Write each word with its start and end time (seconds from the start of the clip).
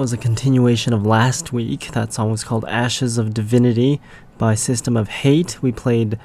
Was 0.00 0.14
a 0.14 0.16
continuation 0.16 0.94
of 0.94 1.04
last 1.04 1.52
week. 1.52 1.90
That 1.92 2.14
song 2.14 2.30
was 2.30 2.42
called 2.42 2.64
Ashes 2.64 3.18
of 3.18 3.34
Divinity 3.34 4.00
by 4.38 4.54
System 4.54 4.96
of 4.96 5.08
Hate. 5.08 5.62
We 5.62 5.72
played 5.72 6.18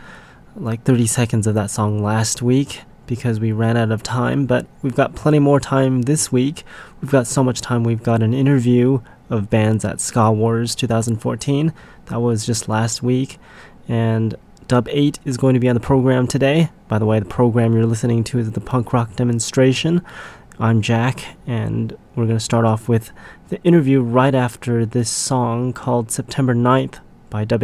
like 0.55 0.83
30 0.83 1.07
seconds 1.07 1.45
of 1.45 1.55
that 1.55 1.69
song 1.69 2.01
last 2.01 2.41
week 2.41 2.83
because 3.05 3.41
we 3.41 3.51
ran 3.51 3.75
out 3.75 3.91
of 3.91 4.01
time, 4.01 4.45
but 4.45 4.65
we've 4.81 4.95
got 4.95 5.13
plenty 5.13 5.39
more 5.39 5.59
time 5.59 6.03
this 6.03 6.31
week. 6.31 6.63
We've 7.01 7.11
got 7.11 7.27
so 7.27 7.43
much 7.43 7.59
time. 7.59 7.83
We've 7.83 8.01
got 8.01 8.23
an 8.23 8.33
interview 8.33 9.01
of 9.29 9.49
bands 9.49 9.83
at 9.83 9.99
Ska 9.99 10.31
Wars 10.31 10.73
2014. 10.73 11.73
That 12.05 12.21
was 12.21 12.45
just 12.45 12.69
last 12.69 13.03
week. 13.03 13.37
And 13.89 14.35
Dub 14.69 14.87
8 14.89 15.19
is 15.25 15.35
going 15.35 15.53
to 15.53 15.59
be 15.59 15.67
on 15.67 15.75
the 15.75 15.81
program 15.81 16.27
today. 16.27 16.69
By 16.87 16.97
the 16.97 17.05
way, 17.05 17.19
the 17.19 17.25
program 17.25 17.73
you're 17.73 17.85
listening 17.85 18.23
to 18.25 18.39
is 18.39 18.53
the 18.53 18.61
punk 18.61 18.93
rock 18.93 19.17
demonstration. 19.17 20.01
I'm 20.57 20.81
Jack, 20.81 21.35
and 21.45 21.97
we're 22.15 22.27
going 22.27 22.37
to 22.37 22.43
start 22.43 22.63
off 22.63 22.87
with 22.87 23.11
the 23.49 23.61
interview 23.63 24.01
right 24.01 24.33
after 24.33 24.85
this 24.85 25.09
song 25.09 25.73
called 25.73 26.11
September 26.11 26.55
9th 26.55 26.99
by 27.29 27.43
Dub 27.43 27.61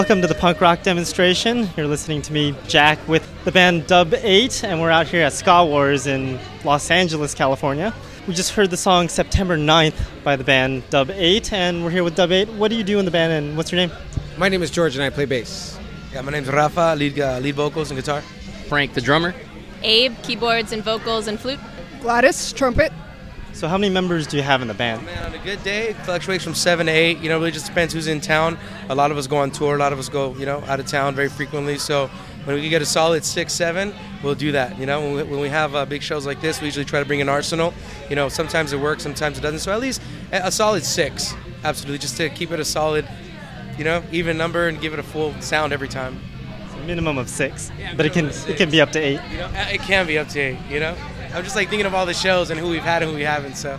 welcome 0.00 0.22
to 0.22 0.26
the 0.26 0.34
punk 0.34 0.62
rock 0.62 0.82
demonstration. 0.82 1.68
You're 1.76 1.86
listening 1.86 2.22
to 2.22 2.32
me, 2.32 2.54
Jack, 2.66 3.06
with 3.06 3.22
the 3.44 3.52
band 3.52 3.86
Dub 3.86 4.14
8, 4.14 4.64
and 4.64 4.80
we're 4.80 4.90
out 4.90 5.06
here 5.06 5.22
at 5.22 5.34
Ska 5.34 5.62
Wars 5.66 6.06
in 6.06 6.38
Los 6.64 6.90
Angeles, 6.90 7.34
California. 7.34 7.92
We 8.26 8.32
just 8.32 8.52
heard 8.52 8.70
the 8.70 8.78
song 8.78 9.10
September 9.10 9.58
9th 9.58 10.24
by 10.24 10.36
the 10.36 10.42
band 10.42 10.88
Dub 10.88 11.10
8, 11.10 11.52
and 11.52 11.84
we're 11.84 11.90
here 11.90 12.02
with 12.02 12.16
Dub 12.16 12.32
8. 12.32 12.48
What 12.48 12.68
do 12.68 12.76
you 12.76 12.82
do 12.82 12.98
in 12.98 13.04
the 13.04 13.10
band, 13.10 13.34
and 13.34 13.58
what's 13.58 13.70
your 13.70 13.76
name? 13.76 13.92
My 14.38 14.48
name 14.48 14.62
is 14.62 14.70
George, 14.70 14.96
and 14.96 15.04
I 15.04 15.10
play 15.10 15.26
bass. 15.26 15.78
Yeah, 16.14 16.22
my 16.22 16.32
name's 16.32 16.48
Rafa, 16.48 16.94
lead, 16.96 17.20
uh, 17.20 17.38
lead 17.40 17.56
vocals 17.56 17.90
and 17.90 18.00
guitar. 18.00 18.22
Frank, 18.68 18.94
the 18.94 19.02
drummer. 19.02 19.34
Abe, 19.82 20.14
keyboards 20.22 20.72
and 20.72 20.82
vocals 20.82 21.26
and 21.28 21.38
flute. 21.38 21.60
Gladys, 22.00 22.54
trumpet. 22.54 22.90
So, 23.52 23.68
how 23.68 23.76
many 23.76 23.92
members 23.92 24.26
do 24.26 24.36
you 24.36 24.42
have 24.42 24.62
in 24.62 24.68
the 24.68 24.74
band? 24.74 25.04
Man, 25.04 25.24
on 25.24 25.34
a 25.34 25.44
good 25.44 25.62
day, 25.62 25.88
it 25.88 25.96
fluctuates 26.06 26.44
from 26.44 26.54
seven 26.54 26.86
to 26.86 26.92
eight. 26.92 27.18
You 27.18 27.28
know, 27.28 27.38
really 27.38 27.50
just 27.50 27.66
depends 27.66 27.92
who's 27.92 28.06
in 28.06 28.20
town. 28.20 28.56
A 28.90 28.94
lot 28.94 29.10
of 29.12 29.16
us 29.18 29.26
go 29.28 29.36
on 29.36 29.50
tour. 29.52 29.76
A 29.76 29.78
lot 29.78 29.92
of 29.92 29.98
us 30.00 30.08
go, 30.08 30.34
you 30.34 30.44
know, 30.44 30.62
out 30.66 30.80
of 30.80 30.86
town 30.86 31.14
very 31.14 31.28
frequently. 31.28 31.78
So 31.78 32.08
when 32.44 32.56
we 32.56 32.68
get 32.68 32.82
a 32.82 32.86
solid 32.86 33.24
six, 33.24 33.52
seven, 33.52 33.94
we'll 34.22 34.34
do 34.34 34.50
that. 34.52 34.76
You 34.78 34.84
know, 34.86 35.00
when 35.00 35.14
we, 35.14 35.22
when 35.22 35.40
we 35.40 35.48
have 35.48 35.76
uh, 35.76 35.86
big 35.86 36.02
shows 36.02 36.26
like 36.26 36.40
this, 36.40 36.60
we 36.60 36.66
usually 36.66 36.84
try 36.84 36.98
to 36.98 37.06
bring 37.06 37.20
an 37.20 37.28
arsenal. 37.28 37.72
You 38.08 38.16
know, 38.16 38.28
sometimes 38.28 38.72
it 38.72 38.80
works, 38.80 39.04
sometimes 39.04 39.38
it 39.38 39.42
doesn't. 39.42 39.60
So 39.60 39.72
at 39.72 39.80
least 39.80 40.02
a 40.32 40.46
a 40.46 40.50
solid 40.50 40.84
six, 40.84 41.32
absolutely, 41.62 41.98
just 41.98 42.16
to 42.16 42.28
keep 42.30 42.50
it 42.50 42.58
a 42.58 42.64
solid, 42.64 43.06
you 43.78 43.84
know, 43.84 44.02
even 44.10 44.36
number 44.36 44.66
and 44.66 44.80
give 44.80 44.92
it 44.92 44.98
a 44.98 45.04
full 45.04 45.40
sound 45.40 45.72
every 45.72 45.88
time. 45.88 46.18
A 46.74 46.86
minimum 46.86 47.16
of 47.16 47.28
six, 47.28 47.70
but 47.96 48.06
it 48.06 48.12
can 48.12 48.26
it 48.48 48.56
can 48.56 48.70
be 48.70 48.80
up 48.80 48.90
to 48.92 48.98
eight. 48.98 49.20
You 49.30 49.38
know, 49.38 49.46
Uh, 49.46 49.66
it 49.70 49.80
can 49.82 50.06
be 50.06 50.18
up 50.18 50.28
to 50.30 50.40
eight. 50.40 50.58
You 50.68 50.80
know, 50.80 50.96
I'm 51.32 51.44
just 51.44 51.54
like 51.54 51.68
thinking 51.68 51.86
of 51.86 51.94
all 51.94 52.06
the 52.06 52.14
shows 52.14 52.50
and 52.50 52.58
who 52.58 52.68
we've 52.68 52.82
had 52.82 53.02
and 53.02 53.12
who 53.12 53.16
we 53.16 53.22
haven't. 53.24 53.56
So, 53.56 53.78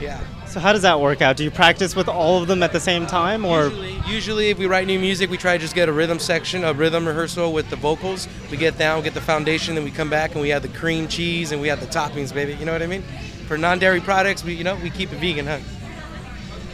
yeah. 0.00 0.20
So, 0.46 0.58
how 0.58 0.72
does 0.72 0.82
that 0.82 1.00
work 1.00 1.22
out? 1.22 1.36
Do 1.36 1.44
you 1.44 1.50
practice 1.52 1.94
with 1.94 2.08
all 2.08 2.42
of 2.42 2.48
them 2.48 2.62
at 2.64 2.72
the 2.72 2.80
same 2.80 3.06
time, 3.06 3.44
or 3.44 3.66
Usually, 3.68 3.89
usually, 4.06 4.50
if 4.50 4.58
we 4.58 4.66
write 4.66 4.86
new 4.86 4.98
music, 4.98 5.30
we 5.30 5.36
try 5.36 5.56
to 5.56 5.58
just 5.58 5.74
get 5.74 5.88
a 5.88 5.92
rhythm 5.92 6.18
section, 6.18 6.64
a 6.64 6.72
rhythm 6.72 7.06
rehearsal 7.06 7.52
with 7.52 7.70
the 7.70 7.76
vocals. 7.76 8.28
We 8.50 8.56
get 8.56 8.78
down, 8.78 8.98
we 8.98 9.04
get 9.04 9.14
the 9.14 9.20
foundation, 9.20 9.74
then 9.74 9.84
we 9.84 9.90
come 9.90 10.10
back 10.10 10.32
and 10.32 10.40
we 10.40 10.48
have 10.50 10.62
the 10.62 10.68
cream 10.68 11.08
cheese 11.08 11.52
and 11.52 11.60
we 11.60 11.68
have 11.68 11.80
the 11.80 11.86
toppings, 11.86 12.32
baby. 12.32 12.54
You 12.54 12.64
know 12.64 12.72
what 12.72 12.82
I 12.82 12.86
mean? 12.86 13.02
For 13.46 13.58
non-dairy 13.58 14.00
products, 14.00 14.44
we 14.44 14.54
you 14.54 14.64
know 14.64 14.76
we 14.76 14.90
keep 14.90 15.12
it 15.12 15.16
vegan, 15.16 15.46
huh? 15.46 15.58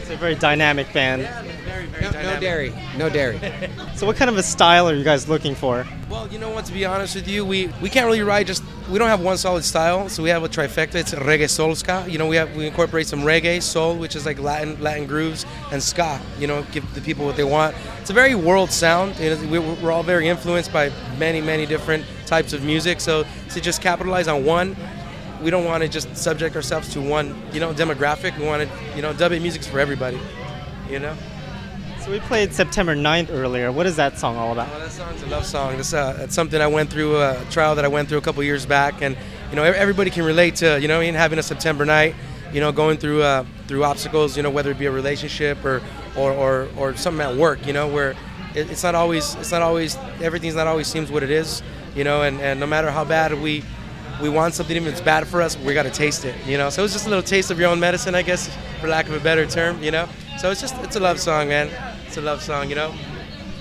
it's 0.07 0.15
a 0.15 0.17
very 0.17 0.37
dynamic 0.37 0.93
band? 0.93 1.23
Very, 1.65 1.87
very 1.87 2.13
No, 2.13 2.35
no 2.35 2.41
dairy. 2.41 2.73
No 2.97 3.09
dairy. 3.09 3.41
So, 3.97 4.05
what 4.07 4.17
kind 4.17 4.29
of 4.29 4.37
a 4.37 4.43
style 4.43 4.91
are 4.91 4.95
you 4.95 5.03
guys 5.03 5.27
looking 5.27 5.55
for? 5.55 5.87
Well, 6.11 6.29
you 6.29 6.39
know 6.39 6.51
what? 6.51 6.67
To 6.67 6.73
be 6.73 6.85
honest 6.85 7.15
with 7.15 7.27
you, 7.27 7.47
we, 7.47 7.69
we 7.81 7.89
can't 7.89 8.05
really 8.05 8.21
write 8.21 8.47
just. 8.47 8.63
We 8.89 9.01
don't 9.01 9.09
have 9.09 9.21
one 9.21 9.37
solid 9.37 9.65
style, 9.65 10.09
so 10.09 10.23
we 10.23 10.29
have 10.29 10.45
a 10.45 10.49
trifecta. 10.49 10.95
It's 10.95 11.13
reggae 11.13 11.51
soul 11.51 11.75
ska. 11.75 12.05
You 12.09 12.19
know, 12.19 12.27
we 12.29 12.37
have 12.37 12.55
we 12.55 12.69
incorporate 12.69 13.09
some 13.09 13.23
reggae 13.23 13.61
soul, 13.61 13.97
which 13.97 14.15
is 14.15 14.25
like 14.25 14.39
Latin 14.39 14.81
Latin 14.81 15.07
grooves, 15.07 15.45
and 15.73 15.83
ska. 15.83 16.21
You 16.39 16.47
know, 16.47 16.65
give 16.71 16.95
the 16.95 17.01
people 17.01 17.25
what 17.27 17.35
they 17.35 17.43
want. 17.43 17.75
It's 18.01 18.11
a 18.11 18.13
very 18.13 18.37
world 18.37 18.71
sound. 18.71 19.17
You 19.19 19.31
know, 19.35 19.47
we- 19.49 19.59
we're 19.59 19.91
all 19.91 20.05
very 20.05 20.29
influenced 20.29 20.73
by 20.73 20.93
many 21.19 21.41
many 21.41 21.67
different 21.67 22.05
types 22.27 22.53
of 22.53 22.63
music. 22.63 23.01
So 23.01 23.25
to 23.55 23.61
just 23.61 23.81
capitalize 23.83 24.29
on 24.29 24.45
one, 24.45 24.77
we 25.43 25.51
don't 25.51 25.65
want 25.65 25.83
to 25.83 25.89
just 25.89 26.17
subject 26.17 26.55
ourselves 26.55 26.89
to 26.93 27.01
one 27.01 27.35
you 27.53 27.59
know 27.59 27.75
demographic. 27.75 28.39
We 28.39 28.47
want 28.47 28.63
to 28.63 28.69
you 28.95 29.03
know 29.03 29.13
dub 29.13 29.33
music's 29.33 29.67
for 29.67 29.81
everybody. 29.81 30.21
You 30.89 31.01
know. 31.01 31.17
So, 32.07 32.13
we 32.13 32.21
played 32.21 32.53
September 32.53 32.95
9th 32.95 33.33
earlier. 33.33 33.73
What 33.73 33.85
is 33.85 33.97
that 33.97 34.17
song 34.17 34.37
all 34.37 34.53
about? 34.53 34.69
Oh, 34.73 34.79
that 34.79 34.93
song's 34.93 35.25
a 35.25 35.27
love 35.27 35.45
song. 35.45 35.75
It's, 35.75 35.93
uh, 35.93 36.13
that's 36.13 36.37
something 36.37 36.61
I 36.61 36.69
went 36.69 36.89
through, 36.89 37.21
a 37.21 37.45
trial 37.51 37.75
that 37.75 37.85
I 37.85 37.89
went 37.89 38.09
through 38.09 38.19
a 38.19 38.21
couple 38.21 38.45
years 38.45 38.65
back, 38.65 39.03
and 39.03 39.17
you 39.51 39.57
know 39.57 39.65
everybody 39.65 40.11
can 40.11 40.25
relate 40.25 40.55
to 40.57 40.81
you 40.81 40.87
know 40.87 41.01
in 41.01 41.17
having 41.17 41.41
a 41.41 41.43
September 41.43 41.85
night, 41.85 42.15
you 42.53 42.61
know 42.61 42.71
going 42.71 42.97
through 42.97 43.23
uh, 43.23 43.45
through 43.67 43.83
obstacles, 43.83 44.37
you 44.37 44.45
know 44.45 44.51
whether 44.51 44.71
it 44.71 44.79
be 44.79 44.87
a 44.87 44.91
relationship 44.93 45.65
or 45.65 45.83
or, 46.17 46.31
or, 46.31 46.69
or 46.79 46.95
something 46.95 47.27
at 47.27 47.35
work, 47.35 47.67
you 47.67 47.73
know 47.73 47.89
where 47.89 48.13
it, 48.55 48.71
it's 48.71 48.85
not 48.85 48.95
always 48.95 49.35
it's 49.35 49.51
not 49.51 49.63
always 49.63 49.97
everything's 50.23 50.55
not 50.55 50.69
always 50.69 50.87
seems 50.87 51.11
what 51.11 51.25
it 51.25 51.31
is, 51.33 51.61
you 51.97 52.05
know, 52.05 52.23
and, 52.23 52.41
and 52.41 52.61
no 52.61 52.69
matter 52.69 52.89
how 52.89 53.05
bad 53.05 53.35
we 53.35 53.65
we 54.23 54.29
want 54.29 54.55
something 54.55 54.77
even 54.77 54.87
if 54.87 54.95
it's 54.95 55.03
bad 55.03 55.27
for 55.27 55.43
us, 55.43 55.59
we 55.59 55.75
got 55.75 55.83
to 55.83 55.91
taste 55.91 56.25
it, 56.25 56.37
you 56.47 56.57
know. 56.57 56.71
So 56.71 56.85
it's 56.85 56.93
just 56.93 57.07
a 57.07 57.09
little 57.09 57.25
taste 57.25 57.51
of 57.51 57.59
your 57.59 57.69
own 57.69 57.81
medicine, 57.81 58.15
I 58.15 58.23
guess, 58.23 58.49
for 58.81 58.87
lack 58.87 59.09
of 59.09 59.15
a 59.15 59.21
better 59.21 59.45
term, 59.45 59.83
you 59.83 59.91
know. 59.91 60.09
So 60.39 60.53
it's 60.53 60.61
just 60.61 60.77
it's 60.85 60.95
a 60.95 61.01
love 61.01 61.19
song, 61.19 61.49
man. 61.49 61.96
It's 62.17 62.23
a 62.23 62.25
love 62.25 62.41
song, 62.41 62.71
you 62.71 62.77
know. 62.77 62.95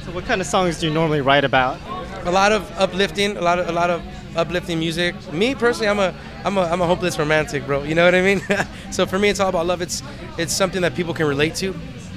So, 0.05 0.13
what 0.13 0.24
kind 0.24 0.39
of 0.39 0.47
songs 0.47 0.79
do 0.79 0.88
you 0.88 0.93
normally 0.93 1.19
write 1.19 1.43
about? 1.43 1.77
a 2.24 2.31
lot 2.31 2.53
of 2.53 2.71
uplifting, 2.79 3.35
a 3.35 3.41
lot 3.41 3.59
of 3.59 3.67
a 3.67 3.71
lot 3.74 3.89
of 3.89 4.01
uplifting 4.33 4.79
music. 4.79 5.13
Me 5.33 5.53
personally, 5.53 5.89
I'm 5.89 6.00
a 6.00 6.15
I'm 6.45 6.57
a 6.57 6.62
I'm 6.62 6.79
a 6.79 6.88
hopeless 6.88 7.19
romantic, 7.19 7.65
bro. 7.65 7.83
You 7.83 7.95
know 7.95 8.05
what 8.05 8.15
I 8.15 8.21
mean? 8.21 8.41
so 8.91 9.05
for 9.05 9.19
me, 9.19 9.27
it's 9.27 9.41
all 9.41 9.50
about 9.50 9.65
love. 9.65 9.81
It's 9.81 10.01
it's 10.38 10.53
something 10.53 10.81
that 10.83 10.95
people 10.95 11.13
can 11.13 11.27
relate 11.27 11.55
to. 11.55 11.75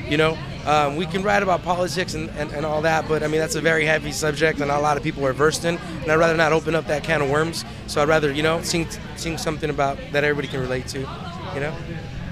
You 0.09 0.17
know, 0.17 0.39
um, 0.65 0.95
we 0.95 1.07
can 1.07 1.25
write 1.25 1.43
about 1.43 1.65
politics 1.65 2.15
and, 2.15 2.31
and, 2.31 2.53
and 2.53 2.65
all 2.65 2.83
that, 2.83 3.09
but 3.09 3.25
I 3.25 3.27
mean 3.27 3.41
that's 3.41 3.57
a 3.57 3.61
very 3.61 3.85
heavy 3.85 4.13
subject, 4.13 4.61
and 4.61 4.69
not 4.69 4.79
a 4.79 4.83
lot 4.83 4.97
of 4.97 5.03
people 5.03 5.27
are 5.27 5.33
versed 5.33 5.65
in. 5.65 5.77
And 6.03 6.13
I'd 6.13 6.21
rather 6.21 6.37
not 6.37 6.53
open 6.53 6.77
up 6.77 6.87
that 6.87 7.03
can 7.03 7.21
of 7.21 7.31
worms. 7.31 7.65
So 7.89 8.01
I'd 8.01 8.09
rather 8.09 8.33
you 8.33 8.45
know 8.45 8.63
sing 8.63 8.87
sing 9.17 9.39
something 9.39 9.71
about 9.71 9.99
that 10.13 10.23
everybody 10.23 10.47
can 10.47 10.61
relate 10.61 10.87
to. 10.89 11.01
You 11.01 11.61
know. 11.61 11.75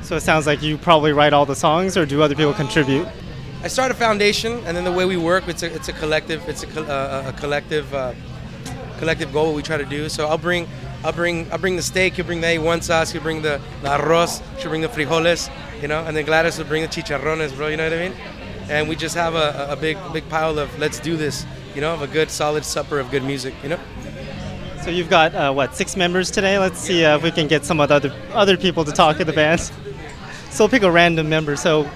So, 0.03 0.15
it 0.15 0.21
sounds 0.21 0.47
like 0.47 0.63
you 0.63 0.79
probably 0.79 1.13
write 1.13 1.33
all 1.33 1.47
the 1.47 1.57
songs, 1.57 1.97
or 1.97 2.07
do 2.07 2.23
other 2.23 2.37
people 2.37 2.55
contribute? 2.55 3.09
I 3.67 3.69
start 3.69 3.91
a 3.91 3.95
foundation, 3.95 4.65
and 4.65 4.77
then 4.77 4.85
the 4.85 4.93
way 4.93 5.07
we 5.07 5.17
work, 5.17 5.49
it's 5.49 5.65
a, 5.65 5.75
it's 5.75 5.89
a 5.89 5.93
collective, 5.93 6.49
it's 6.49 6.63
a, 6.63 6.69
uh, 6.89 7.31
a 7.31 7.33
collective, 7.33 7.93
uh, 7.93 8.15
collective 8.99 9.33
goal 9.33 9.55
we 9.55 9.61
try 9.61 9.77
to 9.77 9.85
do. 9.85 10.09
So 10.09 10.29
I'll 10.29 10.39
bring, 10.39 10.69
I'll 11.03 11.13
bring, 11.13 11.51
I'll 11.51 11.59
bring 11.59 11.75
the 11.75 11.83
steak. 11.83 12.17
you'll 12.17 12.29
bring 12.29 12.41
the 12.41 12.47
A1 12.47 12.85
sauce. 12.85 13.13
you'll 13.13 13.25
bring 13.25 13.43
the, 13.43 13.61
the 13.83 13.89
arroz. 13.89 14.41
She'll 14.61 14.71
bring 14.71 14.83
the 14.83 14.89
frijoles. 14.89 15.51
You 15.83 15.89
know, 15.89 16.05
and 16.05 16.17
then 16.17 16.25
Gladys 16.25 16.59
will 16.59 16.67
bring 16.67 16.83
the 16.83 16.89
chicharrones, 16.89 17.57
bro. 17.57 17.67
You 17.67 17.77
know 17.77 17.91
what 17.91 17.99
I 17.99 18.09
mean? 18.09 18.17
And 18.71 18.89
we 18.89 18.95
just 18.95 19.17
have 19.17 19.35
a, 19.35 19.67
a 19.69 19.75
big, 19.75 19.99
big 20.13 20.29
pile 20.29 20.61
of 20.61 20.79
let's 20.79 21.01
do 21.01 21.17
this. 21.17 21.45
You 21.75 21.81
know, 21.81 21.93
of 21.93 22.03
a 22.03 22.07
good, 22.07 22.31
solid 22.31 22.65
supper 22.65 23.01
of 23.01 23.11
good 23.11 23.25
music. 23.25 23.53
You 23.65 23.71
know. 23.71 23.81
So, 24.85 24.91
you've 24.91 25.11
got 25.11 25.35
uh, 25.35 25.53
what 25.53 25.75
six 25.75 25.97
members 25.97 26.31
today? 26.31 26.61
Let's 26.61 26.79
see 26.79 27.05
uh, 27.05 27.17
if 27.17 27.25
we 27.25 27.33
can 27.33 27.49
get 27.49 27.65
some 27.65 27.81
of 27.81 27.89
the 27.89 27.97
other 27.97 28.15
other 28.33 28.57
people 28.57 28.85
to 28.85 28.93
talk 28.93 29.19
in 29.19 29.27
the 29.27 29.33
band. 29.33 29.61
So, 29.61 29.73
we'll 30.61 30.69
pick 30.69 30.85
a 30.85 30.91
random 30.91 31.29
member. 31.29 31.57
So, 31.57 31.91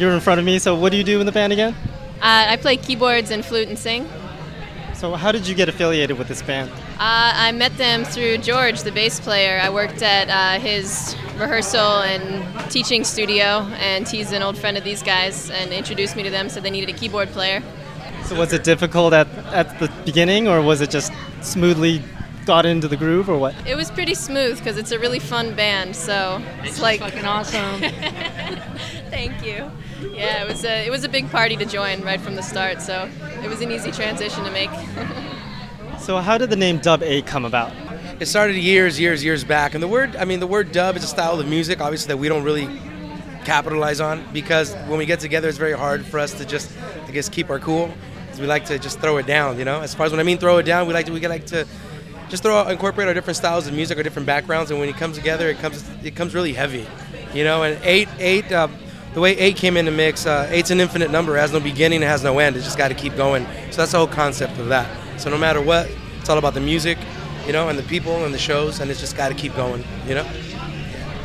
you're 0.00 0.12
in 0.12 0.20
front 0.20 0.38
of 0.38 0.46
me. 0.46 0.58
So, 0.58 0.74
what 0.74 0.92
do 0.92 0.98
you 0.98 1.04
do 1.04 1.20
in 1.20 1.26
the 1.26 1.32
band 1.32 1.52
again? 1.52 1.74
Uh, 2.20 2.46
I 2.48 2.56
play 2.56 2.76
keyboards 2.76 3.30
and 3.30 3.44
flute 3.44 3.68
and 3.68 3.78
sing. 3.78 4.08
So, 4.94 5.14
how 5.14 5.30
did 5.30 5.46
you 5.46 5.54
get 5.54 5.68
affiliated 5.68 6.18
with 6.18 6.28
this 6.28 6.42
band? 6.42 6.70
Uh, 6.70 7.32
I 7.34 7.52
met 7.52 7.76
them 7.76 8.04
through 8.04 8.38
George, 8.38 8.82
the 8.82 8.90
bass 8.90 9.20
player. 9.20 9.60
I 9.62 9.70
worked 9.70 10.02
at 10.02 10.28
uh, 10.28 10.60
his 10.60 11.16
rehearsal 11.36 12.02
and 12.02 12.70
teaching 12.70 13.04
studio, 13.04 13.68
and 13.78 14.08
he's 14.08 14.32
an 14.32 14.42
old 14.42 14.58
friend 14.58 14.76
of 14.76 14.84
these 14.84 15.02
guys, 15.02 15.50
and 15.50 15.72
introduced 15.72 16.16
me 16.16 16.24
to 16.24 16.30
them. 16.30 16.48
Said 16.48 16.64
they 16.64 16.70
needed 16.70 16.88
a 16.88 16.98
keyboard 16.98 17.28
player. 17.28 17.62
So, 18.24 18.36
was 18.36 18.52
it 18.52 18.64
difficult 18.64 19.12
at, 19.12 19.28
at 19.54 19.78
the 19.78 19.88
beginning, 20.04 20.48
or 20.48 20.60
was 20.60 20.80
it 20.80 20.90
just 20.90 21.12
smoothly 21.42 22.02
got 22.48 22.64
into 22.64 22.88
the 22.88 22.96
groove, 22.96 23.28
or 23.28 23.38
what? 23.38 23.54
It 23.66 23.76
was 23.76 23.90
pretty 23.90 24.14
smooth 24.14 24.58
because 24.58 24.78
it's 24.78 24.90
a 24.90 24.98
really 24.98 25.18
fun 25.18 25.54
band. 25.54 25.94
So 25.94 26.42
it's 26.62 26.80
like 26.80 27.00
Fucking 27.00 27.26
awesome. 27.26 27.80
thank 29.10 29.44
you. 29.44 29.70
Yeah, 30.00 30.44
it 30.44 30.48
was 30.48 30.64
a 30.64 30.86
it 30.86 30.90
was 30.90 31.04
a 31.04 31.08
big 31.08 31.30
party 31.30 31.56
to 31.56 31.64
join 31.64 32.02
right 32.02 32.20
from 32.20 32.36
the 32.36 32.42
start. 32.42 32.80
So 32.82 33.10
it 33.42 33.48
was 33.48 33.60
an 33.60 33.70
easy 33.70 33.90
transition 33.90 34.44
to 34.44 34.50
make. 34.50 34.70
So, 36.00 36.16
how 36.18 36.38
did 36.38 36.48
the 36.48 36.56
name 36.56 36.78
Dub 36.78 37.02
8 37.02 37.26
come 37.26 37.44
about? 37.44 37.70
It 38.18 38.26
started 38.26 38.56
years, 38.56 38.98
years, 38.98 39.22
years 39.22 39.44
back. 39.44 39.74
And 39.74 39.82
the 39.82 39.88
word, 39.88 40.16
I 40.16 40.24
mean, 40.24 40.40
the 40.40 40.46
word 40.46 40.72
dub 40.72 40.96
is 40.96 41.04
a 41.04 41.06
style 41.06 41.38
of 41.38 41.46
music, 41.46 41.82
obviously, 41.82 42.08
that 42.08 42.16
we 42.16 42.30
don't 42.30 42.44
really 42.44 42.66
capitalize 43.44 44.00
on 44.00 44.24
because 44.32 44.74
when 44.86 44.98
we 44.98 45.04
get 45.04 45.20
together, 45.20 45.50
it's 45.50 45.58
very 45.58 45.76
hard 45.76 46.06
for 46.06 46.18
us 46.18 46.32
to 46.34 46.46
just, 46.46 46.70
I 47.06 47.10
guess, 47.10 47.28
keep 47.28 47.50
our 47.50 47.58
cool. 47.58 47.92
We 48.40 48.46
like 48.46 48.64
to 48.66 48.78
just 48.78 49.00
throw 49.00 49.18
it 49.18 49.26
down, 49.26 49.58
you 49.58 49.66
know. 49.66 49.80
As 49.80 49.94
far 49.94 50.06
as 50.06 50.12
when 50.12 50.20
I 50.20 50.22
mean 50.22 50.38
throw 50.38 50.56
it 50.58 50.62
down, 50.62 50.86
we 50.86 50.94
like 50.94 51.06
to 51.06 51.12
we 51.12 51.20
like 51.26 51.44
to 51.46 51.66
just 52.28 52.42
throw 52.42 52.66
incorporate 52.68 53.08
our 53.08 53.14
different 53.14 53.36
styles 53.36 53.66
of 53.66 53.74
music, 53.74 53.98
our 53.98 54.04
different 54.04 54.26
backgrounds, 54.26 54.70
and 54.70 54.78
when 54.78 54.88
it 54.88 54.96
comes 54.96 55.16
together, 55.18 55.48
it 55.48 55.58
comes 55.58 55.84
it 56.04 56.14
comes 56.14 56.34
really 56.36 56.52
heavy, 56.52 56.86
you 57.34 57.42
know. 57.42 57.64
And 57.64 57.78
eight 57.84 58.08
eight. 58.18 58.50
Uh, 58.52 58.68
the 59.14 59.20
way 59.20 59.36
eight 59.38 59.56
came 59.56 59.76
in 59.76 59.84
the 59.84 59.90
mix, 59.90 60.26
uh, 60.26 60.48
eight's 60.50 60.70
an 60.70 60.80
infinite 60.80 61.10
number. 61.10 61.36
It 61.36 61.40
has 61.40 61.52
no 61.52 61.60
beginning, 61.60 62.02
it 62.02 62.06
has 62.06 62.22
no 62.22 62.38
end. 62.38 62.56
It 62.56 62.62
just 62.62 62.78
got 62.78 62.88
to 62.88 62.94
keep 62.94 63.16
going. 63.16 63.44
So 63.70 63.78
that's 63.78 63.92
the 63.92 63.98
whole 63.98 64.06
concept 64.06 64.58
of 64.58 64.68
that. 64.68 64.88
So 65.20 65.30
no 65.30 65.38
matter 65.38 65.60
what, 65.60 65.90
it's 66.20 66.28
all 66.28 66.38
about 66.38 66.54
the 66.54 66.60
music, 66.60 66.98
you 67.46 67.52
know, 67.52 67.68
and 67.68 67.78
the 67.78 67.82
people 67.84 68.24
and 68.24 68.34
the 68.34 68.38
shows, 68.38 68.80
and 68.80 68.90
it's 68.90 69.00
just 69.00 69.16
got 69.16 69.30
to 69.30 69.34
keep 69.34 69.56
going, 69.56 69.82
you 70.06 70.14
know. 70.14 70.26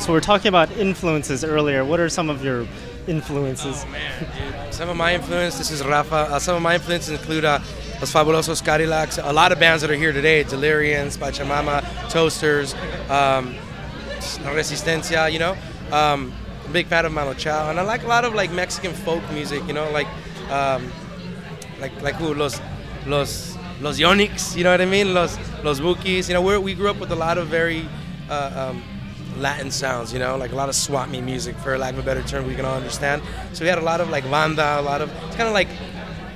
So, 0.00 0.12
we're 0.12 0.20
talking 0.20 0.48
about 0.48 0.70
influences 0.72 1.44
earlier. 1.44 1.84
What 1.84 1.98
are 1.98 2.08
some 2.10 2.28
of 2.28 2.44
your 2.44 2.66
influences? 3.06 3.86
Some 4.70 4.88
of 4.88 4.96
my 4.96 5.14
influence, 5.14 5.56
this 5.56 5.70
is 5.70 5.82
Rafa. 5.82 6.14
Uh, 6.14 6.38
some 6.38 6.56
of 6.56 6.62
my 6.62 6.74
influences 6.74 7.18
include 7.18 7.44
uh, 7.44 7.60
Los 8.00 8.12
Fabulosos 8.12 8.62
Cadillacs, 8.62 9.18
a 9.18 9.32
lot 9.32 9.52
of 9.52 9.58
bands 9.58 9.80
that 9.82 9.90
are 9.90 9.96
here 9.96 10.12
today, 10.12 10.44
Delirians, 10.44 11.16
Pachamama, 11.16 11.82
Toasters, 12.10 12.74
um, 13.08 13.54
Resistencia, 14.44 15.32
you 15.32 15.38
know. 15.38 15.56
Um, 15.92 16.34
I'm 16.34 16.42
a 16.42 16.43
big 16.74 16.88
fan 16.88 17.06
of 17.06 17.12
Manu 17.12 17.34
Chao, 17.34 17.70
and 17.70 17.78
I 17.78 17.82
like 17.84 18.02
a 18.02 18.08
lot 18.08 18.24
of 18.24 18.34
like 18.34 18.50
Mexican 18.50 18.92
folk 18.92 19.22
music, 19.32 19.62
you 19.68 19.72
know, 19.72 19.88
like 19.92 20.08
um, 20.50 20.90
like 21.80 21.92
like 22.02 22.16
who 22.16 22.34
los 22.34 22.60
los 23.06 23.56
los 23.80 23.98
Yonic's, 24.00 24.56
you 24.56 24.64
know 24.64 24.72
what 24.72 24.80
I 24.80 24.86
mean? 24.86 25.14
Los 25.14 25.38
los 25.62 25.78
Bukis, 25.78 26.28
you 26.28 26.34
know. 26.34 26.42
We're, 26.42 26.58
we 26.58 26.74
grew 26.74 26.90
up 26.90 26.98
with 26.98 27.12
a 27.12 27.14
lot 27.14 27.38
of 27.38 27.46
very 27.46 27.88
uh, 28.28 28.72
um, 28.72 28.82
Latin 29.38 29.70
sounds, 29.70 30.12
you 30.12 30.18
know, 30.18 30.36
like 30.36 30.50
a 30.50 30.56
lot 30.56 30.68
of 30.68 30.74
swap 30.74 31.08
music, 31.08 31.56
for 31.58 31.78
lack 31.78 31.94
of 31.94 32.00
a 32.00 32.02
better 32.02 32.22
term, 32.24 32.44
we 32.44 32.56
can 32.56 32.64
all 32.64 32.76
understand. 32.76 33.22
So 33.52 33.64
we 33.64 33.68
had 33.68 33.78
a 33.78 33.86
lot 33.92 34.00
of 34.00 34.10
like 34.10 34.28
banda, 34.28 34.80
a 34.80 34.82
lot 34.82 35.00
of 35.00 35.10
it's 35.26 35.36
kind 35.36 35.46
of 35.46 35.54
like 35.54 35.68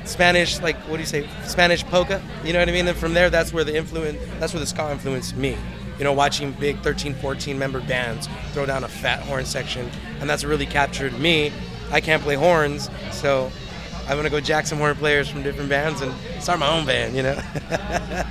Spanish, 0.05 0.61
like 0.61 0.77
what 0.89 0.97
do 0.99 1.01
you 1.01 1.07
say, 1.07 1.29
Spanish 1.45 1.83
polka. 1.85 2.23
You 2.45 2.53
know 2.53 2.61
what 2.61 2.69
I 2.69 2.73
mean? 2.73 2.87
And 2.87 2.97
from 2.97 3.13
there, 3.13 3.29
that's 3.29 3.53
where 3.53 3.65
the 3.65 3.77
influence, 3.77 4.19
that's 4.39 4.53
where 4.55 4.61
the 4.61 4.67
ska 4.67 4.93
influenced 4.93 5.37
me. 5.37 5.57
You 5.99 6.05
know, 6.05 6.13
watching 6.13 6.53
big 6.53 6.79
13, 6.81 7.15
14 7.15 7.59
member 7.59 7.81
bands 7.81 8.29
throw 8.53 8.67
down 8.67 8.85
a 8.85 8.89
fat 8.89 9.21
horn 9.21 9.45
section, 9.45 9.91
and 10.21 10.31
that's 10.31 10.45
really 10.45 10.67
captured 10.67 11.19
me. 11.19 11.53
I 11.91 12.01
can't 12.01 12.23
play 12.23 12.37
horns, 12.37 12.89
so 13.11 13.51
I'm 14.07 14.17
gonna 14.17 14.31
go 14.31 14.41
jack 14.41 14.67
some 14.67 14.79
horn 14.79 14.95
players 14.95 15.29
from 15.29 15.43
different 15.43 15.69
bands 15.69 16.01
and 16.01 16.15
start 16.41 16.59
my 16.61 16.69
own 16.69 16.87
band. 16.87 17.17
You 17.17 17.23
know. 17.25 17.43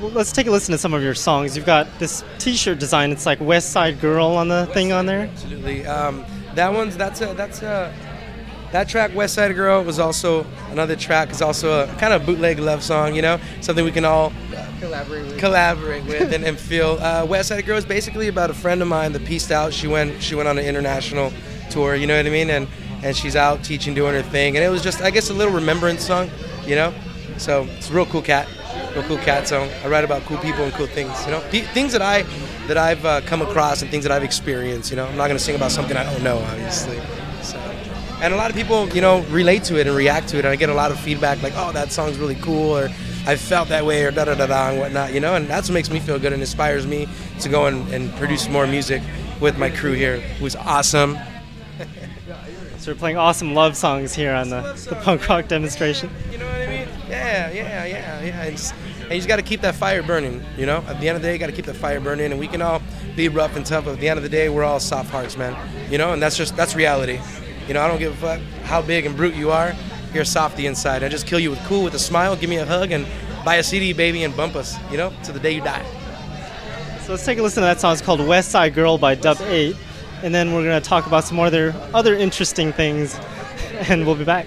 Well, 0.00 0.10
let's 0.12 0.32
take 0.32 0.46
a 0.46 0.50
listen 0.50 0.72
to 0.72 0.78
some 0.78 0.94
of 0.94 1.02
your 1.02 1.14
songs. 1.14 1.54
You've 1.54 1.66
got 1.66 1.86
this 1.98 2.24
T-shirt 2.38 2.78
design. 2.78 3.12
It's 3.12 3.26
like 3.26 3.38
West 3.38 3.70
Side 3.70 4.00
Girl 4.00 4.28
on 4.28 4.48
the 4.48 4.64
thing 4.72 4.92
on 4.92 5.04
there. 5.04 5.26
Absolutely. 5.26 5.84
Um, 5.84 6.24
that 6.54 6.72
one's 6.72 6.96
that's 6.96 7.20
a 7.20 7.34
that's 7.34 7.60
a 7.60 7.94
that 8.72 8.88
track 8.88 9.14
West 9.14 9.34
Side 9.34 9.54
Girl 9.54 9.82
was 9.82 9.98
also 9.98 10.46
another 10.70 10.94
track. 10.96 11.30
is 11.30 11.42
also 11.42 11.82
a 11.84 11.86
kind 11.96 12.12
of 12.12 12.24
bootleg 12.24 12.58
love 12.58 12.82
song. 12.82 13.14
You 13.14 13.22
know, 13.22 13.40
something 13.60 13.84
we 13.84 13.90
can 13.92 14.04
all 14.04 14.32
Collaborate 14.80 15.26
with. 15.26 15.38
collaborate 15.38 16.04
with 16.04 16.32
and, 16.32 16.44
and 16.44 16.58
feel. 16.70 16.92
Uh, 17.00 17.26
West 17.26 17.48
Side 17.48 17.66
Girl 17.66 17.76
is 17.76 17.84
basically 17.84 18.28
about 18.28 18.48
a 18.50 18.54
friend 18.54 18.80
of 18.80 18.88
mine 18.88 19.12
that 19.12 19.24
pieced 19.24 19.50
out. 19.50 19.72
She 19.74 19.86
went 19.86 20.22
she 20.22 20.34
went 20.34 20.48
on 20.48 20.58
an 20.58 20.64
international 20.64 21.32
tour. 21.70 21.94
You 21.94 22.06
know 22.06 22.16
what 22.16 22.26
I 22.26 22.30
mean? 22.30 22.50
And 22.50 22.68
and 23.02 23.16
she's 23.16 23.34
out 23.36 23.62
teaching, 23.64 23.94
doing 23.94 24.14
her 24.14 24.22
thing. 24.22 24.56
And 24.56 24.64
it 24.64 24.68
was 24.68 24.82
just 24.82 25.02
I 25.02 25.10
guess 25.10 25.30
a 25.30 25.34
little 25.34 25.52
remembrance 25.52 26.04
song. 26.06 26.30
You 26.66 26.76
know, 26.76 26.94
so 27.38 27.64
it's 27.76 27.90
a 27.90 27.92
real 27.92 28.06
cool 28.06 28.22
cat. 28.22 28.48
Real 28.94 29.02
cool 29.04 29.18
cat 29.18 29.48
song. 29.48 29.68
I 29.84 29.88
write 29.88 30.04
about 30.04 30.22
cool 30.22 30.38
people 30.38 30.64
and 30.64 30.72
cool 30.74 30.86
things. 30.86 31.12
You 31.24 31.32
know, 31.32 31.42
P- 31.50 31.60
things 31.62 31.92
that 31.92 32.02
I 32.02 32.22
that 32.68 32.76
I've 32.78 33.04
uh, 33.04 33.20
come 33.22 33.42
across 33.42 33.82
and 33.82 33.90
things 33.90 34.04
that 34.04 34.12
I've 34.12 34.22
experienced. 34.24 34.90
You 34.90 34.96
know, 34.96 35.06
I'm 35.06 35.16
not 35.16 35.26
gonna 35.26 35.38
sing 35.40 35.56
about 35.56 35.72
something 35.72 35.96
I 35.96 36.04
don't 36.04 36.22
know, 36.22 36.38
obviously. 36.38 36.98
And 38.22 38.34
a 38.34 38.36
lot 38.36 38.50
of 38.50 38.56
people, 38.56 38.88
you 38.90 39.00
know, 39.00 39.20
relate 39.30 39.64
to 39.64 39.80
it 39.80 39.86
and 39.86 39.96
react 39.96 40.28
to 40.28 40.36
it, 40.38 40.44
and 40.44 40.48
I 40.48 40.56
get 40.56 40.68
a 40.68 40.74
lot 40.74 40.90
of 40.90 41.00
feedback 41.00 41.42
like, 41.42 41.54
"Oh, 41.56 41.72
that 41.72 41.90
song's 41.90 42.18
really 42.18 42.34
cool," 42.36 42.76
or 42.76 42.90
"I 43.26 43.36
felt 43.36 43.68
that 43.70 43.86
way," 43.86 44.04
or 44.04 44.10
da 44.10 44.24
da 44.26 44.34
da 44.34 44.46
da 44.46 44.70
and 44.70 44.78
whatnot. 44.78 45.14
You 45.14 45.20
know, 45.20 45.36
and 45.36 45.48
that's 45.48 45.68
what 45.68 45.74
makes 45.74 45.90
me 45.90 46.00
feel 46.00 46.18
good 46.18 46.32
and 46.32 46.42
inspires 46.42 46.86
me 46.86 47.08
to 47.40 47.48
go 47.48 47.66
and, 47.66 47.88
and 47.94 48.14
produce 48.16 48.48
more 48.48 48.66
music 48.66 49.02
with 49.40 49.56
my 49.56 49.70
crew 49.70 49.92
here, 49.92 50.20
who's 50.38 50.54
awesome. 50.54 51.18
So 52.78 52.92
we're 52.92 52.98
playing 52.98 53.18
awesome 53.18 53.54
love 53.54 53.76
songs 53.76 54.14
here 54.14 54.32
on 54.32 54.48
the, 54.48 54.62
the 54.88 54.96
punk 54.96 55.28
rock 55.28 55.48
demonstration. 55.48 56.08
You 56.32 56.38
know 56.38 56.46
what 56.46 56.54
I 56.54 56.66
mean? 56.66 56.88
Yeah, 57.10 57.50
yeah, 57.50 57.84
yeah, 57.84 58.22
yeah. 58.22 58.42
And, 58.42 58.56
just, 58.56 58.74
and 59.02 59.10
you 59.10 59.16
just 59.16 59.28
got 59.28 59.36
to 59.36 59.42
keep 59.42 59.60
that 59.60 59.74
fire 59.74 60.02
burning. 60.02 60.42
You 60.56 60.64
know, 60.64 60.78
at 60.88 60.98
the 60.98 61.06
end 61.06 61.16
of 61.16 61.22
the 61.22 61.28
day, 61.28 61.34
you 61.34 61.38
got 61.38 61.48
to 61.48 61.52
keep 61.52 61.66
that 61.66 61.76
fire 61.76 62.00
burning. 62.00 62.30
And 62.30 62.40
we 62.40 62.48
can 62.48 62.62
all 62.62 62.80
be 63.16 63.28
rough 63.28 63.54
and 63.54 63.66
tough, 63.66 63.84
but 63.84 63.92
at 63.92 64.00
the 64.00 64.08
end 64.08 64.16
of 64.16 64.22
the 64.22 64.30
day, 64.30 64.48
we're 64.48 64.64
all 64.64 64.80
soft 64.80 65.10
hearts, 65.10 65.36
man. 65.36 65.54
You 65.90 65.98
know, 65.98 66.14
and 66.14 66.22
that's 66.22 66.38
just 66.38 66.56
that's 66.56 66.74
reality. 66.74 67.20
You 67.68 67.74
know, 67.74 67.82
I 67.82 67.88
don't 67.88 67.98
give 67.98 68.12
a 68.12 68.16
fuck 68.16 68.40
how 68.64 68.82
big 68.82 69.06
and 69.06 69.16
brute 69.16 69.34
you 69.34 69.50
are. 69.50 69.74
You're 70.12 70.24
softy 70.24 70.66
inside. 70.66 71.04
I 71.04 71.08
just 71.08 71.26
kill 71.26 71.38
you 71.38 71.50
with 71.50 71.64
cool, 71.66 71.84
with 71.84 71.94
a 71.94 71.98
smile, 71.98 72.34
give 72.34 72.50
me 72.50 72.56
a 72.56 72.66
hug, 72.66 72.90
and 72.90 73.06
buy 73.44 73.56
a 73.56 73.62
CD, 73.62 73.92
baby, 73.92 74.24
and 74.24 74.36
bump 74.36 74.56
us. 74.56 74.76
You 74.90 74.96
know, 74.96 75.12
to 75.24 75.32
the 75.32 75.40
day 75.40 75.52
you 75.52 75.60
die. 75.60 75.84
So 77.04 77.12
let's 77.12 77.24
take 77.24 77.38
a 77.38 77.42
listen 77.42 77.62
to 77.62 77.66
that 77.66 77.80
song. 77.80 77.92
It's 77.92 78.02
called 78.02 78.26
West 78.26 78.50
Side 78.50 78.74
Girl 78.74 78.98
by 78.98 79.14
Dub 79.14 79.40
8. 79.40 79.76
And 80.22 80.34
then 80.34 80.52
we're 80.52 80.64
going 80.64 80.80
to 80.80 80.86
talk 80.86 81.06
about 81.06 81.24
some 81.24 81.40
other, 81.40 81.74
other 81.94 82.14
interesting 82.14 82.72
things. 82.72 83.18
And 83.88 84.04
we'll 84.04 84.14
be 84.16 84.24
back. 84.24 84.46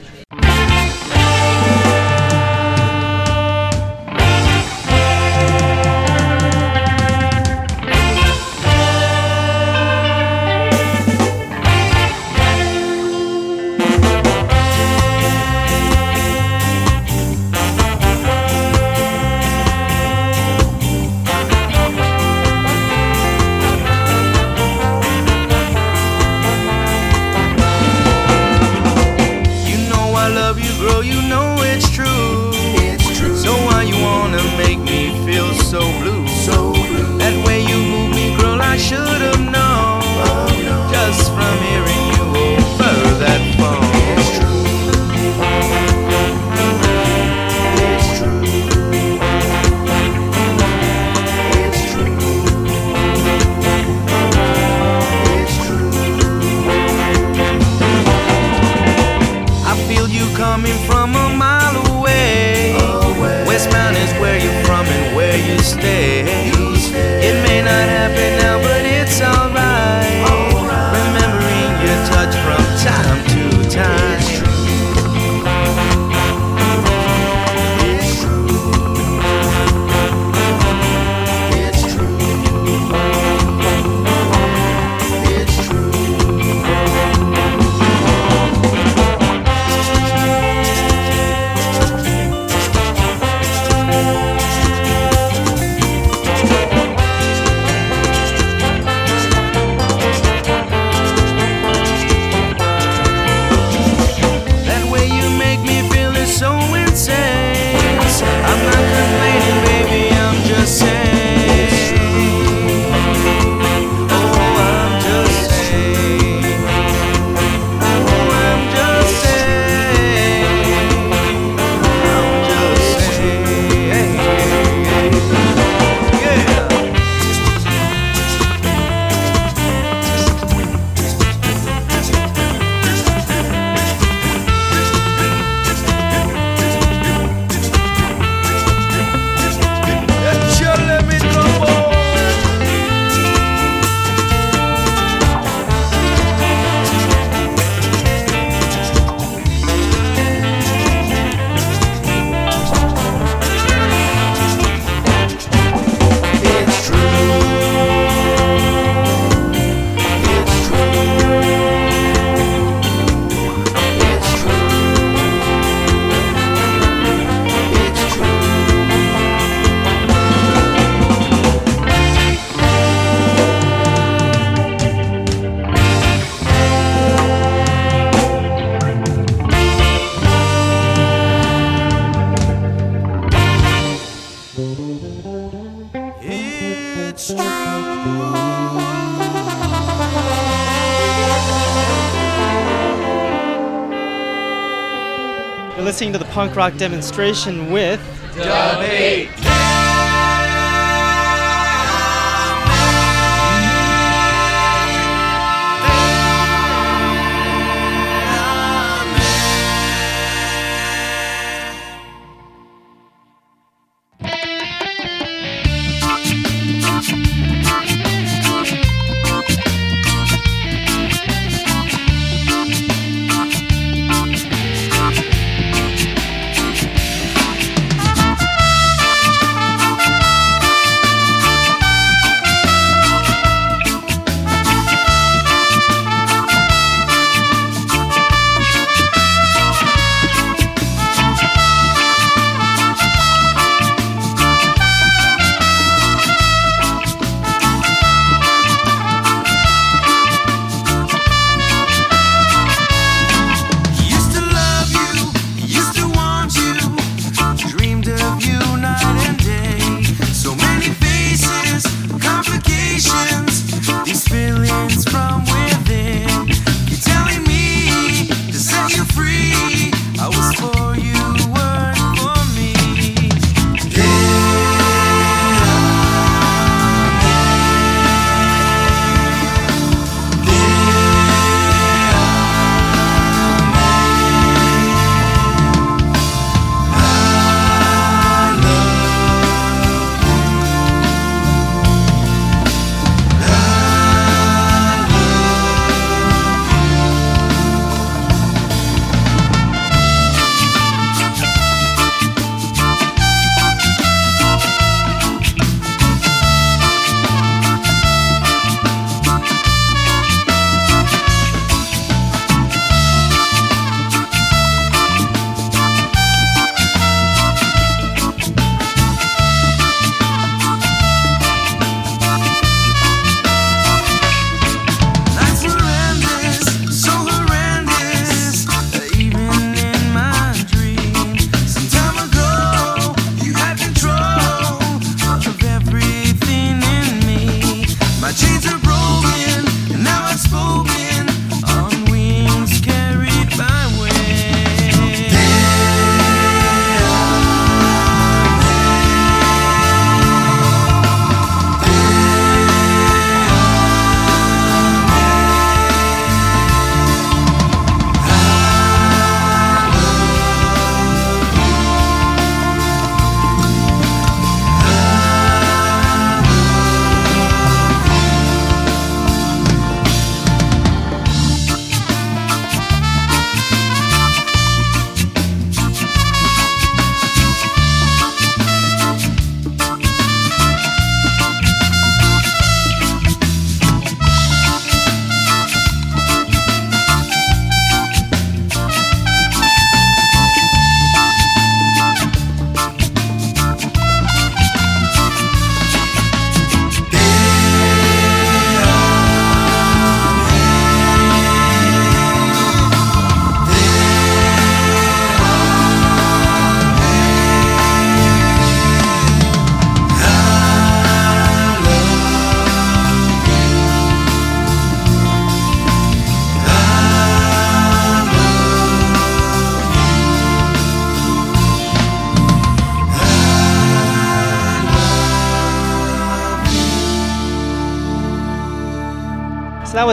Punk 196.53 196.74
rock 196.74 196.77
demonstration 196.77 197.72
with 197.72 198.00
Dub 198.35 198.83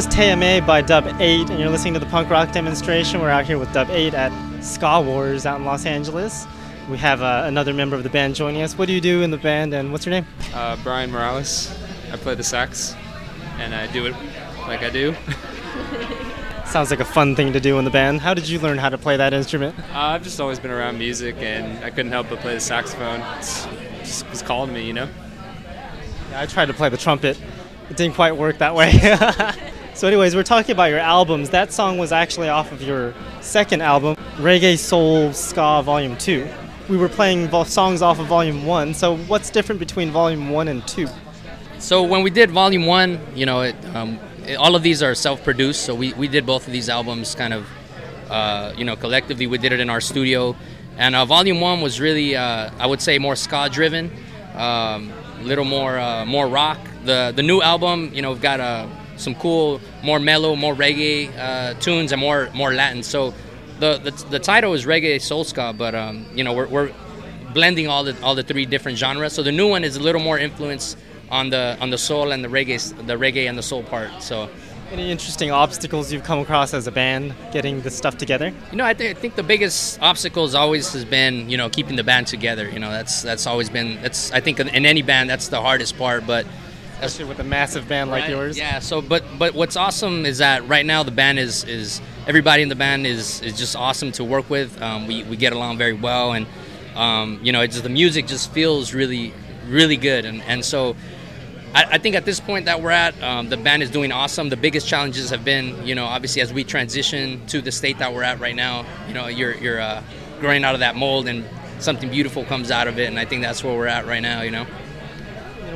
was 0.00 0.14
TMA 0.14 0.66
by 0.66 0.80
Dub 0.80 1.04
8, 1.20 1.50
and 1.50 1.60
you're 1.60 1.68
listening 1.68 1.92
to 1.92 2.00
the 2.00 2.06
punk 2.06 2.30
rock 2.30 2.52
demonstration. 2.52 3.20
We're 3.20 3.28
out 3.28 3.44
here 3.44 3.58
with 3.58 3.70
Dub 3.74 3.90
8 3.90 4.14
at 4.14 4.64
Ska 4.64 4.98
Wars 5.02 5.44
out 5.44 5.60
in 5.60 5.66
Los 5.66 5.84
Angeles. 5.84 6.46
We 6.88 6.96
have 6.96 7.20
uh, 7.20 7.42
another 7.44 7.74
member 7.74 7.96
of 7.96 8.02
the 8.02 8.08
band 8.08 8.34
joining 8.34 8.62
us. 8.62 8.78
What 8.78 8.86
do 8.86 8.94
you 8.94 9.00
do 9.02 9.20
in 9.20 9.30
the 9.30 9.36
band, 9.36 9.74
and 9.74 9.92
what's 9.92 10.06
your 10.06 10.12
name? 10.14 10.24
Uh, 10.54 10.78
Brian 10.82 11.10
Morales. 11.10 11.70
I 12.10 12.16
play 12.16 12.34
the 12.34 12.42
sax, 12.42 12.94
and 13.58 13.74
I 13.74 13.88
do 13.88 14.06
it 14.06 14.14
like 14.60 14.80
I 14.80 14.88
do. 14.88 15.14
Sounds 16.64 16.90
like 16.90 17.00
a 17.00 17.04
fun 17.04 17.36
thing 17.36 17.52
to 17.52 17.60
do 17.60 17.78
in 17.78 17.84
the 17.84 17.90
band. 17.90 18.22
How 18.22 18.32
did 18.32 18.48
you 18.48 18.58
learn 18.58 18.78
how 18.78 18.88
to 18.88 18.96
play 18.96 19.18
that 19.18 19.34
instrument? 19.34 19.78
Uh, 19.78 19.98
I've 19.98 20.22
just 20.22 20.40
always 20.40 20.58
been 20.58 20.70
around 20.70 20.96
music, 20.96 21.36
and 21.40 21.84
I 21.84 21.90
couldn't 21.90 22.12
help 22.12 22.30
but 22.30 22.40
play 22.40 22.54
the 22.54 22.60
saxophone. 22.60 23.20
It's 23.36 23.66
just 23.98 24.30
was 24.30 24.40
called 24.40 24.70
me, 24.70 24.82
you 24.82 24.94
know. 24.94 25.10
Yeah, 26.30 26.40
I 26.40 26.46
tried 26.46 26.66
to 26.66 26.74
play 26.74 26.88
the 26.88 26.96
trumpet. 26.96 27.38
It 27.90 27.98
didn't 27.98 28.14
quite 28.14 28.34
work 28.34 28.56
that 28.58 28.74
way. 28.74 28.92
so, 29.94 30.08
anyways, 30.08 30.34
we're 30.34 30.42
talking 30.42 30.72
about 30.72 30.90
your 30.90 30.98
albums. 30.98 31.50
That 31.50 31.72
song 31.72 31.98
was 31.98 32.12
actually 32.12 32.48
off 32.48 32.72
of 32.72 32.82
your 32.82 33.14
second 33.40 33.82
album, 33.82 34.16
Reggae 34.36 34.78
Soul 34.78 35.32
Ska 35.32 35.82
Volume 35.84 36.16
2. 36.16 36.48
We 36.88 36.96
were 36.96 37.08
playing 37.08 37.48
vo- 37.48 37.64
songs 37.64 38.02
off 38.02 38.18
of 38.18 38.26
Volume 38.26 38.64
1. 38.66 38.94
So, 38.94 39.16
what's 39.16 39.50
different 39.50 39.78
between 39.78 40.10
Volume 40.10 40.50
1 40.50 40.68
and 40.68 40.86
2? 40.86 41.08
So 41.80 42.02
when 42.02 42.22
we 42.22 42.28
did 42.28 42.50
Volume 42.50 42.84
One, 42.84 43.18
you 43.34 43.46
know, 43.46 43.62
it, 43.62 43.74
um, 43.94 44.18
it, 44.46 44.56
all 44.56 44.76
of 44.76 44.82
these 44.82 45.02
are 45.02 45.14
self-produced. 45.14 45.82
So 45.82 45.94
we, 45.94 46.12
we 46.12 46.28
did 46.28 46.44
both 46.44 46.66
of 46.66 46.74
these 46.74 46.90
albums 46.90 47.34
kind 47.34 47.54
of, 47.54 47.66
uh, 48.28 48.74
you 48.76 48.84
know, 48.84 48.96
collectively. 48.96 49.46
We 49.46 49.56
did 49.56 49.72
it 49.72 49.80
in 49.80 49.88
our 49.88 50.00
studio, 50.02 50.54
and 50.98 51.16
uh, 51.16 51.24
Volume 51.24 51.58
One 51.62 51.80
was 51.80 51.98
really, 51.98 52.36
uh, 52.36 52.70
I 52.78 52.86
would 52.86 53.00
say, 53.00 53.18
more 53.18 53.34
ska-driven, 53.34 54.10
um, 54.54 55.10
a 55.40 55.42
little 55.42 55.64
more 55.64 55.98
uh, 55.98 56.26
more 56.26 56.46
rock. 56.48 56.78
The 57.06 57.32
the 57.34 57.42
new 57.42 57.62
album, 57.62 58.10
you 58.12 58.20
know, 58.20 58.32
we've 58.32 58.42
got 58.42 58.60
uh, 58.60 58.86
some 59.20 59.34
cool, 59.36 59.80
more 60.02 60.18
mellow, 60.18 60.56
more 60.56 60.74
reggae 60.74 61.30
uh, 61.38 61.74
tunes, 61.74 62.12
and 62.12 62.20
more 62.20 62.50
more 62.54 62.72
Latin. 62.74 63.02
So 63.02 63.32
the, 63.78 63.98
the 63.98 64.10
the 64.30 64.38
title 64.38 64.74
is 64.74 64.84
reggae 64.86 65.20
soul 65.20 65.44
ska, 65.44 65.74
but 65.76 65.94
um, 65.94 66.26
you 66.34 66.44
know 66.44 66.52
we're, 66.52 66.68
we're 66.68 66.92
blending 67.54 67.88
all 67.88 68.04
the 68.04 68.20
all 68.22 68.34
the 68.34 68.42
three 68.42 68.66
different 68.66 68.98
genres. 68.98 69.32
So 69.32 69.42
the 69.42 69.52
new 69.52 69.68
one 69.68 69.84
is 69.84 69.96
a 69.96 70.00
little 70.00 70.20
more 70.20 70.38
influence 70.38 70.96
on 71.30 71.50
the 71.50 71.76
on 71.80 71.90
the 71.90 71.98
soul 71.98 72.32
and 72.32 72.42
the 72.44 72.48
reggae 72.48 72.78
the 73.06 73.14
reggae 73.16 73.48
and 73.48 73.56
the 73.56 73.62
soul 73.62 73.82
part. 73.84 74.10
So 74.22 74.48
Any 74.92 75.10
interesting 75.12 75.52
obstacles 75.52 76.12
you've 76.12 76.24
come 76.24 76.40
across 76.40 76.74
as 76.74 76.88
a 76.88 76.90
band 76.90 77.34
getting 77.52 77.80
this 77.82 77.94
stuff 77.96 78.16
together? 78.18 78.52
you 78.72 78.76
know 78.76 78.84
I, 78.84 78.94
th- 78.94 79.16
I 79.16 79.20
think 79.20 79.36
the 79.36 79.44
biggest 79.44 80.00
obstacles 80.02 80.54
always 80.56 80.92
has 80.92 81.04
been 81.04 81.48
you 81.48 81.56
know 81.56 81.68
keeping 81.70 81.96
the 81.96 82.02
band 82.04 82.26
together. 82.26 82.68
You 82.68 82.80
know 82.80 82.90
that's 82.90 83.22
that's 83.22 83.46
always 83.46 83.70
been 83.70 84.02
that's 84.02 84.32
I 84.32 84.40
think 84.40 84.58
in, 84.60 84.68
in 84.68 84.84
any 84.86 85.02
band 85.02 85.30
that's 85.30 85.48
the 85.48 85.60
hardest 85.60 85.96
part, 85.96 86.26
but. 86.26 86.44
Especially 87.02 87.24
with 87.24 87.40
a 87.40 87.44
massive 87.44 87.88
band 87.88 88.10
like 88.10 88.28
yours. 88.28 88.58
Yeah. 88.58 88.78
So, 88.78 89.00
but 89.00 89.24
but 89.38 89.54
what's 89.54 89.76
awesome 89.76 90.26
is 90.26 90.38
that 90.38 90.68
right 90.68 90.84
now 90.84 91.02
the 91.02 91.10
band 91.10 91.38
is 91.38 91.64
is 91.64 92.00
everybody 92.26 92.62
in 92.62 92.68
the 92.68 92.74
band 92.74 93.06
is 93.06 93.40
is 93.42 93.56
just 93.58 93.74
awesome 93.74 94.12
to 94.12 94.24
work 94.24 94.50
with. 94.50 94.80
Um, 94.82 95.06
we 95.06 95.24
we 95.24 95.36
get 95.36 95.52
along 95.52 95.78
very 95.78 95.94
well, 95.94 96.32
and 96.32 96.46
um, 96.94 97.40
you 97.42 97.52
know, 97.52 97.62
it's 97.62 97.74
just, 97.74 97.84
the 97.84 97.90
music 97.90 98.26
just 98.26 98.52
feels 98.52 98.92
really 98.92 99.32
really 99.66 99.96
good, 99.96 100.24
and 100.24 100.42
and 100.42 100.64
so. 100.64 100.96
I, 101.72 101.84
I 101.84 101.98
think 101.98 102.16
at 102.16 102.24
this 102.24 102.40
point 102.40 102.64
that 102.64 102.82
we're 102.82 102.90
at, 102.90 103.14
um, 103.22 103.48
the 103.48 103.56
band 103.56 103.84
is 103.84 103.92
doing 103.92 104.10
awesome. 104.10 104.48
The 104.48 104.56
biggest 104.56 104.88
challenges 104.88 105.30
have 105.30 105.44
been, 105.44 105.86
you 105.86 105.94
know, 105.94 106.04
obviously 106.04 106.42
as 106.42 106.52
we 106.52 106.64
transition 106.64 107.46
to 107.46 107.60
the 107.60 107.70
state 107.70 107.98
that 107.98 108.12
we're 108.12 108.24
at 108.24 108.40
right 108.40 108.56
now. 108.56 108.84
You 109.06 109.14
know, 109.14 109.28
you're 109.28 109.54
you're 109.54 109.80
uh, 109.80 110.02
growing 110.40 110.64
out 110.64 110.74
of 110.74 110.80
that 110.80 110.96
mold, 110.96 111.28
and 111.28 111.44
something 111.78 112.10
beautiful 112.10 112.44
comes 112.44 112.72
out 112.72 112.88
of 112.88 112.98
it. 112.98 113.06
And 113.06 113.20
I 113.20 113.24
think 113.24 113.42
that's 113.42 113.62
where 113.62 113.72
we're 113.76 113.86
at 113.86 114.04
right 114.04 114.20
now. 114.20 114.42
You 114.42 114.50
know. 114.50 114.66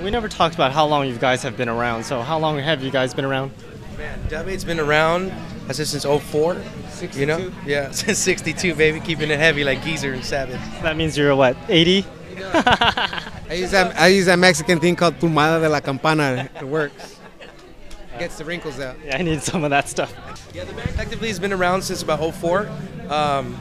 You 0.05 0.11
know, 0.11 0.19
we 0.19 0.23
never 0.23 0.29
talked 0.29 0.55
about 0.55 0.71
how 0.71 0.85
long 0.85 1.09
you 1.09 1.17
guys 1.17 1.43
have 1.45 1.57
been 1.57 1.71
around. 1.71 2.05
So 2.05 2.21
how 2.21 2.39
long 2.39 2.59
have 2.59 2.83
you 2.83 2.91
guys 2.91 3.15
been 3.15 3.25
around? 3.25 3.53
Man, 3.97 4.19
Dub 4.29 4.47
8's 4.49 4.63
been 4.63 4.79
around, 4.79 5.33
I 5.67 5.73
said 5.73 5.87
since 5.87 6.05
04. 6.05 6.61
You 7.15 7.25
know? 7.25 7.51
Yeah, 7.65 7.91
since 8.03 8.19
62, 8.19 8.75
baby. 8.75 9.01
Keeping 9.01 9.31
it 9.31 9.39
heavy 9.39 9.65
like 9.65 9.83
Geezer 9.83 10.13
and 10.13 10.23
Savage. 10.23 10.61
That 10.83 10.99
means 10.99 11.17
you're 11.17 11.35
what, 11.35 11.57
80? 11.71 12.05
I 12.37 13.55
use 13.55 13.71
that. 13.71 13.99
I 13.99 14.09
use 14.09 14.27
that 14.27 14.39
Mexican 14.39 14.79
thing 14.79 14.95
called 14.95 15.19
pomada 15.19 15.63
de 15.63 15.71
la 15.71 15.81
campana. 15.81 16.51
It 16.55 16.69
works. 16.69 17.19
Gets 18.19 18.37
the 18.37 18.45
wrinkles 18.45 18.81
out. 18.81 18.97
Yeah, 19.03 19.17
I 19.17 19.23
need 19.23 19.41
some 19.41 19.65
of 19.65 19.71
that 19.71 19.89
stuff. 19.89 20.13
Yeah, 20.53 20.65
the 20.65 20.75
band 20.75 20.91
collectively 20.91 21.29
has 21.29 21.39
been 21.39 21.53
around 21.55 21.81
since 21.81 22.03
about 22.03 22.35
04. 22.35 22.69
Um, 23.09 23.57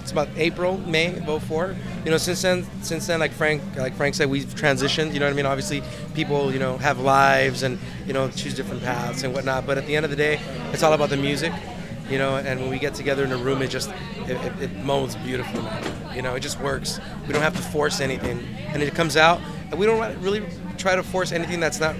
it's 0.00 0.10
about 0.10 0.30
April, 0.36 0.78
May 0.78 1.16
of 1.16 1.44
04. 1.44 1.76
You 2.04 2.10
know, 2.10 2.18
since 2.18 2.42
then, 2.42 2.66
since 2.82 3.06
then, 3.06 3.18
like 3.18 3.32
Frank, 3.32 3.62
like 3.76 3.94
Frank 3.94 4.14
said, 4.14 4.28
we've 4.28 4.44
transitioned. 4.44 5.14
You 5.14 5.20
know 5.20 5.26
what 5.26 5.32
I 5.32 5.36
mean? 5.36 5.46
Obviously, 5.46 5.82
people, 6.14 6.52
you 6.52 6.58
know, 6.58 6.76
have 6.76 7.00
lives 7.00 7.62
and 7.62 7.78
you 8.06 8.12
know 8.12 8.28
choose 8.28 8.54
different 8.54 8.82
paths 8.82 9.22
and 9.22 9.32
whatnot. 9.32 9.66
But 9.66 9.78
at 9.78 9.86
the 9.86 9.96
end 9.96 10.04
of 10.04 10.10
the 10.10 10.16
day, 10.16 10.38
it's 10.72 10.82
all 10.82 10.92
about 10.92 11.08
the 11.08 11.16
music. 11.16 11.52
You 12.10 12.18
know, 12.18 12.36
and 12.36 12.60
when 12.60 12.68
we 12.68 12.78
get 12.78 12.92
together 12.94 13.24
in 13.24 13.32
a 13.32 13.38
room, 13.38 13.62
it 13.62 13.68
just 13.68 13.90
it, 14.28 14.32
it, 14.32 14.62
it 14.64 14.84
molds 14.84 15.16
beautifully. 15.16 15.64
You 16.14 16.20
know, 16.20 16.34
it 16.34 16.40
just 16.40 16.60
works. 16.60 17.00
We 17.26 17.32
don't 17.32 17.42
have 17.42 17.56
to 17.56 17.62
force 17.62 18.00
anything, 18.00 18.46
and 18.68 18.82
it 18.82 18.94
comes 18.94 19.16
out. 19.16 19.40
And 19.70 19.80
we 19.80 19.86
don't 19.86 20.20
really 20.20 20.44
try 20.76 20.96
to 20.96 21.02
force 21.02 21.32
anything 21.32 21.60
that's 21.60 21.80
not 21.80 21.96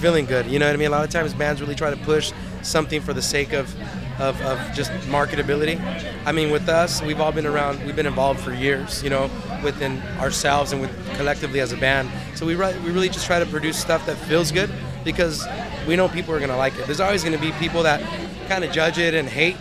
feeling 0.00 0.26
good. 0.26 0.46
You 0.46 0.58
know 0.58 0.66
what 0.66 0.74
I 0.74 0.78
mean? 0.78 0.88
A 0.88 0.90
lot 0.90 1.04
of 1.04 1.10
times 1.10 1.32
bands 1.32 1.62
really 1.62 1.74
try 1.74 1.90
to 1.90 1.96
push 1.96 2.32
something 2.62 3.00
for 3.00 3.14
the 3.14 3.22
sake 3.22 3.54
of, 3.54 3.74
of, 4.20 4.40
of 4.42 4.58
just 4.74 4.90
marketability. 5.08 5.80
I 6.26 6.32
mean, 6.32 6.50
with 6.50 6.68
us, 6.68 7.02
we've 7.02 7.20
all 7.20 7.32
been 7.32 7.46
around, 7.46 7.84
we've 7.84 7.96
been 7.96 8.06
involved 8.06 8.40
for 8.40 8.52
years, 8.52 9.02
you 9.02 9.10
know, 9.10 9.30
within 9.64 10.00
ourselves 10.18 10.72
and 10.72 10.80
with 10.80 11.16
collectively 11.16 11.60
as 11.60 11.72
a 11.72 11.76
band. 11.76 12.10
So 12.36 12.44
we, 12.46 12.54
re- 12.54 12.78
we 12.80 12.90
really 12.90 13.08
just 13.08 13.26
try 13.26 13.38
to 13.38 13.46
produce 13.46 13.78
stuff 13.78 14.04
that 14.06 14.16
feels 14.16 14.52
good 14.52 14.70
because 15.04 15.46
we 15.86 15.96
know 15.96 16.08
people 16.08 16.34
are 16.34 16.38
going 16.38 16.50
to 16.50 16.56
like 16.56 16.78
it. 16.78 16.86
There's 16.86 17.00
always 17.00 17.24
going 17.24 17.36
to 17.36 17.42
be 17.42 17.52
people 17.52 17.82
that 17.82 18.02
kind 18.48 18.62
of 18.62 18.72
judge 18.72 18.98
it 18.98 19.14
and 19.14 19.28
hate, 19.28 19.56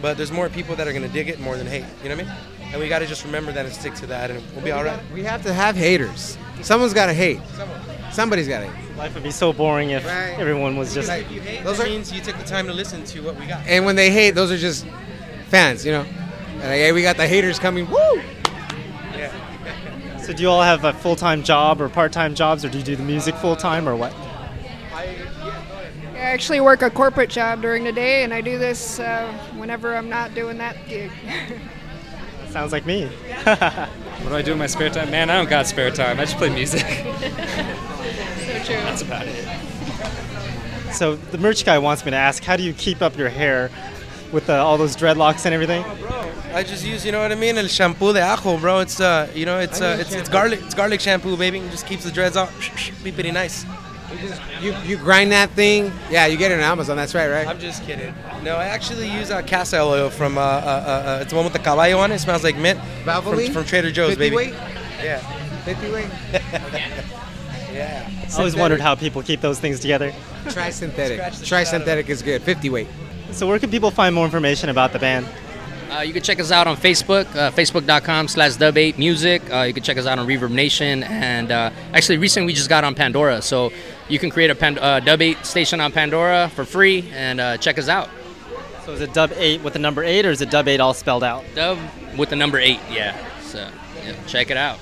but 0.00 0.16
there's 0.16 0.32
more 0.32 0.48
people 0.48 0.76
that 0.76 0.86
are 0.86 0.92
going 0.92 1.06
to 1.06 1.12
dig 1.12 1.28
it 1.28 1.40
more 1.40 1.56
than 1.56 1.66
hate. 1.66 1.84
You 2.02 2.08
know 2.08 2.16
what 2.16 2.24
I 2.26 2.28
mean? 2.28 2.72
And 2.72 2.80
we 2.80 2.88
got 2.88 3.00
to 3.00 3.06
just 3.06 3.24
remember 3.24 3.52
that 3.52 3.66
and 3.66 3.74
stick 3.74 3.94
to 3.94 4.06
that, 4.06 4.30
and 4.30 4.42
we'll 4.52 4.64
be 4.64 4.72
all 4.72 4.84
right. 4.84 4.98
We 5.12 5.22
have 5.24 5.42
to 5.42 5.52
have 5.52 5.76
haters. 5.76 6.38
Someone's 6.62 6.94
got 6.94 7.06
to 7.06 7.14
hate. 7.14 7.40
Somebody's 8.14 8.46
got 8.46 8.60
to 8.60 8.66
hate. 8.68 8.96
Life 8.96 9.12
would 9.14 9.24
be 9.24 9.32
so 9.32 9.52
boring 9.52 9.90
if 9.90 10.06
Right. 10.06 10.36
everyone 10.38 10.76
was 10.76 10.94
just. 10.94 11.10
If 11.10 11.30
you 11.32 11.40
hate, 11.40 11.64
Those 11.64 11.78
that 11.78 11.86
are- 11.88 11.90
means 11.90 12.12
you 12.12 12.20
took 12.20 12.38
the 12.38 12.44
time 12.44 12.66
to 12.68 12.72
listen 12.72 13.04
to 13.06 13.20
what 13.22 13.38
we 13.38 13.44
got. 13.46 13.60
And 13.66 13.84
when 13.84 13.96
they 13.96 14.08
hate, 14.10 14.36
those 14.36 14.52
are 14.52 14.56
just 14.56 14.86
fans, 15.48 15.84
you 15.84 15.90
know. 15.90 16.04
And 16.52 16.60
like, 16.62 16.70
hey, 16.78 16.92
we 16.92 17.02
got 17.02 17.16
the 17.16 17.26
haters 17.26 17.58
coming. 17.58 17.90
Woo! 17.90 18.20
Yeah. 19.18 19.32
So 20.22 20.32
do 20.32 20.42
you 20.44 20.48
all 20.48 20.62
have 20.62 20.84
a 20.84 20.92
full-time 20.92 21.42
job 21.42 21.80
or 21.80 21.88
part-time 21.88 22.36
jobs, 22.36 22.64
or 22.64 22.68
do 22.68 22.78
you 22.78 22.84
do 22.84 22.94
the 22.94 23.02
music 23.02 23.34
full-time, 23.34 23.88
or 23.88 23.96
what? 23.96 24.14
I 24.94 25.16
actually 26.18 26.60
work 26.60 26.82
a 26.82 26.90
corporate 26.90 27.30
job 27.30 27.60
during 27.62 27.82
the 27.84 27.92
day, 27.92 28.22
and 28.22 28.32
I 28.32 28.40
do 28.40 28.58
this 28.58 29.00
uh, 29.00 29.26
whenever 29.56 29.94
I'm 29.96 30.08
not 30.08 30.34
doing 30.36 30.56
that 30.58 30.76
gig. 30.88 31.10
Sounds 32.50 32.70
like 32.72 32.86
me. 32.86 33.10
What 34.22 34.30
do 34.30 34.36
I 34.36 34.42
do 34.42 34.52
in 34.52 34.58
my 34.58 34.68
spare 34.68 34.88
time? 34.90 35.10
Man, 35.10 35.28
I 35.28 35.36
don't 35.36 35.50
got 35.50 35.66
spare 35.66 35.90
time. 35.90 36.18
I 36.20 36.24
just 36.24 36.38
play 36.38 36.48
music. 36.48 36.86
So 38.64 38.72
true. 38.72 38.82
That's 38.82 39.02
about 39.02 39.26
it. 39.26 40.94
So 40.94 41.16
the 41.16 41.38
merch 41.38 41.64
guy 41.64 41.78
wants 41.78 42.04
me 42.04 42.12
to 42.12 42.16
ask, 42.16 42.42
how 42.44 42.56
do 42.56 42.62
you 42.62 42.72
keep 42.72 43.02
up 43.02 43.18
your 43.18 43.28
hair 43.28 43.70
with 44.32 44.48
uh, 44.48 44.64
all 44.64 44.78
those 44.78 44.96
dreadlocks 44.96 45.44
and 45.44 45.52
everything? 45.52 45.82
Bro, 46.00 46.30
I 46.54 46.62
just 46.62 46.84
use, 46.84 47.04
you 47.04 47.12
know 47.12 47.20
what 47.20 47.32
I 47.32 47.34
mean, 47.34 47.58
el 47.58 47.66
shampoo 47.66 48.12
de 48.12 48.20
ajo, 48.22 48.58
bro. 48.58 48.80
It's 48.80 49.00
uh, 49.00 49.30
you 49.34 49.44
know, 49.44 49.58
it's 49.58 49.80
uh, 49.80 49.96
it's, 50.00 50.14
it's 50.14 50.28
garlic, 50.28 50.60
it's 50.62 50.74
garlic 50.74 51.00
shampoo, 51.00 51.36
baby. 51.36 51.58
It 51.58 51.70
just 51.72 51.86
keeps 51.86 52.04
the 52.04 52.10
dreads 52.10 52.36
off. 52.36 52.50
Be 53.02 53.12
pretty 53.12 53.32
nice. 53.32 53.64
You, 54.12 54.28
just, 54.28 54.42
you, 54.62 54.74
you 54.84 54.96
grind 54.96 55.32
that 55.32 55.50
thing. 55.50 55.90
Yeah, 56.10 56.26
you 56.26 56.36
get 56.36 56.52
it 56.52 56.54
on 56.54 56.60
Amazon. 56.60 56.96
That's 56.96 57.14
right, 57.14 57.28
right? 57.28 57.48
I'm 57.48 57.58
just 57.58 57.82
kidding. 57.84 58.14
No, 58.42 58.56
I 58.56 58.66
actually 58.66 59.10
use 59.10 59.30
uh, 59.30 59.42
castor 59.42 59.80
oil 59.80 60.08
from 60.10 60.38
uh, 60.38 60.40
uh, 60.40 60.44
uh, 60.44 61.08
uh, 61.08 61.18
it's 61.22 61.30
the 61.30 61.36
one 61.36 61.44
with 61.44 61.54
the 61.54 61.58
caballo 61.58 61.98
on 61.98 62.12
it. 62.12 62.16
It 62.16 62.18
smells 62.20 62.44
like 62.44 62.56
mint. 62.56 62.78
From, 62.78 63.14
Valvoline? 63.14 63.52
from 63.52 63.64
Trader 63.64 63.90
Joe's, 63.90 64.10
50 64.10 64.18
baby. 64.20 64.36
weight? 64.36 64.54
Yeah, 65.02 65.18
50 65.64 65.90
weight? 65.90 67.14
yeah. 67.74 68.10
I 68.32 68.38
always 68.38 68.56
wondered 68.56 68.80
how 68.80 68.94
people 68.94 69.22
keep 69.22 69.40
those 69.40 69.60
things 69.60 69.80
together. 69.80 70.12
Tri-synthetic. 70.50 71.16
Scratch 71.16 71.38
the 71.38 71.46
shit 71.46 71.48
Tri-synthetic 71.48 72.08
is 72.08 72.22
good. 72.22 72.42
50 72.42 72.70
weight. 72.70 72.88
So 73.32 73.46
where 73.46 73.58
can 73.58 73.70
people 73.70 73.90
find 73.90 74.14
more 74.14 74.24
information 74.24 74.68
about 74.68 74.92
the 74.92 74.98
band? 74.98 75.26
Uh, 75.90 76.00
you 76.00 76.12
can 76.12 76.22
check 76.22 76.40
us 76.40 76.50
out 76.50 76.66
on 76.66 76.76
Facebook, 76.76 77.24
uh, 77.36 77.50
facebook.com 77.50 78.26
slash 78.28 78.52
dub8music. 78.52 79.52
Uh, 79.52 79.62
you 79.62 79.74
can 79.74 79.82
check 79.82 79.96
us 79.96 80.06
out 80.06 80.18
on 80.18 80.26
Reverb 80.26 80.50
Nation. 80.50 81.02
And 81.04 81.52
uh, 81.52 81.70
actually, 81.92 82.18
recently 82.18 82.46
we 82.46 82.52
just 82.54 82.68
got 82.68 82.84
on 82.84 82.94
Pandora. 82.94 83.42
So 83.42 83.72
you 84.08 84.18
can 84.18 84.30
create 84.30 84.50
a 84.50 84.54
Pan- 84.54 84.78
uh, 84.78 85.00
dub8 85.00 85.44
station 85.44 85.80
on 85.80 85.92
Pandora 85.92 86.50
for 86.54 86.64
free 86.64 87.10
and 87.12 87.40
uh, 87.40 87.56
check 87.58 87.78
us 87.78 87.88
out. 87.88 88.08
So 88.84 88.92
is 88.92 89.00
it 89.00 89.14
Dub 89.14 89.32
8 89.34 89.62
with 89.62 89.72
the 89.72 89.78
number 89.78 90.04
8, 90.04 90.26
or 90.26 90.30
is 90.30 90.42
it 90.42 90.50
Dub 90.50 90.68
8 90.68 90.78
all 90.78 90.92
spelled 90.92 91.24
out? 91.24 91.42
Dub 91.54 91.78
with 92.18 92.28
the 92.28 92.36
number 92.36 92.58
8, 92.58 92.78
yeah. 92.90 93.16
So 93.40 93.66
yeah, 94.04 94.12
check 94.26 94.50
it 94.50 94.58
out. 94.58 94.78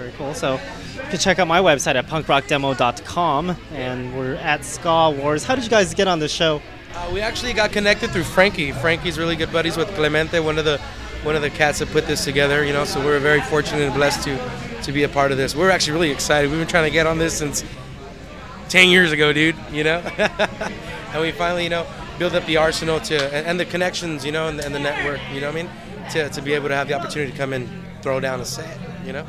Very 0.00 0.12
cool. 0.12 0.32
So 0.32 0.54
you 0.94 1.10
can 1.10 1.18
check 1.18 1.38
out 1.38 1.46
my 1.46 1.60
website 1.60 1.94
at 1.94 2.06
punkrockdemo.com, 2.06 3.56
and 3.74 4.16
we're 4.16 4.36
at 4.36 4.64
Ska 4.64 5.10
Wars. 5.10 5.44
How 5.44 5.54
did 5.54 5.64
you 5.64 5.68
guys 5.68 5.92
get 5.92 6.08
on 6.08 6.20
this 6.20 6.32
show? 6.32 6.62
Uh, 6.94 7.10
we 7.12 7.20
actually 7.20 7.52
got 7.52 7.70
connected 7.70 8.10
through 8.10 8.24
Frankie. 8.24 8.72
Frankie's 8.72 9.18
really 9.18 9.36
good 9.36 9.52
buddies 9.52 9.76
with 9.76 9.88
Clemente, 9.94 10.40
one 10.40 10.58
of 10.58 10.64
the 10.64 10.78
one 11.22 11.36
of 11.36 11.42
the 11.42 11.50
cats 11.50 11.80
that 11.80 11.90
put 11.90 12.06
this 12.06 12.24
together. 12.24 12.64
You 12.64 12.72
know, 12.72 12.86
so 12.86 13.04
we're 13.04 13.18
very 13.18 13.42
fortunate 13.42 13.82
and 13.82 13.94
blessed 13.94 14.24
to 14.24 14.50
to 14.84 14.90
be 14.90 15.02
a 15.02 15.08
part 15.08 15.32
of 15.32 15.36
this. 15.36 15.54
We're 15.54 15.68
actually 15.68 15.92
really 15.92 16.10
excited. 16.10 16.50
We've 16.50 16.58
been 16.58 16.66
trying 16.66 16.86
to 16.86 16.90
get 16.90 17.06
on 17.06 17.18
this 17.18 17.36
since 17.36 17.62
ten 18.70 18.88
years 18.88 19.12
ago, 19.12 19.34
dude. 19.34 19.54
You 19.70 19.84
know, 19.84 19.98
and 21.12 21.20
we 21.20 21.30
finally, 21.30 21.64
you 21.64 21.70
know, 21.70 21.86
build 22.18 22.34
up 22.34 22.46
the 22.46 22.56
arsenal 22.56 23.00
to 23.00 23.22
and, 23.34 23.46
and 23.46 23.60
the 23.60 23.66
connections, 23.66 24.24
you 24.24 24.32
know, 24.32 24.48
and, 24.48 24.58
and 24.60 24.74
the 24.74 24.80
network. 24.80 25.20
You 25.30 25.42
know 25.42 25.52
what 25.52 25.58
I 25.58 25.62
mean? 25.62 25.70
To, 26.12 26.30
to 26.30 26.40
be 26.40 26.54
able 26.54 26.68
to 26.68 26.74
have 26.74 26.88
the 26.88 26.94
opportunity 26.94 27.32
to 27.32 27.36
come 27.36 27.52
and 27.52 27.68
throw 28.00 28.18
down 28.18 28.40
a 28.40 28.46
set. 28.46 28.78
You 29.04 29.12
know. 29.12 29.26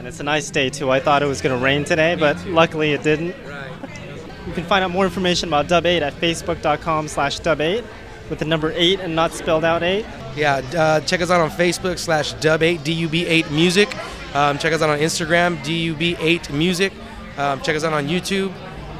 And 0.00 0.06
it's 0.06 0.18
a 0.18 0.22
nice 0.22 0.48
day 0.48 0.70
too. 0.70 0.90
I 0.90 0.98
thought 0.98 1.22
it 1.22 1.26
was 1.26 1.42
going 1.42 1.54
to 1.54 1.62
rain 1.62 1.84
today, 1.84 2.14
but 2.14 2.42
luckily 2.46 2.92
it 2.92 3.02
didn't. 3.02 3.36
Right. 3.46 3.70
You 4.46 4.54
can 4.54 4.64
find 4.64 4.82
out 4.82 4.90
more 4.90 5.04
information 5.04 5.50
about 5.50 5.68
Dub 5.68 5.84
8 5.84 6.02
at 6.02 6.14
facebook.com 6.14 7.08
slash 7.08 7.38
Dub 7.40 7.60
8 7.60 7.84
with 8.30 8.38
the 8.38 8.46
number 8.46 8.72
8 8.74 9.00
and 9.00 9.14
not 9.14 9.32
spelled 9.32 9.62
out 9.62 9.82
8. 9.82 10.06
Yeah, 10.34 10.62
uh, 10.74 11.00
check 11.00 11.20
us 11.20 11.30
out 11.30 11.42
on 11.42 11.50
Facebook 11.50 11.98
slash 11.98 12.32
Dub8 12.36 12.78
DUB8 12.78 13.50
Music. 13.50 13.94
Um, 14.34 14.56
check 14.56 14.72
us 14.72 14.80
out 14.80 14.88
on 14.88 14.98
Instagram 14.98 15.58
DUB8 15.58 16.50
Music. 16.50 16.94
Um, 17.36 17.60
check 17.60 17.76
us 17.76 17.84
out 17.84 17.92
on 17.92 18.08
YouTube. 18.08 18.54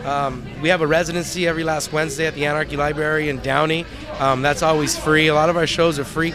Um, 0.05 0.45
we 0.61 0.69
have 0.69 0.83
a 0.83 0.87
residency 0.87 1.49
every 1.49 1.65
last 1.65 1.91
Wednesday 1.91 2.27
at 2.27 2.35
the 2.35 2.45
Anarchy 2.45 2.77
Library 2.77 3.31
in 3.31 3.39
Downey. 3.39 3.87
Um, 4.19 4.43
that's 4.43 4.63
always 4.63 4.97
free. 4.97 5.29
A 5.29 5.35
lot 5.35 5.49
of 5.49 5.57
our 5.57 5.67
shows 5.67 5.99
are 5.99 6.05
free. 6.05 6.35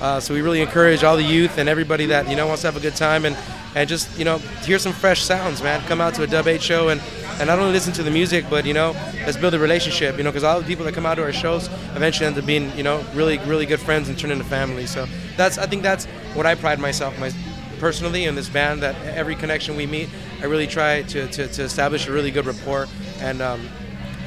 Uh, 0.00 0.20
so 0.20 0.32
we 0.32 0.42
really 0.42 0.60
encourage 0.60 1.02
all 1.02 1.16
the 1.16 1.24
youth 1.24 1.58
and 1.58 1.68
everybody 1.68 2.06
that 2.06 2.28
you 2.28 2.36
know 2.36 2.46
wants 2.46 2.62
to 2.62 2.68
have 2.68 2.76
a 2.76 2.80
good 2.80 2.94
time 2.94 3.24
and, 3.24 3.36
and 3.74 3.88
just 3.88 4.16
you 4.18 4.24
know 4.24 4.38
hear 4.64 4.78
some 4.78 4.92
fresh 4.92 5.22
sounds, 5.22 5.62
man. 5.62 5.80
Come 5.86 6.00
out 6.00 6.14
to 6.14 6.22
a 6.22 6.26
Dub 6.26 6.46
8 6.46 6.62
show 6.62 6.88
and, 6.88 7.00
and 7.38 7.46
not 7.48 7.58
only 7.58 7.72
listen 7.72 7.92
to 7.94 8.02
the 8.02 8.10
music, 8.10 8.44
but 8.48 8.64
you 8.64 8.74
know 8.74 8.92
let's 9.24 9.36
build 9.36 9.54
a 9.54 9.58
relationship. 9.58 10.16
You 10.16 10.24
know 10.24 10.30
because 10.30 10.44
all 10.44 10.60
the 10.60 10.66
people 10.66 10.84
that 10.84 10.94
come 10.94 11.06
out 11.06 11.16
to 11.16 11.22
our 11.22 11.32
shows 11.32 11.68
eventually 11.94 12.26
end 12.26 12.38
up 12.38 12.46
being 12.46 12.76
you 12.76 12.82
know 12.82 13.04
really 13.14 13.38
really 13.38 13.66
good 13.66 13.80
friends 13.80 14.08
and 14.08 14.18
turn 14.18 14.30
into 14.30 14.44
family. 14.44 14.86
So 14.86 15.06
that's 15.36 15.58
I 15.58 15.66
think 15.66 15.82
that's 15.82 16.06
what 16.34 16.46
I 16.46 16.54
pride 16.54 16.78
myself 16.78 17.18
my 17.18 17.30
personally 17.78 18.24
in 18.24 18.34
this 18.34 18.48
band 18.48 18.82
that 18.82 18.94
every 19.04 19.34
connection 19.34 19.76
we 19.76 19.86
meet, 19.86 20.08
I 20.40 20.46
really 20.46 20.66
try 20.66 21.02
to, 21.02 21.26
to, 21.28 21.48
to 21.48 21.62
establish 21.62 22.06
a 22.06 22.12
really 22.12 22.30
good 22.30 22.46
rapport 22.46 22.86
and 23.20 23.42
um, 23.42 23.68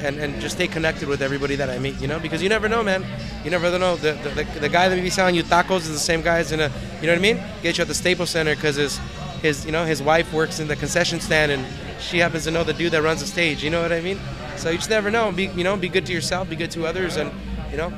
and, 0.00 0.16
and 0.20 0.40
just 0.40 0.54
stay 0.54 0.68
connected 0.68 1.08
with 1.08 1.22
everybody 1.22 1.56
that 1.56 1.68
I 1.68 1.76
meet, 1.80 2.00
you 2.00 2.06
know, 2.06 2.20
because 2.20 2.40
you 2.40 2.48
never 2.48 2.68
know, 2.68 2.84
man. 2.84 3.04
You 3.42 3.50
never 3.50 3.76
know. 3.78 3.96
The, 3.96 4.12
the, 4.12 4.44
the, 4.44 4.60
the 4.60 4.68
guy 4.68 4.88
that 4.88 4.94
may 4.94 5.02
be 5.02 5.10
selling 5.10 5.34
you 5.34 5.42
tacos 5.42 5.78
is 5.78 5.90
the 5.90 5.98
same 5.98 6.22
guy 6.22 6.38
as 6.38 6.52
in 6.52 6.60
a, 6.60 6.70
you 7.00 7.08
know 7.08 7.14
what 7.14 7.18
I 7.18 7.20
mean? 7.20 7.42
Get 7.64 7.78
you 7.78 7.82
at 7.82 7.88
the 7.88 7.94
Staples 7.94 8.30
Center 8.30 8.54
because 8.54 8.76
his, 8.76 9.00
his, 9.42 9.64
you 9.64 9.72
know, 9.72 9.84
his 9.84 10.02
wife 10.02 10.32
works 10.32 10.60
in 10.60 10.68
the 10.68 10.76
concession 10.76 11.20
stand 11.20 11.52
and 11.52 11.64
she 12.00 12.18
happens 12.18 12.44
to 12.44 12.50
know 12.50 12.64
the 12.64 12.72
dude 12.72 12.92
that 12.92 13.02
runs 13.02 13.20
the 13.20 13.26
stage. 13.26 13.62
You 13.62 13.70
know 13.70 13.82
what 13.82 13.92
I 13.92 14.00
mean? 14.00 14.18
So 14.56 14.70
you 14.70 14.78
just 14.78 14.90
never 14.90 15.10
know. 15.10 15.30
Be, 15.32 15.46
you 15.46 15.64
know, 15.64 15.76
be 15.76 15.88
good 15.88 16.06
to 16.06 16.12
yourself, 16.12 16.50
be 16.50 16.56
good 16.56 16.70
to 16.72 16.86
others, 16.86 17.16
and 17.16 17.30
you 17.70 17.76
know, 17.76 17.92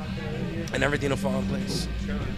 and 0.73 0.83
everything 0.83 1.11
will 1.11 1.17
fall 1.17 1.39
in 1.39 1.47
place. 1.47 1.89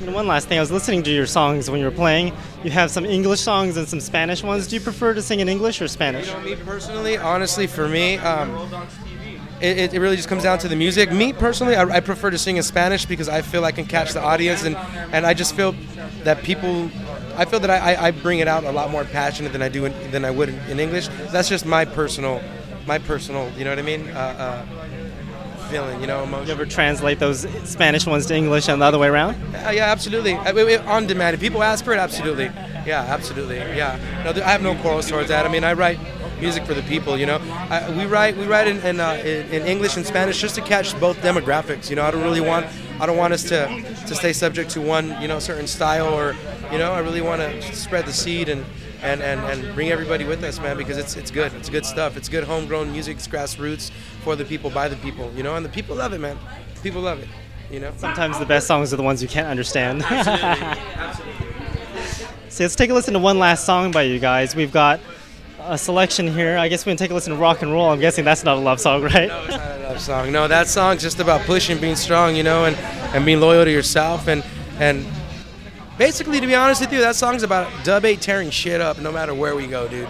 And 0.00 0.14
one 0.14 0.26
last 0.26 0.48
thing, 0.48 0.58
I 0.58 0.60
was 0.60 0.70
listening 0.70 1.02
to 1.04 1.10
your 1.10 1.26
songs 1.26 1.70
when 1.70 1.80
you 1.80 1.86
were 1.86 1.92
playing. 1.92 2.32
You 2.64 2.70
have 2.70 2.90
some 2.90 3.04
English 3.04 3.40
songs 3.40 3.76
and 3.76 3.88
some 3.88 4.00
Spanish 4.00 4.42
ones. 4.42 4.66
Do 4.68 4.76
you 4.76 4.80
prefer 4.80 5.14
to 5.14 5.22
sing 5.22 5.40
in 5.40 5.48
English 5.48 5.80
or 5.80 5.88
Spanish? 5.88 6.28
You 6.28 6.34
know, 6.34 6.40
me 6.40 6.56
personally, 6.56 7.16
honestly, 7.16 7.66
for 7.66 7.88
me, 7.88 8.18
um, 8.18 8.70
it, 9.60 9.94
it 9.94 10.00
really 10.00 10.16
just 10.16 10.28
comes 10.28 10.42
down 10.42 10.58
to 10.58 10.68
the 10.68 10.76
music. 10.76 11.12
Me 11.12 11.32
personally, 11.32 11.76
I, 11.76 11.84
I 11.84 12.00
prefer 12.00 12.30
to 12.30 12.38
sing 12.38 12.56
in 12.56 12.62
Spanish 12.64 13.06
because 13.06 13.28
I 13.28 13.42
feel 13.42 13.64
I 13.64 13.72
can 13.72 13.86
catch 13.86 14.12
the 14.12 14.20
audience, 14.20 14.64
and, 14.64 14.76
and 15.12 15.24
I 15.24 15.34
just 15.34 15.54
feel 15.54 15.74
that 16.24 16.42
people, 16.42 16.90
I 17.36 17.44
feel 17.44 17.60
that 17.60 17.70
I, 17.70 18.06
I 18.08 18.10
bring 18.10 18.38
it 18.40 18.48
out 18.48 18.64
a 18.64 18.70
lot 18.72 18.90
more 18.90 19.04
passionate 19.04 19.52
than 19.52 19.62
I 19.62 19.68
do 19.68 19.84
in, 19.86 20.10
than 20.10 20.24
I 20.24 20.30
would 20.30 20.48
in, 20.68 20.78
English. 20.80 21.08
That's 21.30 21.48
just 21.48 21.64
my 21.66 21.84
personal, 21.84 22.42
my 22.86 22.98
personal, 22.98 23.50
you 23.56 23.64
know 23.64 23.70
what 23.70 23.78
I 23.78 23.82
mean? 23.82 24.08
Uh, 24.08 24.64
uh, 24.66 25.68
feeling, 25.70 26.00
you 26.00 26.06
know, 26.06 26.22
emotion. 26.24 26.46
You 26.48 26.52
ever 26.52 26.66
translate 26.66 27.18
those 27.18 27.46
Spanish 27.64 28.06
ones 28.06 28.26
to 28.26 28.34
English 28.36 28.68
and 28.68 28.80
the 28.82 28.86
other 28.86 28.98
way 28.98 29.08
around? 29.08 29.34
Uh, 29.54 29.70
yeah, 29.70 29.86
absolutely. 29.90 30.34
I, 30.34 30.50
I- 30.50 30.76
on 30.86 31.06
demand. 31.06 31.34
If 31.34 31.40
people 31.40 31.62
ask 31.62 31.84
for 31.84 31.92
it, 31.94 31.98
absolutely. 31.98 32.44
Yeah, 32.86 33.06
absolutely. 33.08 33.56
Yeah. 33.56 33.98
No, 34.24 34.30
I 34.42 34.50
have 34.50 34.62
no 34.62 34.74
quarrels 34.76 35.08
towards 35.08 35.28
that. 35.28 35.46
I 35.46 35.48
mean, 35.48 35.64
I 35.64 35.72
write 35.72 35.98
music 36.40 36.64
for 36.66 36.74
the 36.74 36.82
people. 36.82 37.16
You 37.16 37.26
know, 37.26 37.38
I, 37.70 37.88
we 37.96 38.04
write 38.04 38.36
we 38.36 38.46
write 38.46 38.66
in 38.66 38.78
in, 38.80 39.00
uh, 39.00 39.12
in 39.24 39.46
in 39.50 39.62
English 39.66 39.96
and 39.96 40.04
Spanish 40.04 40.40
just 40.40 40.56
to 40.56 40.60
catch 40.60 40.98
both 41.00 41.16
demographics. 41.22 41.88
You 41.88 41.96
know, 41.96 42.02
I 42.02 42.10
don't 42.10 42.24
really 42.24 42.40
want 42.40 42.66
I 43.02 43.06
don't 43.06 43.16
want 43.16 43.32
us 43.32 43.42
to 43.48 43.66
to 44.06 44.14
stay 44.14 44.32
subject 44.32 44.70
to 44.70 44.80
one 44.80 45.20
you 45.20 45.26
know 45.26 45.40
certain 45.40 45.66
style 45.66 46.14
or 46.14 46.36
you 46.70 46.78
know 46.78 46.92
I 46.92 47.00
really 47.00 47.20
want 47.20 47.42
to 47.42 47.60
spread 47.74 48.06
the 48.06 48.12
seed 48.12 48.48
and. 48.48 48.64
And, 49.04 49.20
and, 49.20 49.40
and 49.40 49.74
bring 49.74 49.90
everybody 49.90 50.24
with 50.24 50.44
us, 50.44 50.60
man, 50.60 50.76
because 50.76 50.96
it's 50.96 51.16
it's 51.16 51.32
good. 51.32 51.52
It's 51.54 51.68
good 51.68 51.84
stuff. 51.84 52.16
It's 52.16 52.28
good 52.28 52.44
homegrown 52.44 52.92
music. 52.92 53.16
It's 53.16 53.26
grassroots 53.26 53.90
for 54.22 54.36
the 54.36 54.44
people, 54.44 54.70
by 54.70 54.86
the 54.86 54.94
people, 54.94 55.28
you 55.34 55.42
know, 55.42 55.56
and 55.56 55.64
the 55.64 55.68
people 55.68 55.96
love 55.96 56.12
it, 56.12 56.20
man. 56.20 56.38
People 56.84 57.02
love 57.02 57.18
it, 57.18 57.26
you 57.68 57.80
know. 57.80 57.92
Sometimes 57.96 58.38
the 58.38 58.46
best 58.46 58.68
songs 58.68 58.92
are 58.92 58.96
the 58.96 59.02
ones 59.02 59.20
you 59.20 59.26
can't 59.26 59.48
understand. 59.48 60.02
so 62.48 62.62
let's 62.62 62.76
take 62.76 62.90
a 62.90 62.94
listen 62.94 63.14
to 63.14 63.18
one 63.18 63.40
last 63.40 63.66
song 63.66 63.90
by 63.90 64.02
you 64.02 64.20
guys. 64.20 64.54
We've 64.54 64.70
got 64.70 65.00
a 65.64 65.78
selection 65.78 66.26
here. 66.26 66.56
I 66.56 66.68
guess 66.68 66.84
we 66.84 66.90
can 66.90 66.96
take 66.96 67.10
a 67.10 67.14
listen 67.14 67.32
to 67.32 67.38
rock 67.38 67.62
and 67.62 67.72
roll. 67.72 67.90
I'm 67.90 68.00
guessing 68.00 68.24
that's 68.24 68.44
not 68.44 68.56
a 68.56 68.60
love 68.60 68.80
song, 68.80 69.02
right? 69.02 69.28
No, 69.28 69.42
it's 69.44 69.50
not 69.50 69.78
a 69.78 69.82
love 69.82 70.00
song. 70.00 70.32
No, 70.32 70.48
that 70.48 70.68
song's 70.68 71.02
just 71.02 71.20
about 71.20 71.42
pushing, 71.42 71.78
being 71.78 71.96
strong, 71.96 72.36
you 72.36 72.42
know, 72.42 72.64
and, 72.64 72.76
and 73.14 73.24
being 73.24 73.40
loyal 73.40 73.64
to 73.64 73.70
yourself. 73.70 74.28
And 74.28 74.44
and 74.78 75.06
basically, 75.98 76.40
to 76.40 76.46
be 76.46 76.54
honest 76.54 76.80
with 76.80 76.92
you, 76.92 77.00
that 77.00 77.16
song's 77.16 77.42
about 77.42 77.70
Dub 77.84 78.04
8 78.04 78.20
tearing 78.20 78.50
shit 78.50 78.80
up 78.80 78.98
no 78.98 79.12
matter 79.12 79.34
where 79.34 79.54
we 79.54 79.66
go, 79.66 79.88
dude. 79.88 80.08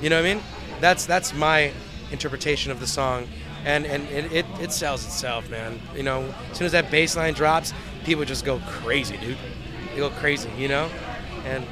You 0.00 0.10
know 0.10 0.16
what 0.16 0.28
I 0.28 0.34
mean? 0.34 0.42
That's 0.80 1.06
that's 1.06 1.34
my 1.34 1.72
interpretation 2.10 2.70
of 2.70 2.80
the 2.80 2.86
song. 2.86 3.28
And 3.64 3.86
and 3.86 4.06
it, 4.08 4.32
it, 4.32 4.46
it 4.60 4.72
sells 4.72 5.04
itself, 5.04 5.48
man. 5.50 5.80
You 5.96 6.02
know, 6.02 6.32
as 6.50 6.58
soon 6.58 6.66
as 6.66 6.72
that 6.72 6.90
bass 6.90 7.16
line 7.16 7.34
drops, 7.34 7.72
people 8.04 8.24
just 8.24 8.44
go 8.44 8.60
crazy, 8.66 9.16
dude. 9.16 9.38
They 9.90 9.96
go 9.96 10.10
crazy, 10.10 10.50
you 10.58 10.68
know? 10.68 10.90
And 11.46 11.66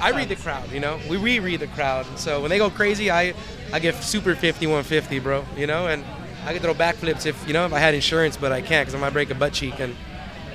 I 0.00 0.10
read 0.10 0.28
the 0.28 0.36
crowd, 0.36 0.70
you 0.70 0.80
know. 0.80 0.98
We 1.08 1.16
reread 1.16 1.60
the 1.60 1.66
crowd. 1.68 2.06
So 2.18 2.40
when 2.40 2.50
they 2.50 2.58
go 2.58 2.70
crazy, 2.70 3.10
I 3.10 3.34
I 3.72 3.78
give 3.78 4.02
super 4.02 4.34
5150, 4.34 5.18
bro. 5.20 5.44
You 5.56 5.66
know, 5.66 5.86
and 5.86 6.04
I 6.44 6.52
could 6.52 6.62
throw 6.62 6.74
backflips 6.74 7.26
if 7.26 7.46
you 7.46 7.52
know 7.52 7.66
if 7.66 7.72
I 7.72 7.78
had 7.78 7.94
insurance, 7.94 8.36
but 8.36 8.52
I 8.52 8.60
can't 8.60 8.86
because 8.86 8.94
I 8.94 8.98
might 8.98 9.12
break 9.12 9.30
a 9.30 9.34
butt 9.34 9.52
cheek. 9.52 9.80
And 9.80 9.96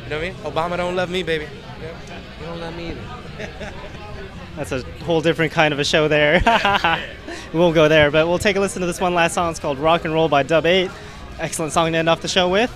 you 0.04 0.10
know 0.10 0.18
what 0.18 0.26
I 0.26 0.30
mean? 0.30 0.34
Obama 0.44 0.78
don't 0.78 0.96
love 0.96 1.10
me, 1.10 1.24
baby. 1.24 1.48
You 1.82 2.46
don't 2.46 2.60
love 2.60 2.76
me 2.76 2.92
either. 2.92 3.74
That's 4.56 4.72
a 4.72 4.84
whole 5.04 5.22
different 5.22 5.54
kind 5.54 5.74
of 5.74 5.80
a 5.80 5.84
show 5.84 6.08
there. 6.08 6.42
we 7.54 7.60
won't 7.60 7.74
go 7.74 7.88
there, 7.88 8.12
but 8.12 8.28
we'll 8.28 8.40
take 8.40 8.58
a 8.58 8.60
listen 8.60 8.82
to 8.82 8.88
this 8.88 9.00
one 9.00 9.16
last 9.16 9.34
song. 9.34 9.50
It's 9.52 9.60
called 9.60 9.80
Rock 9.80 10.04
and 10.06 10.14
Roll 10.14 10.28
by 10.28 10.44
Dub 10.44 10.66
8. 10.66 10.92
Excellent 11.40 11.72
song 11.72 11.92
to 11.92 11.98
end 11.98 12.10
off 12.10 12.22
the 12.22 12.28
show 12.28 12.50
with. 12.50 12.72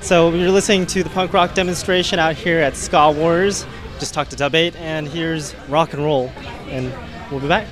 So 0.00 0.32
you're 0.32 0.50
listening 0.50 0.86
to 0.86 1.02
the 1.02 1.10
punk 1.10 1.32
rock 1.32 1.54
demonstration 1.54 2.18
out 2.18 2.36
here 2.36 2.60
at 2.60 2.76
Ska 2.76 3.10
Wars. 3.10 3.66
Just 3.98 4.12
talked 4.12 4.30
to 4.30 4.36
Dub 4.36 4.54
8, 4.54 4.76
and 4.76 5.08
here's 5.08 5.54
Rock 5.68 5.92
and 5.94 6.04
Roll. 6.04 6.30
And 6.68 6.92
we'll 7.30 7.40
be 7.40 7.48
back. 7.48 7.66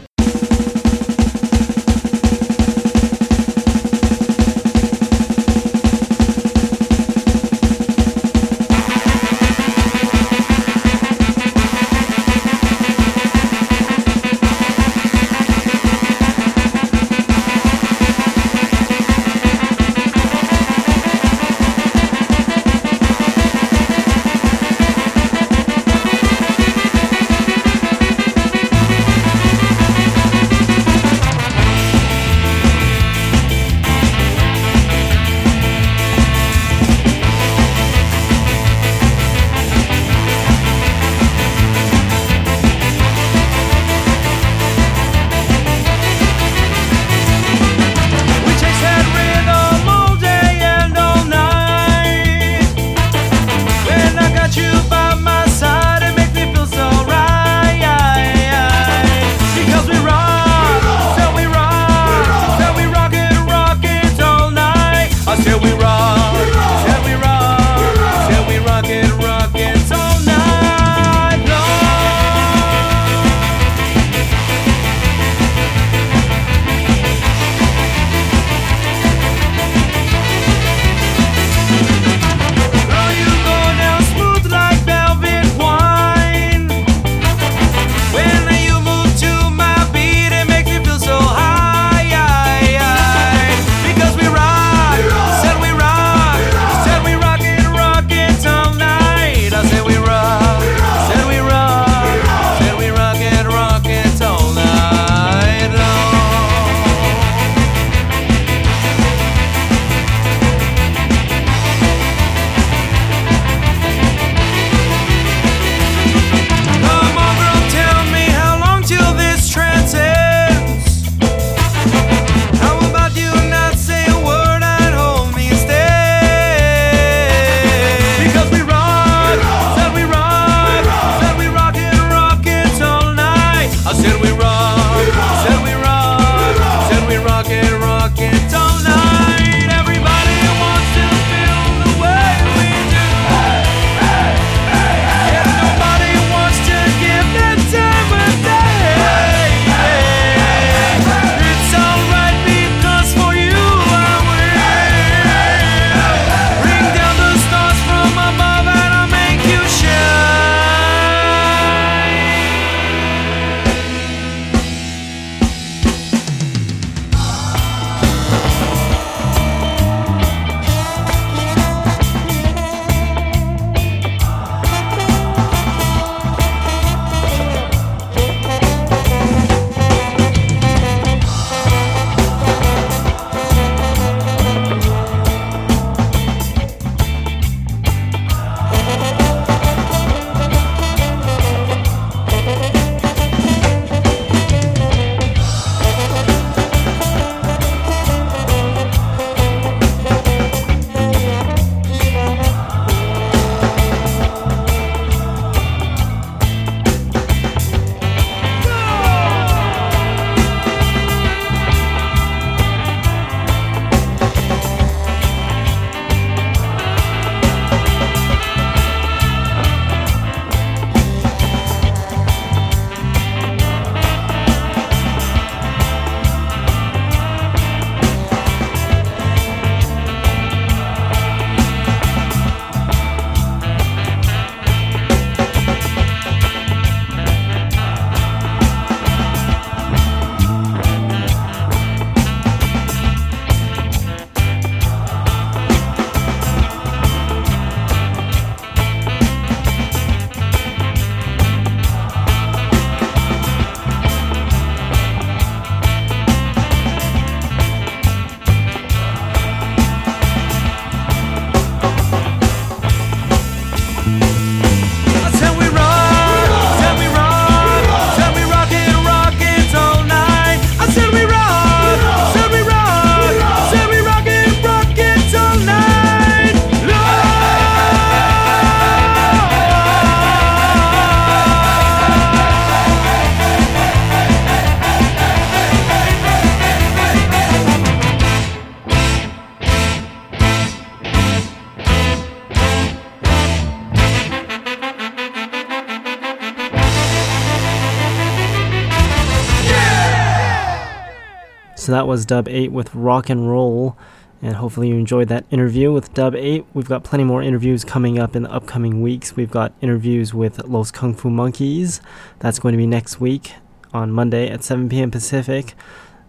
That 301.95 302.07
was 302.07 302.27
Dub 302.27 302.49
8 302.49 302.73
with 302.73 302.95
Rock 302.95 303.31
and 303.31 303.49
Roll. 303.49 303.97
And 304.43 304.57
hopefully 304.57 304.89
you 304.89 304.97
enjoyed 304.97 305.29
that 305.29 305.47
interview 305.51 305.93
with 305.93 306.13
Dub 306.13 306.35
8. 306.35 306.67
We've 306.75 306.89
got 306.89 307.05
plenty 307.05 307.25
more 307.25 307.43
interviews 307.43 307.85
coming 307.85 308.19
up 308.19 308.37
in 308.37 308.43
the 308.43 308.53
upcoming 308.53 309.01
weeks. 309.01 309.37
We've 309.37 309.51
got 309.51 309.73
interviews 309.81 310.35
with 310.35 310.63
Los 310.65 310.91
Kung 310.91 311.15
Fu 311.15 311.31
Monkeys. 311.31 312.01
That's 312.41 312.59
going 312.59 312.73
to 312.73 312.77
be 312.77 312.87
next 312.87 313.21
week 313.21 313.53
on 313.93 314.11
Monday 314.11 314.51
at 314.51 314.63
7 314.63 314.89
p.m. 314.89 315.11
Pacific 315.11 315.75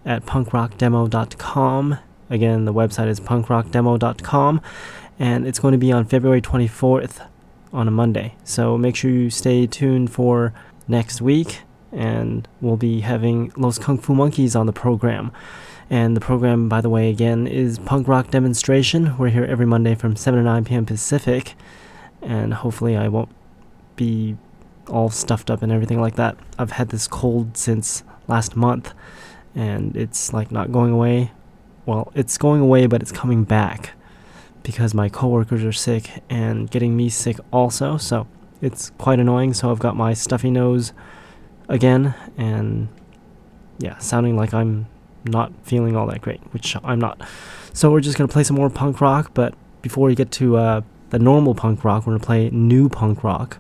at 0.06 0.26
punkrockdemo.com. 0.26 1.98
Again, 2.30 2.66
the 2.66 2.74
website 2.74 3.08
is 3.08 3.20
punkrockdemo.com. 3.20 4.62
And 5.18 5.48
it's 5.48 5.60
going 5.60 5.72
to 5.72 5.78
be 5.78 5.92
on 5.92 6.06
February 6.06 6.42
24th 6.42 7.28
on 7.74 7.88
a 7.88 7.92
Monday. 7.92 8.36
So 8.44 8.78
make 8.78 8.96
sure 8.96 9.12
you 9.12 9.30
stay 9.30 9.68
tuned 9.68 10.12
for 10.12 10.54
next 10.88 11.22
week. 11.22 11.64
And 11.96 12.48
we'll 12.62 12.78
be 12.78 13.00
having 13.00 13.52
Los 13.56 13.80
Kung 13.80 13.98
Fu 13.98 14.14
Monkeys 14.14 14.56
on 14.56 14.68
the 14.68 14.74
program. 14.74 15.32
And 15.90 16.16
the 16.16 16.22
program, 16.22 16.68
by 16.68 16.82
the 16.82 16.90
way, 16.90 17.10
again, 17.10 17.48
is 17.48 17.80
Punk 17.80 18.08
Rock 18.08 18.30
Demonstration. 18.32 19.18
We're 19.18 19.30
here 19.30 19.46
every 19.46 19.66
Monday 19.66 19.96
from 19.96 20.16
7 20.16 20.38
to 20.38 20.44
9 20.44 20.66
p.m. 20.66 20.86
Pacific. 20.86 21.56
And 22.22 22.54
hopefully, 22.54 22.98
I 22.98 23.08
won't 23.08 23.30
be 23.96 24.36
all 24.90 25.10
stuffed 25.10 25.50
up 25.50 25.62
and 25.62 25.72
everything 25.72 26.02
like 26.02 26.16
that. 26.16 26.38
I've 26.60 26.72
had 26.72 26.90
this 26.90 27.08
cold 27.08 27.56
since 27.58 28.04
last 28.28 28.56
month, 28.56 28.94
and 29.56 29.96
it's 29.96 30.34
like 30.34 30.52
not 30.52 30.72
going 30.72 30.92
away. 30.92 31.32
Well, 31.86 32.12
it's 32.14 32.38
going 32.38 32.62
away, 32.62 32.88
but 32.88 33.02
it's 33.02 33.12
coming 33.12 33.44
back 33.44 33.94
because 34.64 34.94
my 34.94 35.08
coworkers 35.08 35.64
are 35.64 35.72
sick 35.72 36.24
and 36.30 36.70
getting 36.70 36.98
me 36.98 37.10
sick 37.10 37.38
also. 37.54 37.98
So 37.98 38.28
it's 38.62 38.92
quite 38.98 39.20
annoying. 39.20 39.54
So 39.54 39.72
I've 39.72 39.80
got 39.80 39.96
my 39.96 40.14
stuffy 40.14 40.52
nose 40.52 40.94
again, 41.68 42.14
and 42.38 42.88
yeah, 43.80 43.98
sounding 43.98 44.36
like 44.36 44.54
I'm 44.54 44.88
not 45.26 45.52
feeling 45.64 45.96
all 45.96 46.08
that 46.08 46.22
great, 46.22 46.42
which 46.54 46.76
I'm 46.84 47.00
not. 47.00 47.22
So 47.74 47.92
we're 47.92 48.02
just 48.02 48.18
gonna 48.18 48.28
play 48.28 48.44
some 48.44 48.56
more 48.56 48.70
punk 48.70 49.02
rock, 49.02 49.32
but 49.34 49.54
before 49.82 50.08
we 50.08 50.16
get 50.16 50.32
to 50.32 50.58
uh, 50.58 50.82
the 51.10 51.20
normal 51.20 51.56
punk 51.56 51.84
rock, 51.84 52.06
we're 52.06 52.14
gonna 52.14 52.26
play 52.26 52.50
new 52.50 52.90
punk 52.90 53.24
rock. 53.24 53.58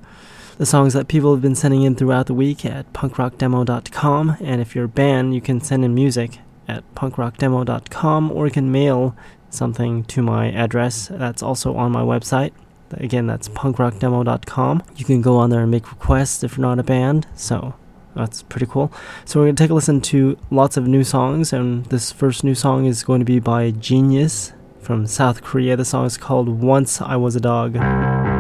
The 0.58 0.66
songs 0.66 0.93
that 0.93 1.10
people 1.10 1.34
have 1.34 1.41
been 1.41 1.56
sending 1.56 1.82
in 1.82 1.95
throughout 1.95 2.28
the 2.28 2.34
week 2.34 2.66
at 2.66 2.91
punkrockdemo.com, 2.93 4.38
and 4.39 4.62
if 4.62 4.74
you're 4.74 4.86
a 4.86 4.89
band, 4.89 5.36
you 5.36 5.41
can 5.41 5.60
send 5.60 5.84
in 5.84 5.93
music 5.93 6.39
at 6.68 6.84
punkrockdemo.com, 6.95 8.32
or 8.32 8.45
you 8.45 8.51
can 8.51 8.72
mail 8.72 9.16
something 9.49 10.03
to 10.06 10.22
my 10.22 10.51
address 10.51 11.08
that's 11.12 11.43
also 11.43 11.76
on 11.76 11.91
my 11.91 12.01
website. 12.01 12.51
Again, 12.91 13.28
that's 13.28 13.49
punkrockdemo.com. 13.49 14.84
You 14.95 15.06
can 15.06 15.22
go 15.22 15.38
on 15.38 15.49
there 15.49 15.62
and 15.62 15.72
make 15.72 15.91
requests 15.91 16.43
if 16.43 16.56
you're 16.56 16.66
not 16.66 16.80
a 16.80 16.84
band. 16.84 17.28
So 17.36 17.74
that's 18.16 18.43
pretty 18.43 18.66
cool. 18.66 18.91
So 19.26 19.39
we're 19.39 19.47
to 19.51 19.63
take 19.63 19.72
a 19.72 19.74
listen 19.74 20.01
to 20.01 20.38
lots 20.49 20.78
of 20.78 20.88
new 20.88 21.03
songs, 21.03 21.53
and 21.53 21.86
this 21.86 22.11
first 22.11 22.43
new 22.43 22.55
song 22.55 22.86
is 22.86 23.03
going 23.03 23.20
to 23.20 23.26
be 23.26 23.39
by 23.39 23.72
Genius 23.72 24.53
from 24.80 25.05
South 25.07 25.43
Korea. 25.43 25.76
The 25.76 25.86
song 25.86 26.05
is 26.05 26.18
called 26.18 26.47
Once 26.47 27.01
I 27.01 27.16
Was 27.16 27.36
a 27.36 27.39
Dog. 27.41 28.34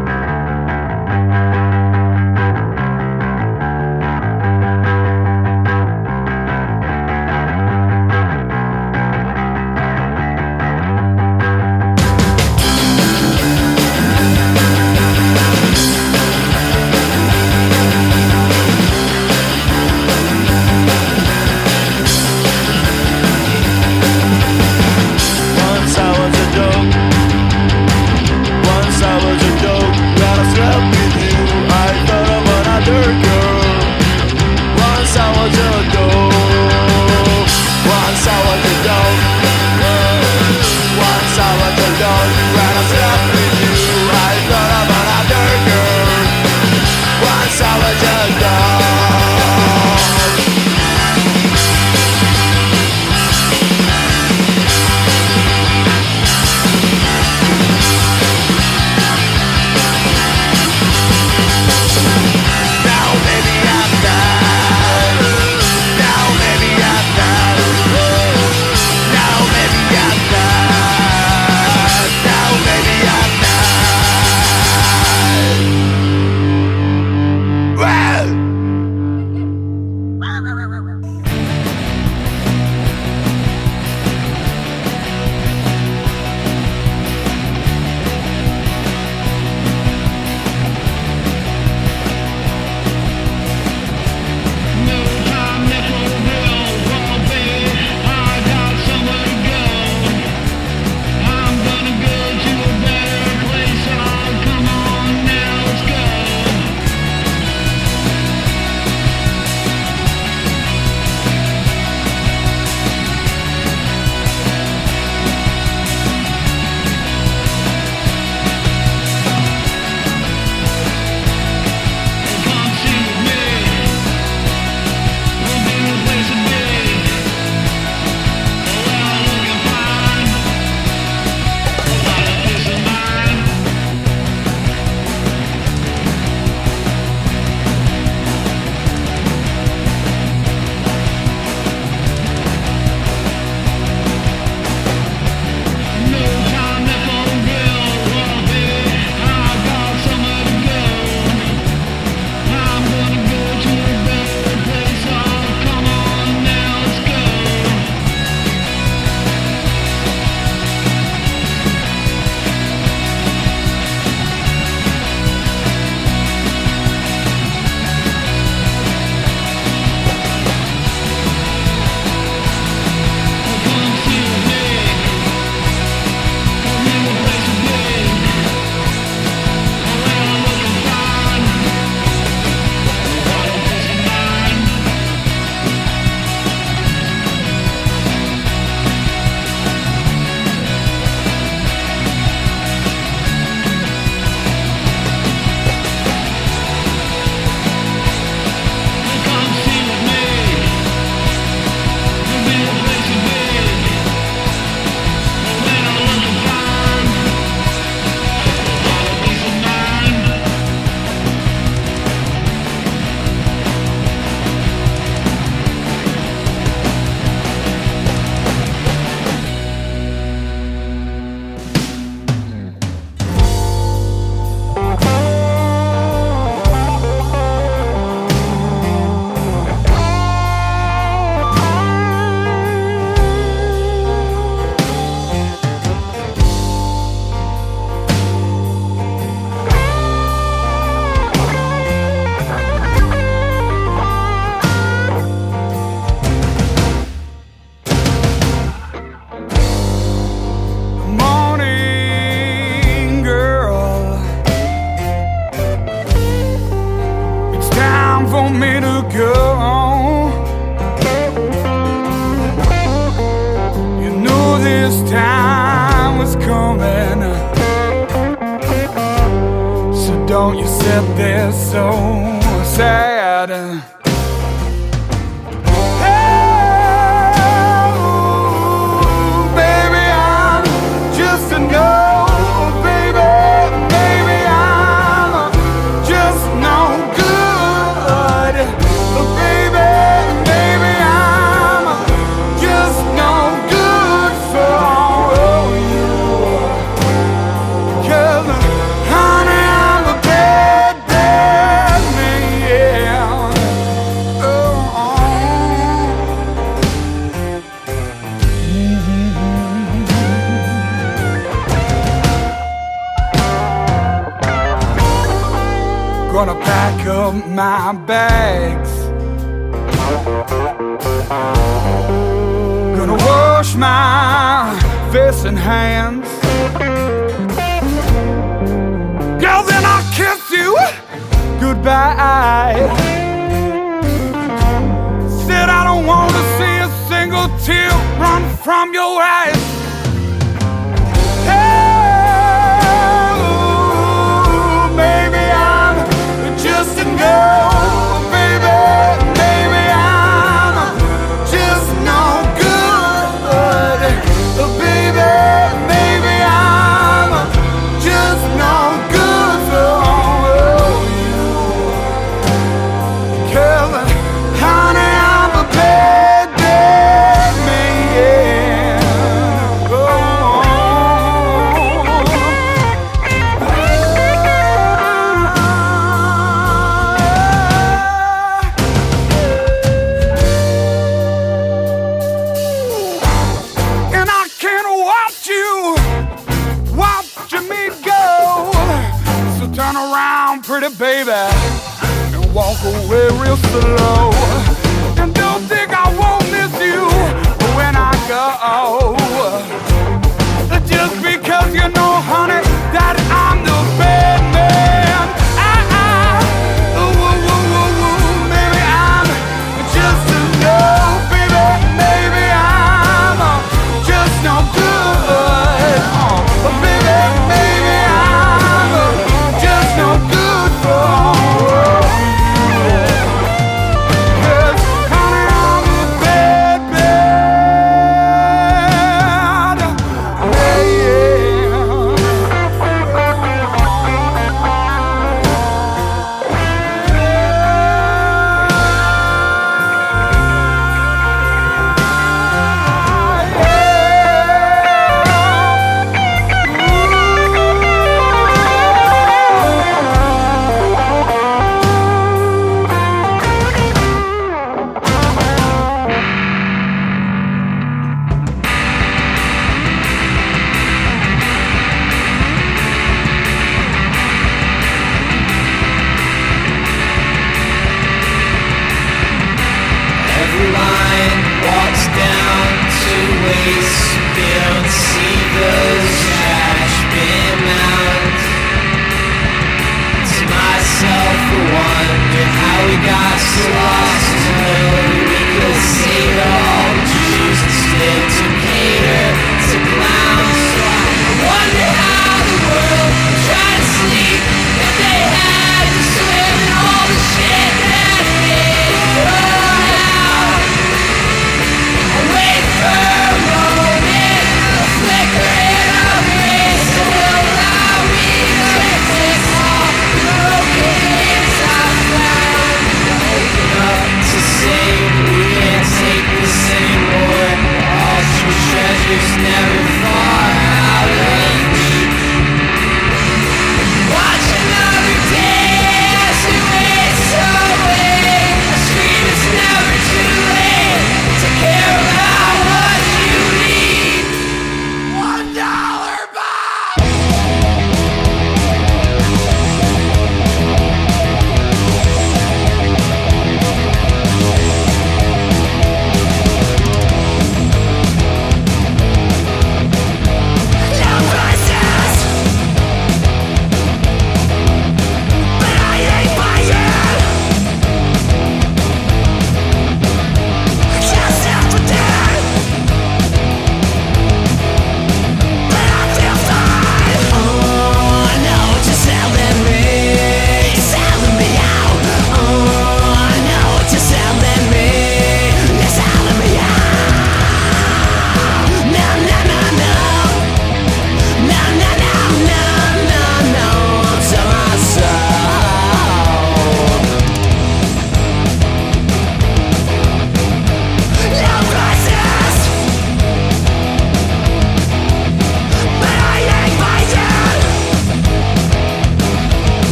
Pretty 390.93 390.97
baby, 390.99 391.31
and 391.31 392.53
walk 392.53 392.77
away 392.83 393.27
real 393.39 393.57
slow. 393.57 394.04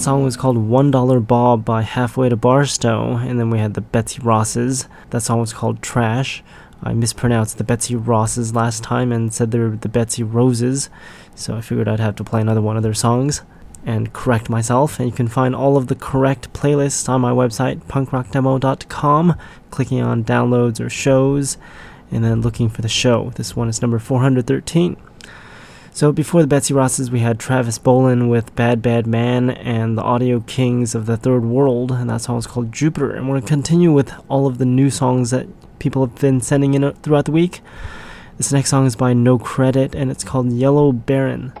That 0.00 0.04
song 0.04 0.24
was 0.24 0.34
called 0.34 0.56
$1 0.56 1.26
Bob 1.26 1.62
by 1.62 1.82
Halfway 1.82 2.30
to 2.30 2.36
Barstow. 2.36 3.16
And 3.16 3.38
then 3.38 3.50
we 3.50 3.58
had 3.58 3.74
the 3.74 3.82
Betsy 3.82 4.18
Rosses. 4.22 4.88
That 5.10 5.20
song 5.20 5.40
was 5.40 5.52
called 5.52 5.82
Trash. 5.82 6.42
I 6.82 6.94
mispronounced 6.94 7.58
the 7.58 7.64
Betsy 7.64 7.94
Rosses 7.94 8.54
last 8.54 8.82
time 8.82 9.12
and 9.12 9.30
said 9.30 9.50
they 9.50 9.58
were 9.58 9.76
the 9.76 9.90
Betsy 9.90 10.22
Roses. 10.22 10.88
So 11.34 11.54
I 11.54 11.60
figured 11.60 11.86
I'd 11.86 12.00
have 12.00 12.16
to 12.16 12.24
play 12.24 12.40
another 12.40 12.62
one 12.62 12.78
of 12.78 12.82
their 12.82 12.94
songs 12.94 13.42
and 13.84 14.10
correct 14.14 14.48
myself. 14.48 14.98
And 14.98 15.10
you 15.10 15.14
can 15.14 15.28
find 15.28 15.54
all 15.54 15.76
of 15.76 15.88
the 15.88 15.94
correct 15.94 16.50
playlists 16.54 17.06
on 17.06 17.20
my 17.20 17.32
website, 17.32 17.82
punkrockdemo.com, 17.82 19.34
clicking 19.70 20.00
on 20.00 20.24
downloads 20.24 20.80
or 20.80 20.88
shows, 20.88 21.58
and 22.10 22.24
then 22.24 22.40
looking 22.40 22.70
for 22.70 22.80
the 22.80 22.88
show. 22.88 23.32
This 23.36 23.54
one 23.54 23.68
is 23.68 23.82
number 23.82 23.98
413. 23.98 24.96
So 26.00 26.12
before 26.12 26.40
the 26.40 26.46
Betsy 26.46 26.72
Rosses, 26.72 27.10
we 27.10 27.20
had 27.20 27.38
Travis 27.38 27.76
Boland 27.76 28.30
with 28.30 28.56
Bad 28.56 28.80
Bad 28.80 29.06
Man 29.06 29.50
and 29.50 29.98
the 29.98 30.02
Audio 30.02 30.40
Kings 30.40 30.94
of 30.94 31.04
the 31.04 31.18
Third 31.18 31.44
World, 31.44 31.92
and 31.92 32.08
that 32.08 32.22
song 32.22 32.38
is 32.38 32.46
called 32.46 32.72
Jupiter. 32.72 33.10
And 33.10 33.28
we're 33.28 33.34
going 33.34 33.42
to 33.42 33.48
continue 33.48 33.92
with 33.92 34.10
all 34.26 34.46
of 34.46 34.56
the 34.56 34.64
new 34.64 34.88
songs 34.88 35.28
that 35.28 35.46
people 35.78 36.06
have 36.06 36.14
been 36.14 36.40
sending 36.40 36.72
in 36.72 36.84
uh, 36.84 36.92
throughout 37.02 37.26
the 37.26 37.32
week. 37.32 37.60
This 38.38 38.50
next 38.50 38.70
song 38.70 38.86
is 38.86 38.96
by 38.96 39.12
No 39.12 39.38
Credit, 39.38 39.94
and 39.94 40.10
it's 40.10 40.24
called 40.24 40.50
Yellow 40.50 40.90
Baron. 40.90 41.52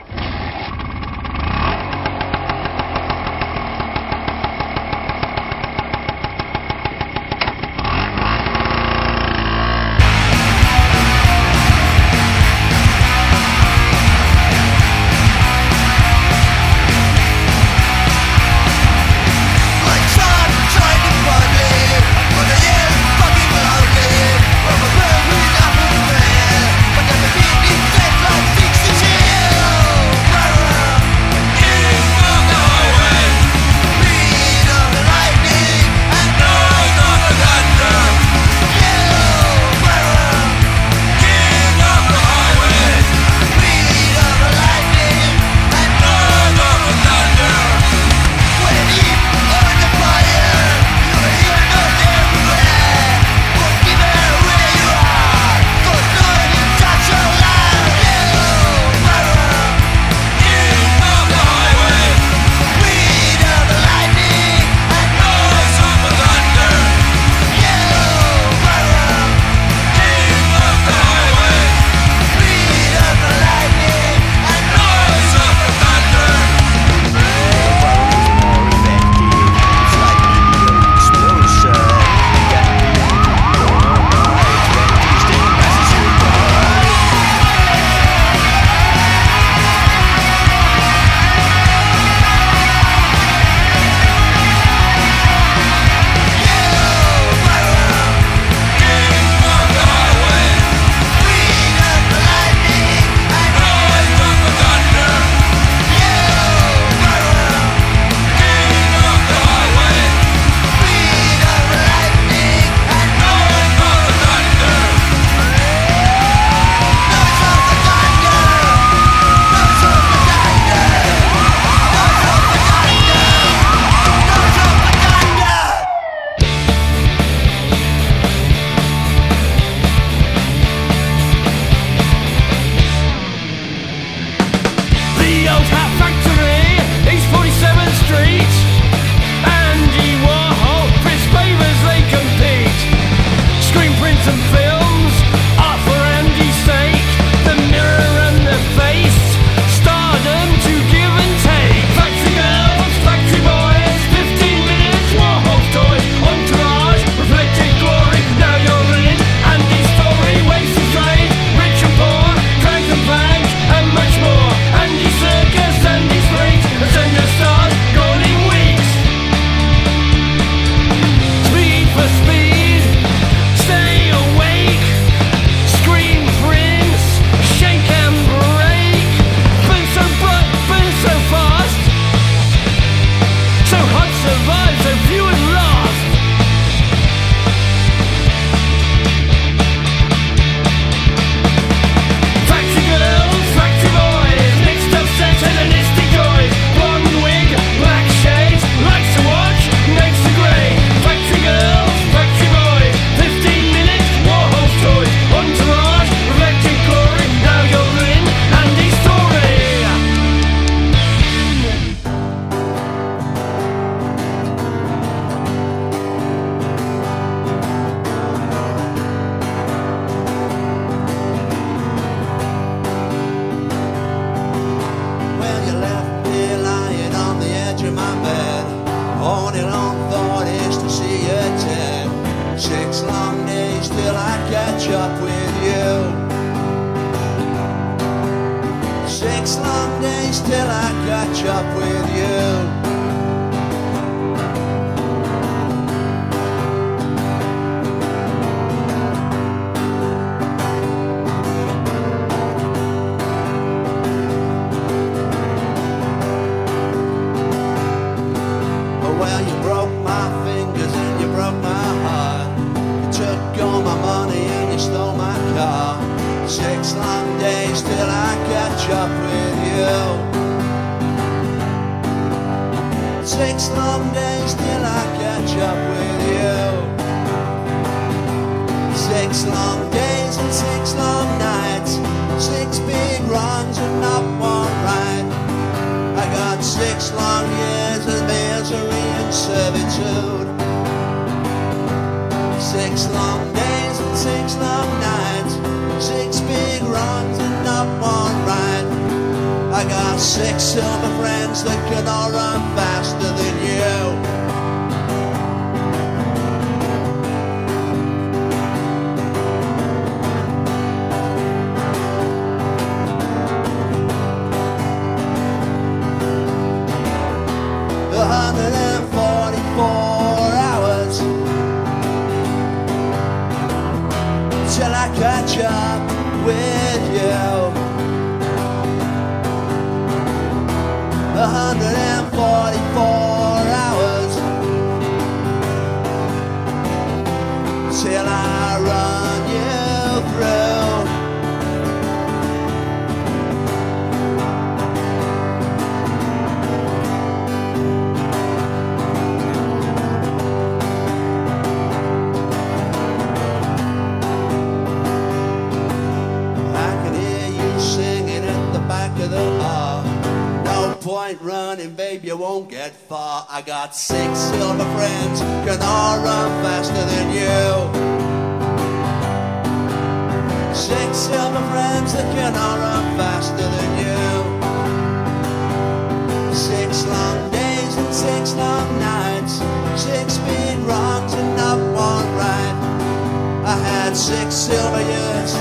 I 384.10 384.12
six 384.12 384.54
silver 384.56 385.02
years. 385.02 385.52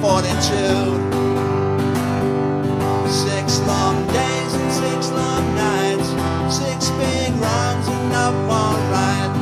42. 0.00 0.24
Six 3.12 3.60
long 3.68 4.06
days 4.06 4.54
and 4.54 4.72
six 4.72 5.10
long 5.10 5.44
nights. 5.54 6.08
Six 6.48 6.88
big 6.96 7.36
runs 7.36 7.88
and 7.88 8.08
not 8.10 8.32
one 8.48 8.80
ride. 8.88 9.32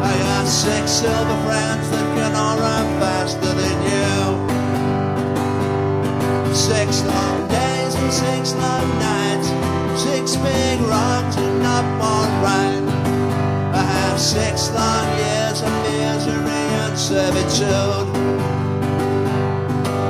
I 0.00 0.16
got 0.16 0.46
six 0.48 0.90
silver 0.92 1.38
friends 1.44 1.90
that 1.90 2.06
can 2.16 2.34
all 2.34 2.56
run 2.56 2.86
faster 2.98 3.52
than 3.52 3.78
you. 3.92 4.16
Six 6.54 7.04
long 7.04 7.46
days 7.48 7.94
and 8.00 8.10
six 8.10 8.54
long 8.54 8.88
nights. 8.98 9.48
Six 10.00 10.36
big 10.36 10.80
runs 10.80 11.36
and 11.36 11.60
not 11.60 11.84
one 12.00 12.32
ride. 12.40 12.88
I 13.74 13.82
have 13.82 14.18
six 14.18 14.70
long 14.70 15.06
years 15.18 15.60
of 15.60 15.68
and 15.68 16.03
servitude. 17.04 18.08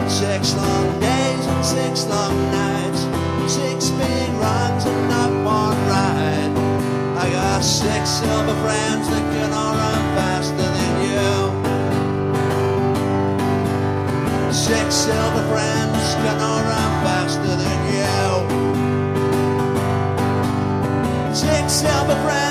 Six 0.09 0.55
long 0.55 1.01
days 1.01 1.47
and 1.47 1.64
six 1.66 2.07
long 2.07 2.36
nights. 2.53 3.01
Six 3.53 3.90
big 3.90 4.30
runs 4.38 4.84
and 4.86 5.09
not 5.09 5.30
one 5.42 5.76
ride. 5.90 6.55
I 7.18 7.30
got 7.32 7.64
six 7.64 8.09
silver 8.20 8.55
friends 8.62 9.09
that 9.11 9.24
can 9.34 9.53
all 9.53 9.74
run 9.74 10.03
faster 10.14 10.68
than 10.76 10.95
you. 11.11 11.30
Six 14.53 14.95
silver 14.95 15.45
friends 15.51 16.14
can 16.22 16.38
all 16.49 16.62
run 16.62 16.92
faster 17.03 17.57
than 17.62 17.78
you. 17.97 18.22
Six 21.34 21.72
silver 21.72 22.18
friends 22.22 22.43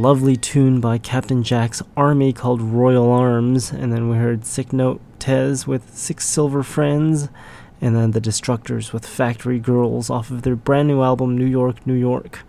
lovely 0.00 0.34
tune 0.34 0.80
by 0.80 0.96
Captain 0.96 1.42
Jack's 1.42 1.82
Army 1.94 2.32
called 2.32 2.62
Royal 2.62 3.12
Arms, 3.12 3.70
and 3.70 3.92
then 3.92 4.08
we 4.08 4.16
heard 4.16 4.46
Sick 4.46 4.72
Note 4.72 4.98
Tez 5.18 5.66
with 5.66 5.94
Six 5.94 6.26
Silver 6.26 6.62
Friends, 6.62 7.28
and 7.82 7.94
then 7.94 8.12
the 8.12 8.20
Destructors 8.20 8.94
with 8.94 9.04
Factory 9.04 9.58
Girls 9.58 10.08
off 10.08 10.30
of 10.30 10.40
their 10.40 10.56
brand 10.56 10.88
new 10.88 11.02
album 11.02 11.36
New 11.36 11.44
York, 11.44 11.86
New 11.86 11.92
York. 11.94 12.40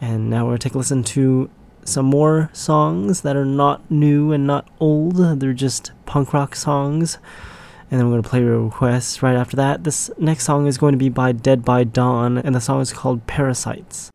And 0.00 0.30
now 0.30 0.44
we're 0.44 0.50
gonna 0.50 0.58
take 0.58 0.74
a 0.76 0.78
listen 0.78 1.02
to 1.02 1.50
some 1.82 2.06
more 2.06 2.48
songs 2.52 3.22
that 3.22 3.34
are 3.34 3.44
not 3.44 3.90
new 3.90 4.30
and 4.30 4.46
not 4.46 4.68
old, 4.78 5.16
they're 5.40 5.52
just 5.52 5.90
punk 6.06 6.32
rock 6.32 6.54
songs. 6.54 7.18
And 7.90 7.98
then 7.98 8.06
we're 8.06 8.20
going 8.20 8.22
to 8.22 8.28
play 8.28 8.42
requests 8.42 9.22
right 9.22 9.34
after 9.34 9.56
that. 9.56 9.84
This 9.84 10.10
next 10.18 10.44
song 10.44 10.66
is 10.66 10.76
going 10.76 10.92
to 10.92 10.98
be 10.98 11.08
by 11.08 11.32
Dead 11.32 11.64
by 11.64 11.84
Dawn, 11.84 12.36
and 12.36 12.54
the 12.54 12.60
song 12.60 12.82
is 12.82 12.92
called 12.92 13.26
Parasites. 13.26 14.10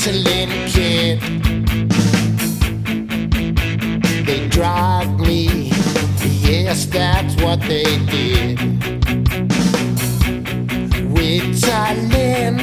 A 0.00 0.12
Ritalin 0.12 0.66
kid. 0.72 1.20
They 4.24 4.48
drug 4.48 5.20
me, 5.20 5.70
yes, 6.40 6.86
that's 6.86 7.34
what 7.42 7.60
they 7.60 7.84
did. 8.06 8.58
Ritalin, 11.14 12.60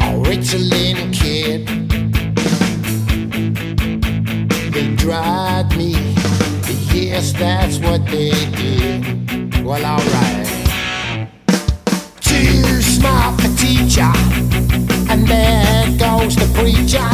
oh, 0.00 0.22
a 0.22 0.28
Ritalin 0.28 1.12
kid. 1.12 1.66
They 4.72 4.94
drugged 4.96 5.76
me, 5.76 5.92
yes, 6.92 7.32
that's 7.32 7.78
what 7.78 8.04
they 8.06 8.30
did. 8.56 9.64
Well, 9.64 9.84
alright. 9.84 10.59
There 15.30 15.86
goes 15.96 16.34
the 16.34 16.48
preacher, 16.58 17.10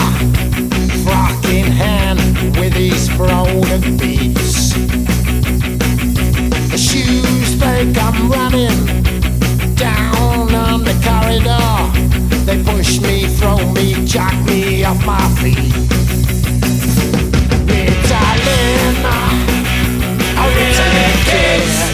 frock 1.04 1.44
in 1.44 1.70
hand 1.70 2.20
with 2.58 2.72
his 2.72 3.08
frozen 3.10 3.96
beats. 3.98 4.72
The 6.72 6.78
shoes 6.78 7.50
think 7.60 7.96
I'm 8.06 8.30
running 8.30 8.80
down 9.74 10.54
on 10.54 10.84
the 10.88 10.96
corridor. 11.06 11.70
They 12.46 12.58
push 12.64 13.00
me, 13.00 13.26
throw 13.38 13.58
me, 13.72 13.86
jack 14.06 14.34
me 14.46 14.84
off 14.84 15.04
my 15.04 15.26
feet. 15.40 15.74
Ritalin, 17.68 18.96
a 20.40 20.44
Ritalin 20.56 21.16
kiss. 21.30 21.85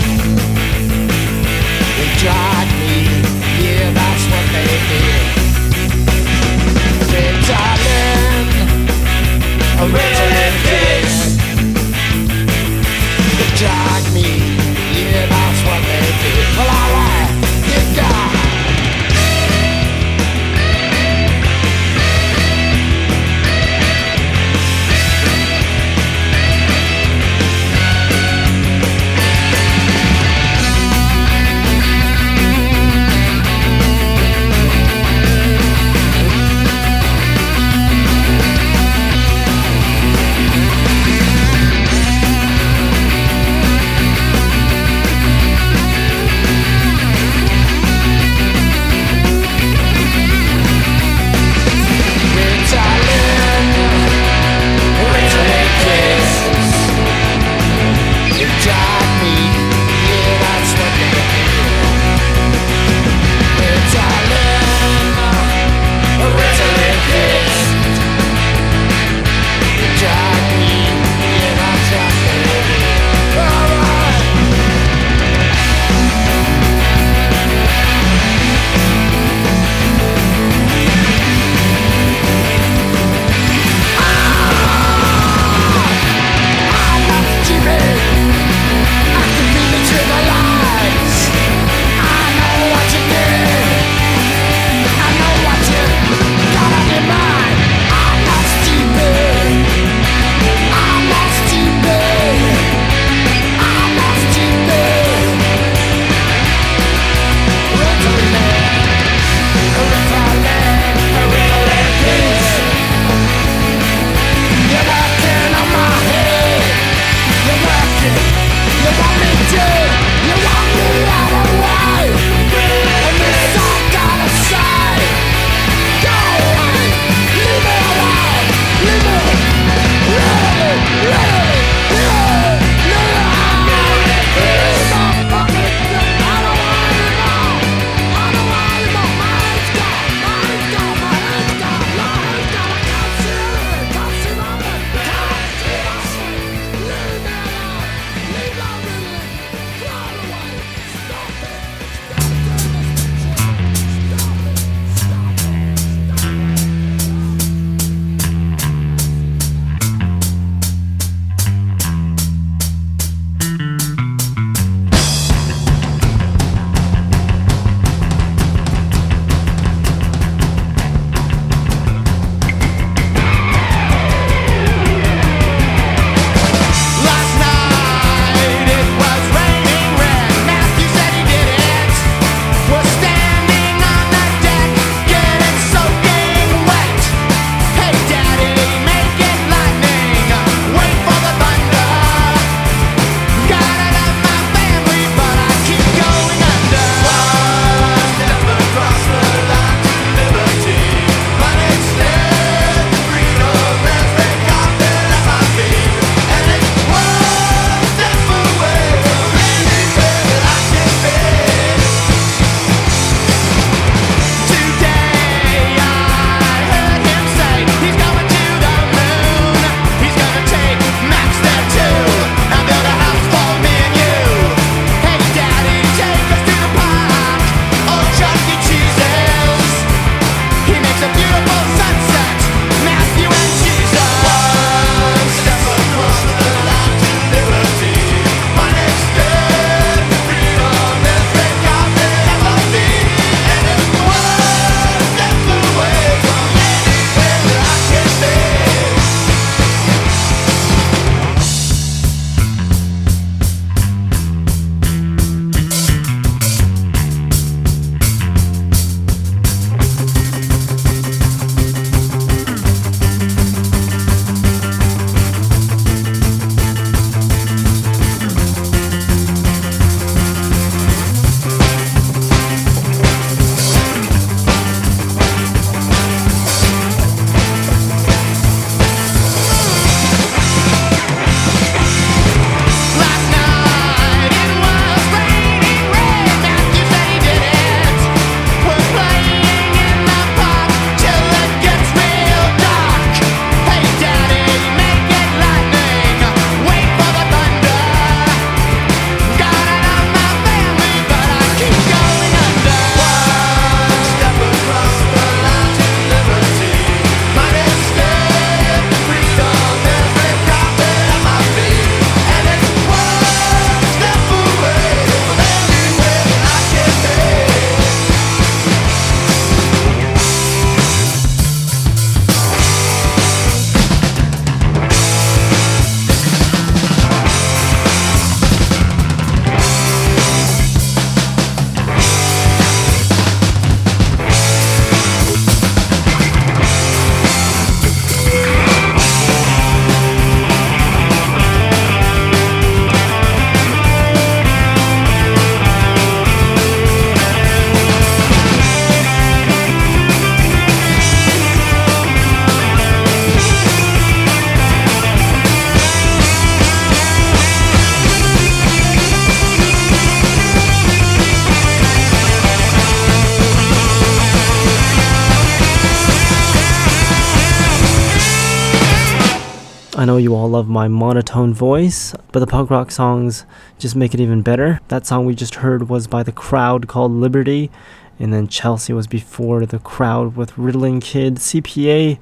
Love 370.52 370.68
my 370.68 370.86
monotone 370.86 371.54
voice, 371.54 372.14
but 372.30 372.40
the 372.40 372.46
punk 372.46 372.68
rock 372.68 372.90
songs 372.90 373.46
just 373.78 373.96
make 373.96 374.12
it 374.12 374.20
even 374.20 374.42
better. 374.42 374.80
That 374.88 375.06
song 375.06 375.24
we 375.24 375.34
just 375.34 375.54
heard 375.54 375.88
was 375.88 376.06
by 376.06 376.22
The 376.22 376.30
Crowd 376.30 376.88
called 376.88 377.10
Liberty, 377.10 377.70
and 378.18 378.34
then 378.34 378.48
Chelsea 378.48 378.92
was 378.92 379.06
before 379.06 379.64
The 379.64 379.78
Crowd 379.78 380.36
with 380.36 380.52
Ritalin 380.56 381.00
Kid. 381.00 381.36
CPA 381.36 382.18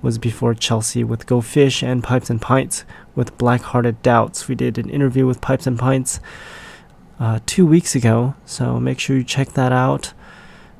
was 0.00 0.16
before 0.16 0.54
Chelsea 0.54 1.02
with 1.02 1.26
Go 1.26 1.40
Fish, 1.40 1.82
and 1.82 2.04
Pipes 2.04 2.30
and 2.30 2.40
Pints 2.40 2.84
with 3.16 3.36
Black 3.36 3.62
Hearted 3.62 4.00
Doubts. 4.00 4.46
We 4.46 4.54
did 4.54 4.78
an 4.78 4.88
interview 4.88 5.26
with 5.26 5.40
Pipes 5.40 5.66
and 5.66 5.76
Pints 5.76 6.20
uh, 7.18 7.40
two 7.46 7.66
weeks 7.66 7.96
ago, 7.96 8.36
so 8.46 8.78
make 8.78 9.00
sure 9.00 9.16
you 9.16 9.24
check 9.24 9.54
that 9.54 9.72
out 9.72 10.12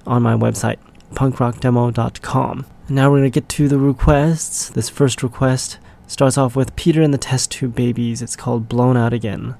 on 0.06 0.22
my 0.22 0.34
website, 0.34 0.78
punkrockdemo.com. 1.14 2.64
Now 2.88 3.10
we're 3.10 3.18
going 3.18 3.32
to 3.32 3.40
get 3.40 3.48
to 3.48 3.66
the 3.66 3.78
requests. 3.78 4.68
This 4.68 4.88
first 4.88 5.24
request 5.24 5.78
starts 6.12 6.36
off 6.36 6.54
with 6.54 6.76
Peter 6.76 7.00
and 7.00 7.14
the 7.14 7.18
Test 7.18 7.50
Tube 7.50 7.74
Babies. 7.74 8.20
It's 8.20 8.36
called 8.36 8.68
Blown 8.68 8.98
Out 8.98 9.14
Again. 9.14 9.54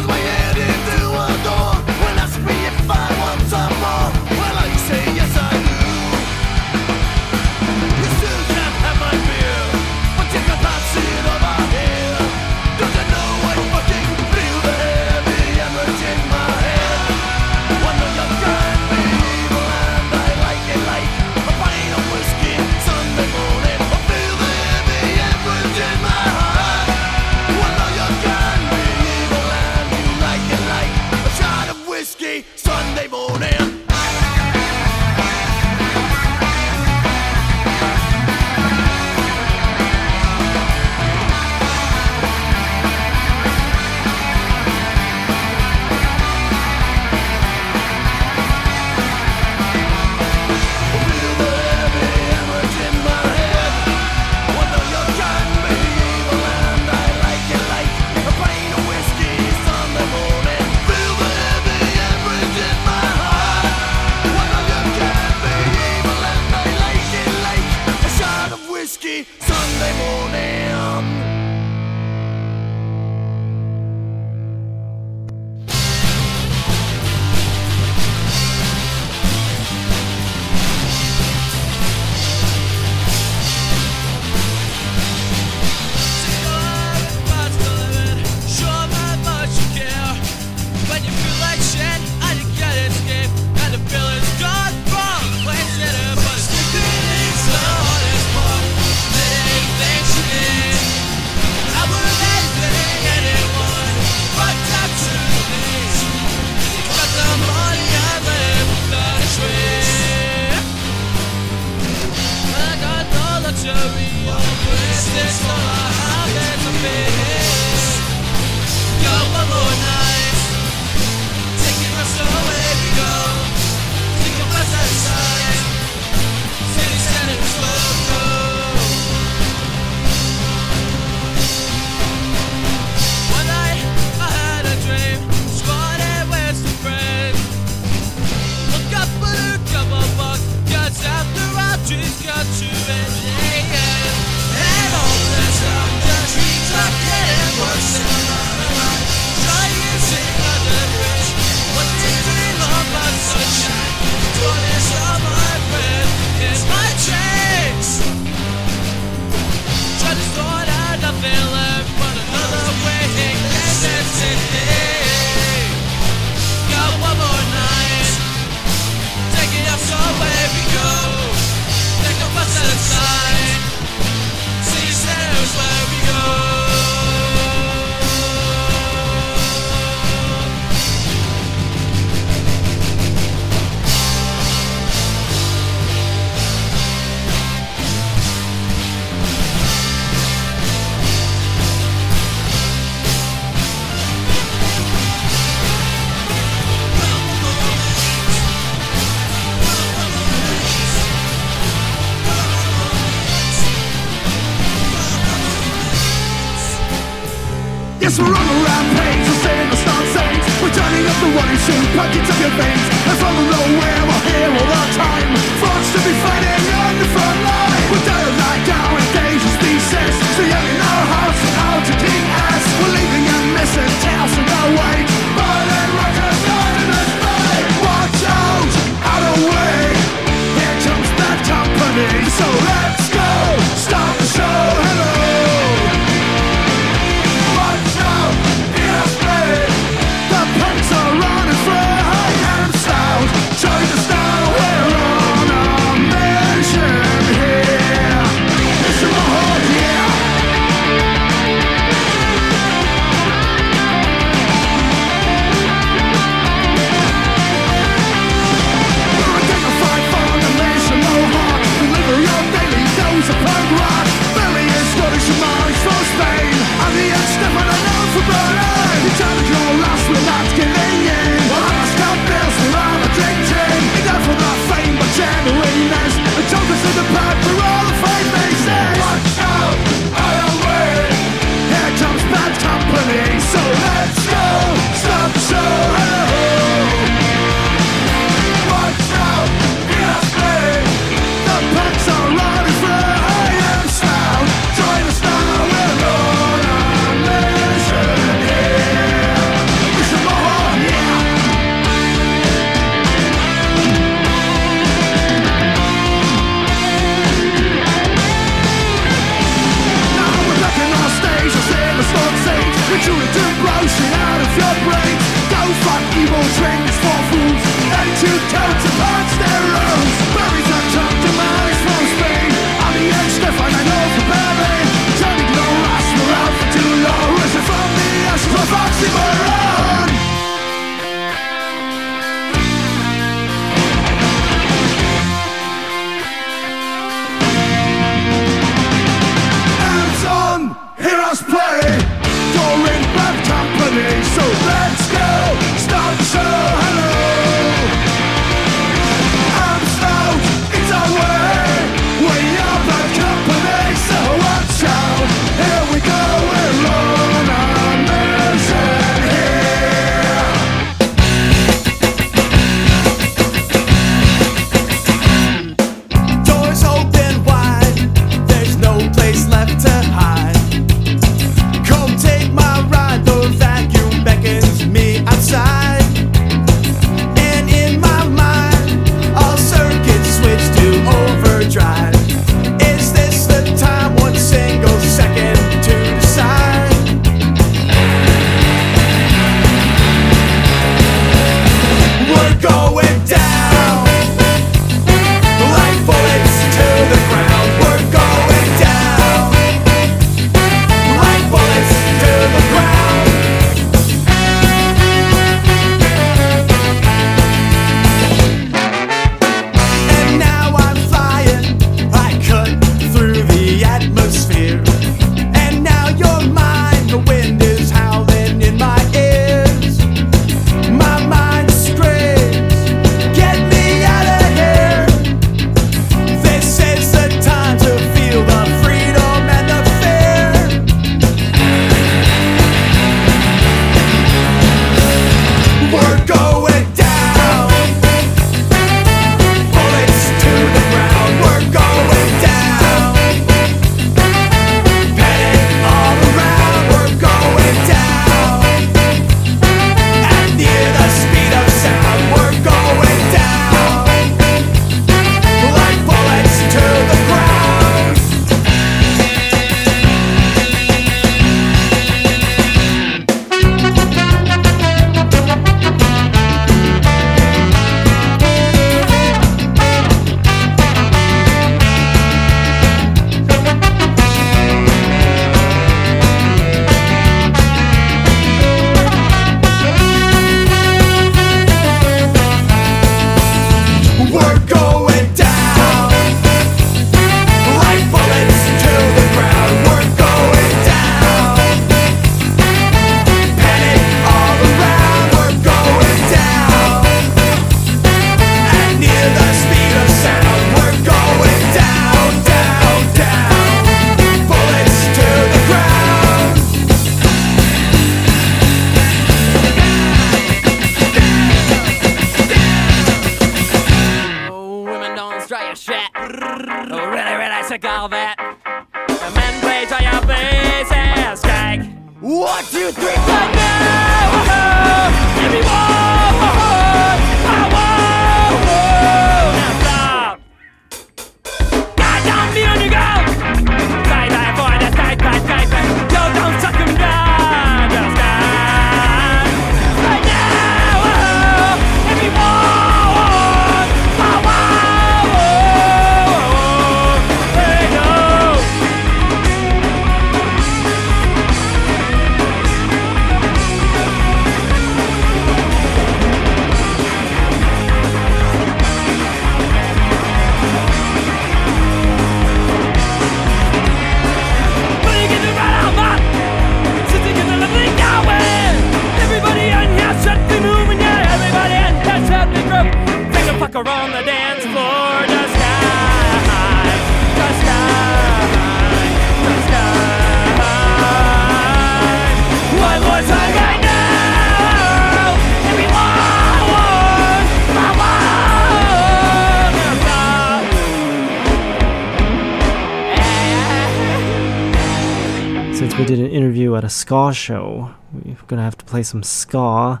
Ska 597.02 597.32
show. 597.34 597.90
We're 598.12 598.36
gonna 598.46 598.62
have 598.62 598.78
to 598.78 598.84
play 598.84 599.02
some 599.02 599.24
ska, 599.24 600.00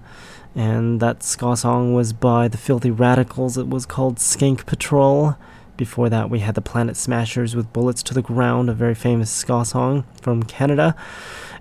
and 0.54 1.00
that 1.00 1.24
ska 1.24 1.56
song 1.56 1.94
was 1.94 2.12
by 2.12 2.46
the 2.46 2.56
Filthy 2.56 2.92
Radicals. 2.92 3.58
It 3.58 3.68
was 3.68 3.86
called 3.86 4.18
Skank 4.18 4.66
Patrol. 4.66 5.34
Before 5.76 6.08
that, 6.08 6.30
we 6.30 6.38
had 6.38 6.54
the 6.54 6.60
Planet 6.60 6.96
Smashers 6.96 7.56
with 7.56 7.72
Bullets 7.72 8.04
to 8.04 8.14
the 8.14 8.22
Ground, 8.22 8.70
a 8.70 8.72
very 8.72 8.94
famous 8.94 9.32
ska 9.32 9.64
song 9.64 10.04
from 10.20 10.44
Canada. 10.44 10.94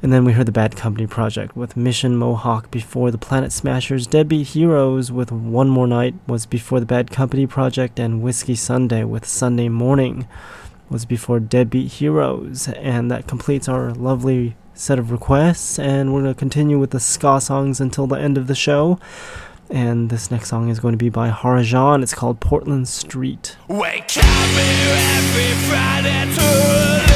And 0.03 0.13
then 0.13 0.25
we 0.25 0.33
heard 0.33 0.45
the 0.45 0.51
Bad 0.51 0.75
Company 0.75 1.07
Project 1.07 1.55
with 1.55 1.75
Mission 1.75 2.17
Mohawk 2.17 2.69
before 2.69 3.09
the 3.09 3.17
Planet 3.17 3.51
Smashers. 3.51 4.05
Deadbeat 4.05 4.49
Heroes 4.49 5.11
with 5.11 5.31
One 5.31 5.69
More 5.69 5.87
Night 5.87 6.13
was 6.27 6.45
before 6.45 6.79
the 6.79 6.85
Bad 6.85 7.09
Company 7.09 7.47
Project. 7.47 7.97
And 7.97 8.21
Whiskey 8.21 8.55
Sunday 8.55 9.03
with 9.05 9.25
Sunday 9.25 9.69
Morning 9.69 10.27
was 10.89 11.05
before 11.05 11.39
Deadbeat 11.39 11.93
Heroes. 11.93 12.67
And 12.67 13.09
that 13.09 13.27
completes 13.27 13.67
our 13.67 13.91
lovely 13.91 14.55
set 14.81 14.99
of 14.99 15.11
requests. 15.11 15.77
And 15.77 16.13
we're 16.13 16.23
going 16.23 16.33
to 16.33 16.39
continue 16.39 16.79
with 16.79 16.91
the 16.91 16.99
ska 16.99 17.39
songs 17.39 17.79
until 17.79 18.07
the 18.07 18.15
end 18.15 18.37
of 18.37 18.47
the 18.47 18.55
show. 18.55 18.99
And 19.69 20.09
this 20.09 20.29
next 20.29 20.49
song 20.49 20.69
is 20.69 20.79
going 20.79 20.93
to 20.93 20.97
be 20.97 21.09
by 21.09 21.29
Harajan. 21.29 22.03
It's 22.03 22.13
called 22.13 22.39
Portland 22.39 22.89
Street. 22.89 23.55
Wake 23.69 24.17
up 24.17 24.25
every 24.25 25.53
Friday 25.69 26.35
to 26.35 27.10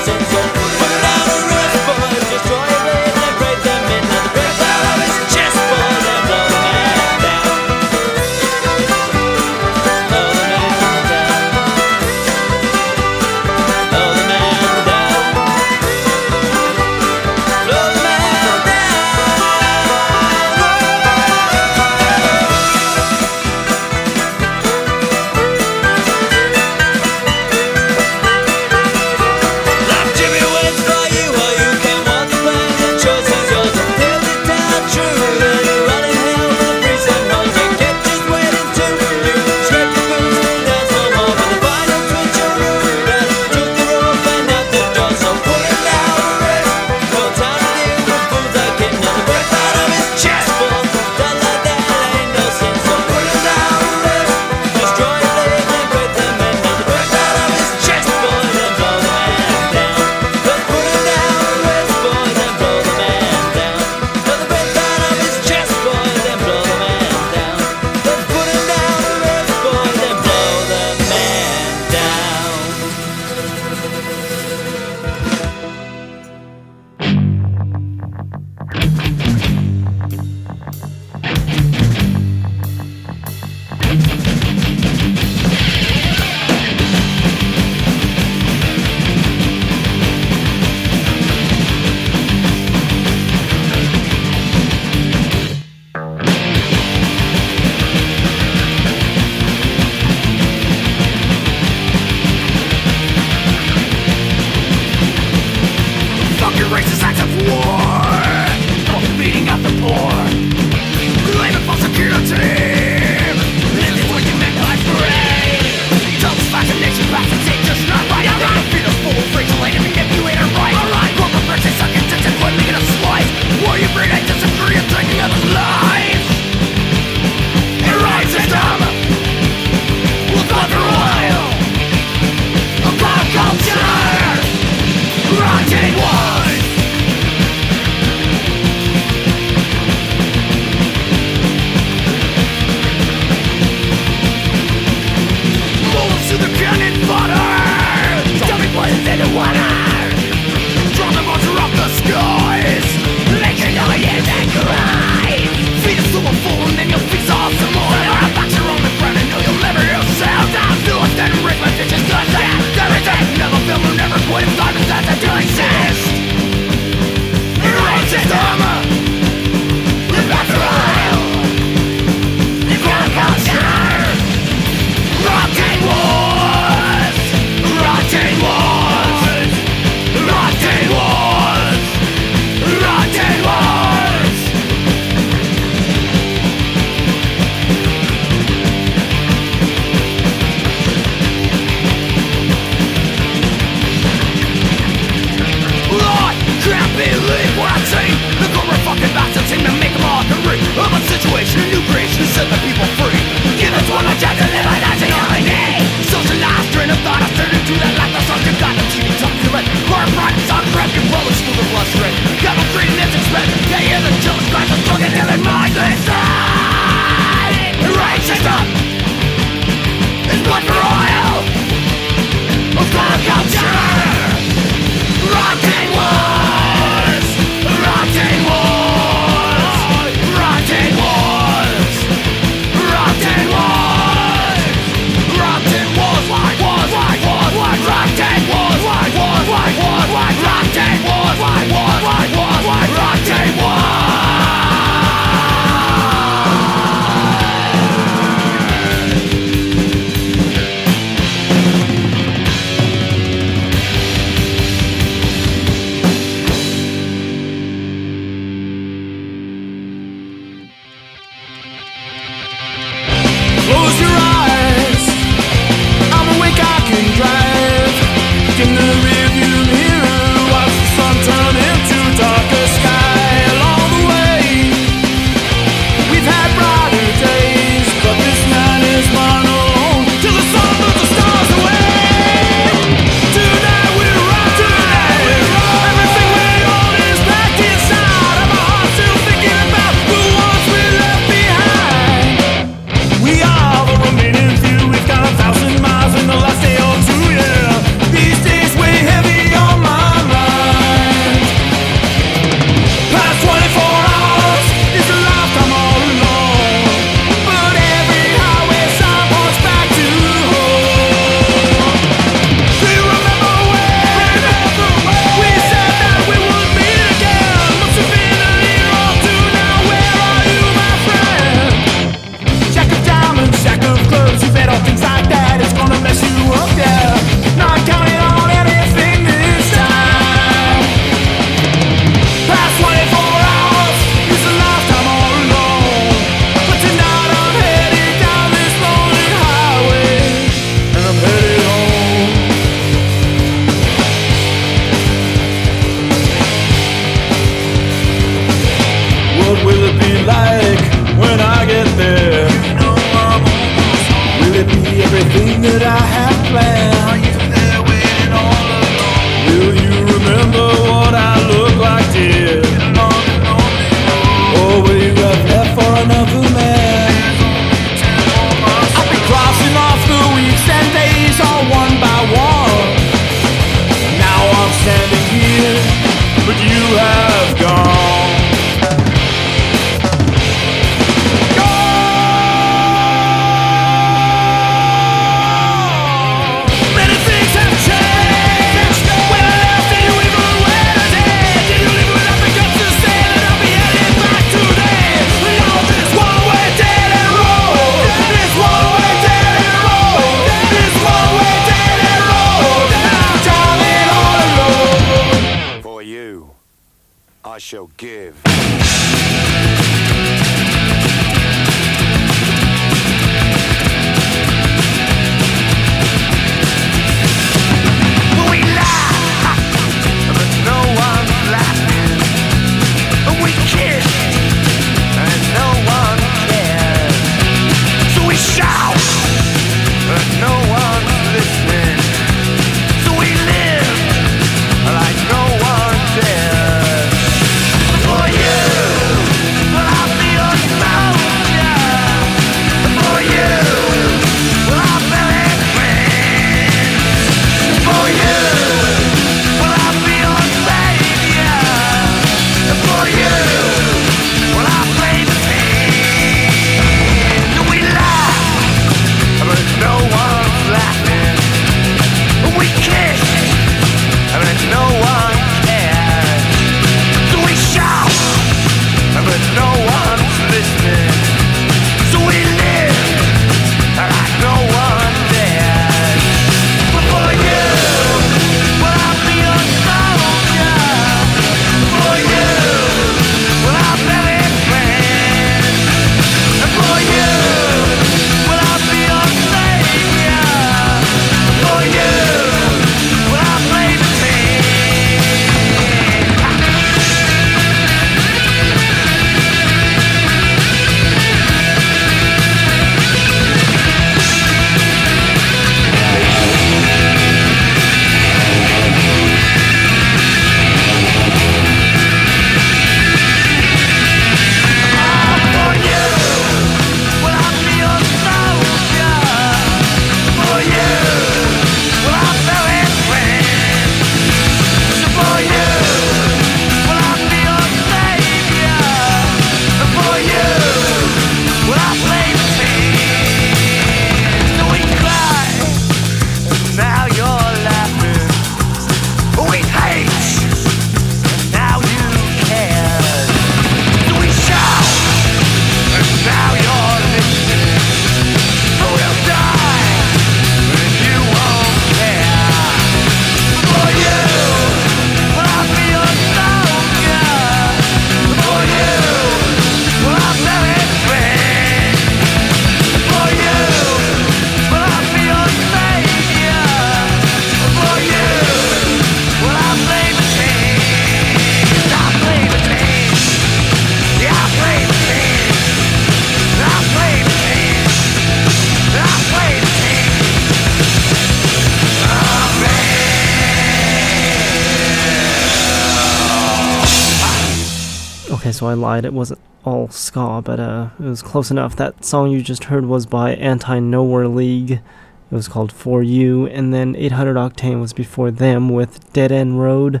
It 589.04 589.12
wasn't 589.12 589.40
all 589.64 589.88
ska, 589.88 590.42
but 590.44 590.58
uh, 590.58 590.90
it 590.98 591.04
was 591.04 591.22
close 591.22 591.50
enough. 591.50 591.76
That 591.76 592.04
song 592.04 592.30
you 592.30 592.42
just 592.42 592.64
heard 592.64 592.86
was 592.86 593.06
by 593.06 593.34
Anti 593.34 593.78
Nowhere 593.78 594.28
League. 594.28 594.72
It 594.72 595.34
was 595.34 595.48
called 595.48 595.72
For 595.72 596.02
You, 596.02 596.46
and 596.46 596.74
then 596.74 596.96
800 596.96 597.36
Octane 597.36 597.80
was 597.80 597.92
before 597.92 598.30
them 598.30 598.68
with 598.68 599.12
Dead 599.12 599.30
End 599.30 599.60
Road. 599.60 600.00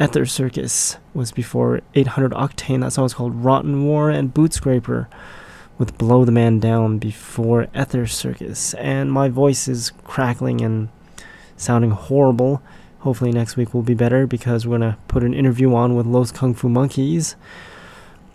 Ether 0.00 0.26
Circus 0.26 0.96
was 1.12 1.32
before 1.32 1.82
800 1.94 2.32
Octane. 2.32 2.80
That 2.80 2.92
song 2.92 3.04
was 3.04 3.14
called 3.14 3.34
Rotten 3.34 3.84
War, 3.84 4.10
and 4.10 4.32
Boot 4.32 4.52
Scraper 4.52 5.08
with 5.78 5.98
Blow 5.98 6.24
the 6.24 6.32
Man 6.32 6.60
Down 6.60 6.98
before 6.98 7.68
Ether 7.76 8.06
Circus. 8.06 8.74
And 8.74 9.12
my 9.12 9.28
voice 9.28 9.68
is 9.68 9.92
crackling 10.04 10.60
and 10.60 10.88
sounding 11.56 11.90
horrible. 11.90 12.62
Hopefully 13.00 13.32
next 13.32 13.56
week 13.56 13.74
will 13.74 13.82
be 13.82 13.94
better 13.94 14.26
because 14.26 14.66
we're 14.66 14.78
gonna 14.78 14.98
put 15.08 15.22
an 15.22 15.34
interview 15.34 15.74
on 15.74 15.94
with 15.94 16.06
Los 16.06 16.32
Kung 16.32 16.54
Fu 16.54 16.68
Monkeys. 16.68 17.36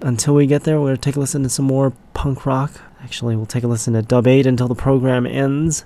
Until 0.02 0.34
we 0.34 0.48
get 0.48 0.64
there, 0.64 0.80
we're 0.80 0.88
gonna 0.88 0.98
take 0.98 1.18
a 1.18 1.20
listen 1.20 1.44
to 1.44 1.50
some 1.50 1.66
more 1.66 1.92
punk 2.14 2.46
rock. 2.46 2.72
Actually, 3.04 3.36
we'll 3.36 3.46
take 3.46 3.64
a 3.64 3.68
listen 3.68 3.94
to 3.94 4.02
Dub 4.02 4.28
8 4.28 4.46
until 4.46 4.68
the 4.68 4.76
program 4.76 5.26
ends 5.26 5.86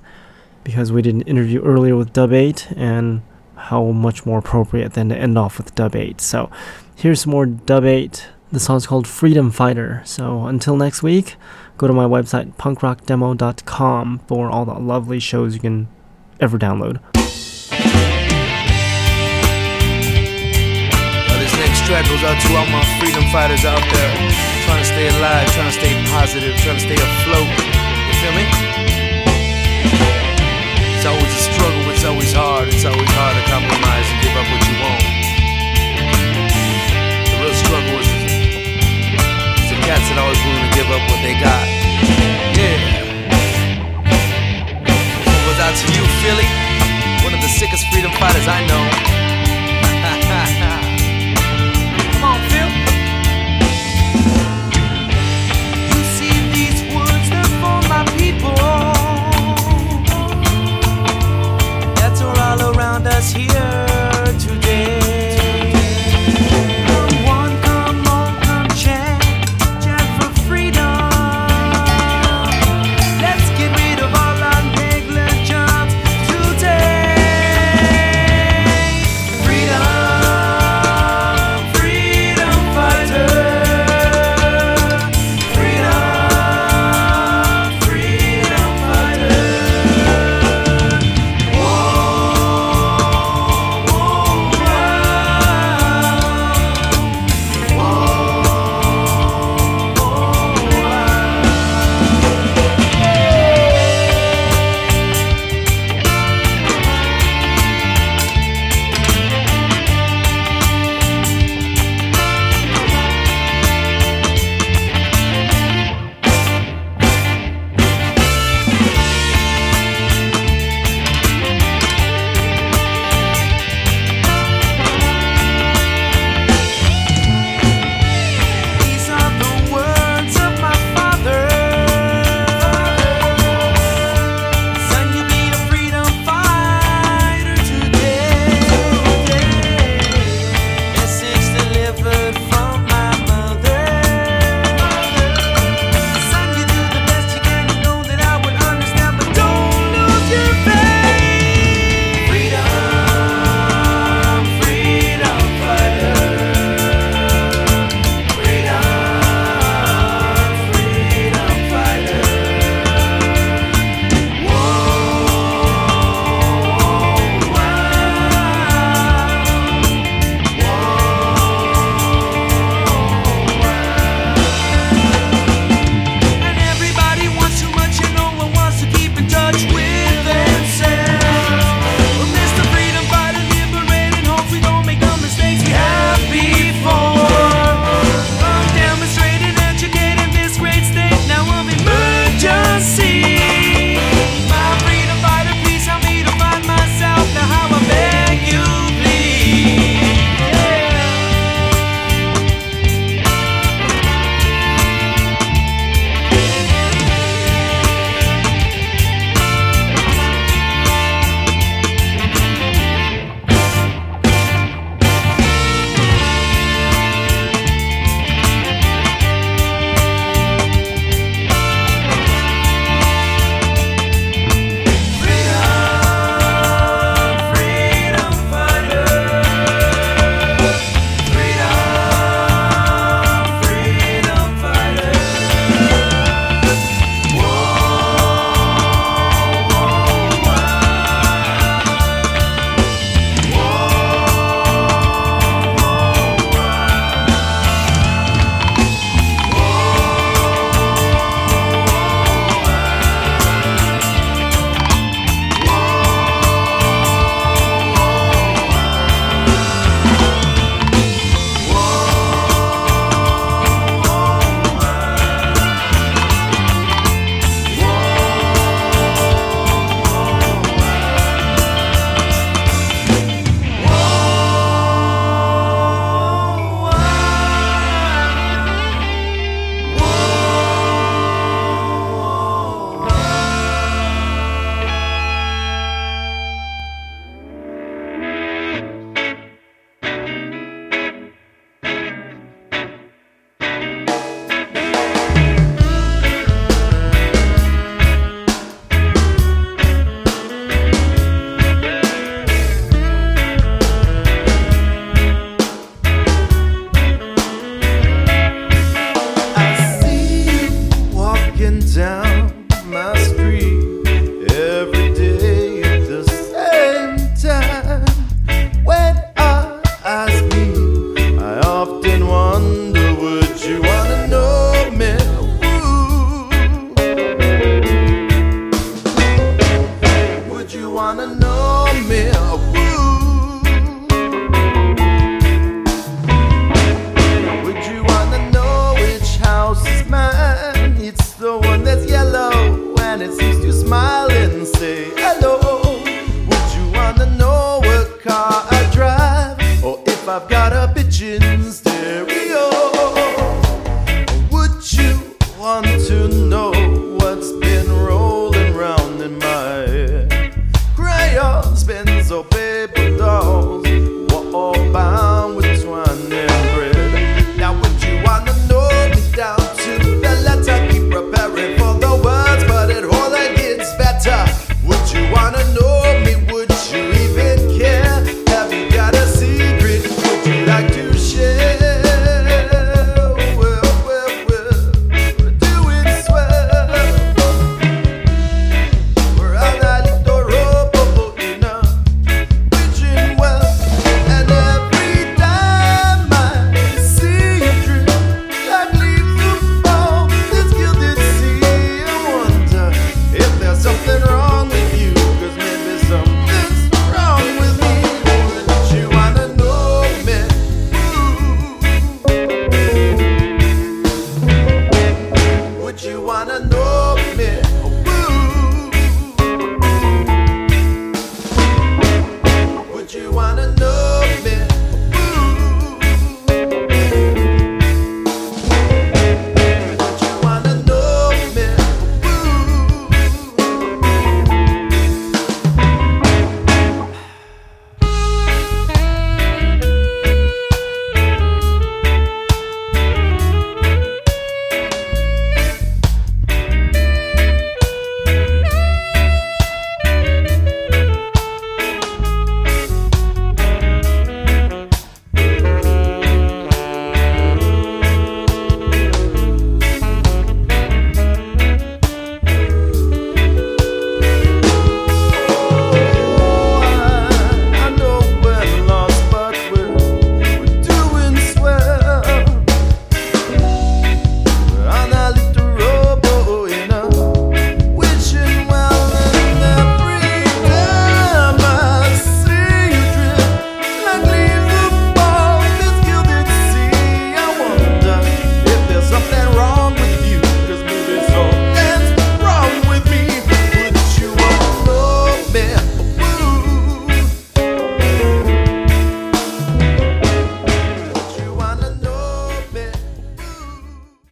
because 0.63 0.91
we 0.91 1.01
did 1.01 1.15
an 1.15 1.21
interview 1.21 1.61
earlier 1.63 1.95
with 1.95 2.13
Dub 2.13 2.31
8 2.31 2.71
and 2.75 3.21
how 3.55 3.85
much 3.85 4.25
more 4.25 4.39
appropriate 4.39 4.93
than 4.93 5.09
to 5.09 5.15
end 5.15 5.37
off 5.37 5.57
with 5.57 5.73
Dub 5.73 5.95
8. 5.95 6.21
So 6.21 6.51
here's 6.95 7.21
some 7.21 7.31
more 7.31 7.45
Dub 7.45 7.85
8. 7.85 8.27
The 8.51 8.59
song's 8.59 8.85
called 8.85 9.07
Freedom 9.07 9.49
Fighter. 9.49 10.03
So 10.05 10.45
until 10.45 10.77
next 10.77 11.01
week, 11.01 11.35
go 11.77 11.87
to 11.87 11.93
my 11.93 12.05
website 12.05 12.55
punkrockdemo.com 12.55 14.19
for 14.27 14.49
all 14.49 14.65
the 14.65 14.73
lovely 14.73 15.19
shows 15.19 15.55
you 15.55 15.59
can 15.59 15.87
ever 16.39 16.59
download. 16.59 16.99
struggles 21.83 22.23
out 22.23 22.39
to 22.39 22.49
all 22.55 22.69
my 22.71 22.83
freedom 22.99 23.27
fighters 23.27 23.65
out 23.67 23.83
there. 23.91 24.11
Trying 24.63 24.79
to 24.79 24.87
stay 24.87 25.07
alive, 25.19 25.47
trying 25.51 25.67
to 25.67 25.75
stay 25.75 25.91
positive, 26.07 26.55
trying 26.63 26.79
to 26.79 26.85
stay 26.87 26.95
afloat. 26.95 27.49
You 28.07 28.15
feel 28.23 28.35
me? 28.39 28.45
It's 30.95 31.03
always 31.03 31.27
a 31.27 31.43
struggle, 31.51 31.83
it's 31.91 32.05
always 32.07 32.31
hard, 32.31 32.71
it's 32.71 32.87
always 32.87 33.11
hard 33.11 33.35
to 33.35 33.43
compromise 33.51 34.07
and 34.07 34.19
give 34.23 34.31
up 34.31 34.47
what 34.47 34.63
you 34.63 34.75
want. 34.79 35.03
The 37.27 37.35
real 37.43 37.55
struggle 37.59 37.99
is 37.99 39.67
the 39.67 39.79
cats 39.83 40.07
that 40.07 40.17
always 40.23 40.39
willing 40.47 40.63
to 40.63 40.71
give 40.71 40.87
up 40.87 41.03
what 41.11 41.19
they 41.19 41.35
got. 41.35 41.67
Yeah. 42.55 42.79
Goes 44.87 45.59
out 45.59 45.75
to 45.75 45.87
you, 45.91 46.03
Philly, 46.23 46.47
one 47.27 47.35
of 47.35 47.43
the 47.43 47.51
sickest 47.51 47.83
freedom 47.91 48.15
fighters 48.15 48.47
I 48.47 48.63
know. 48.71 49.22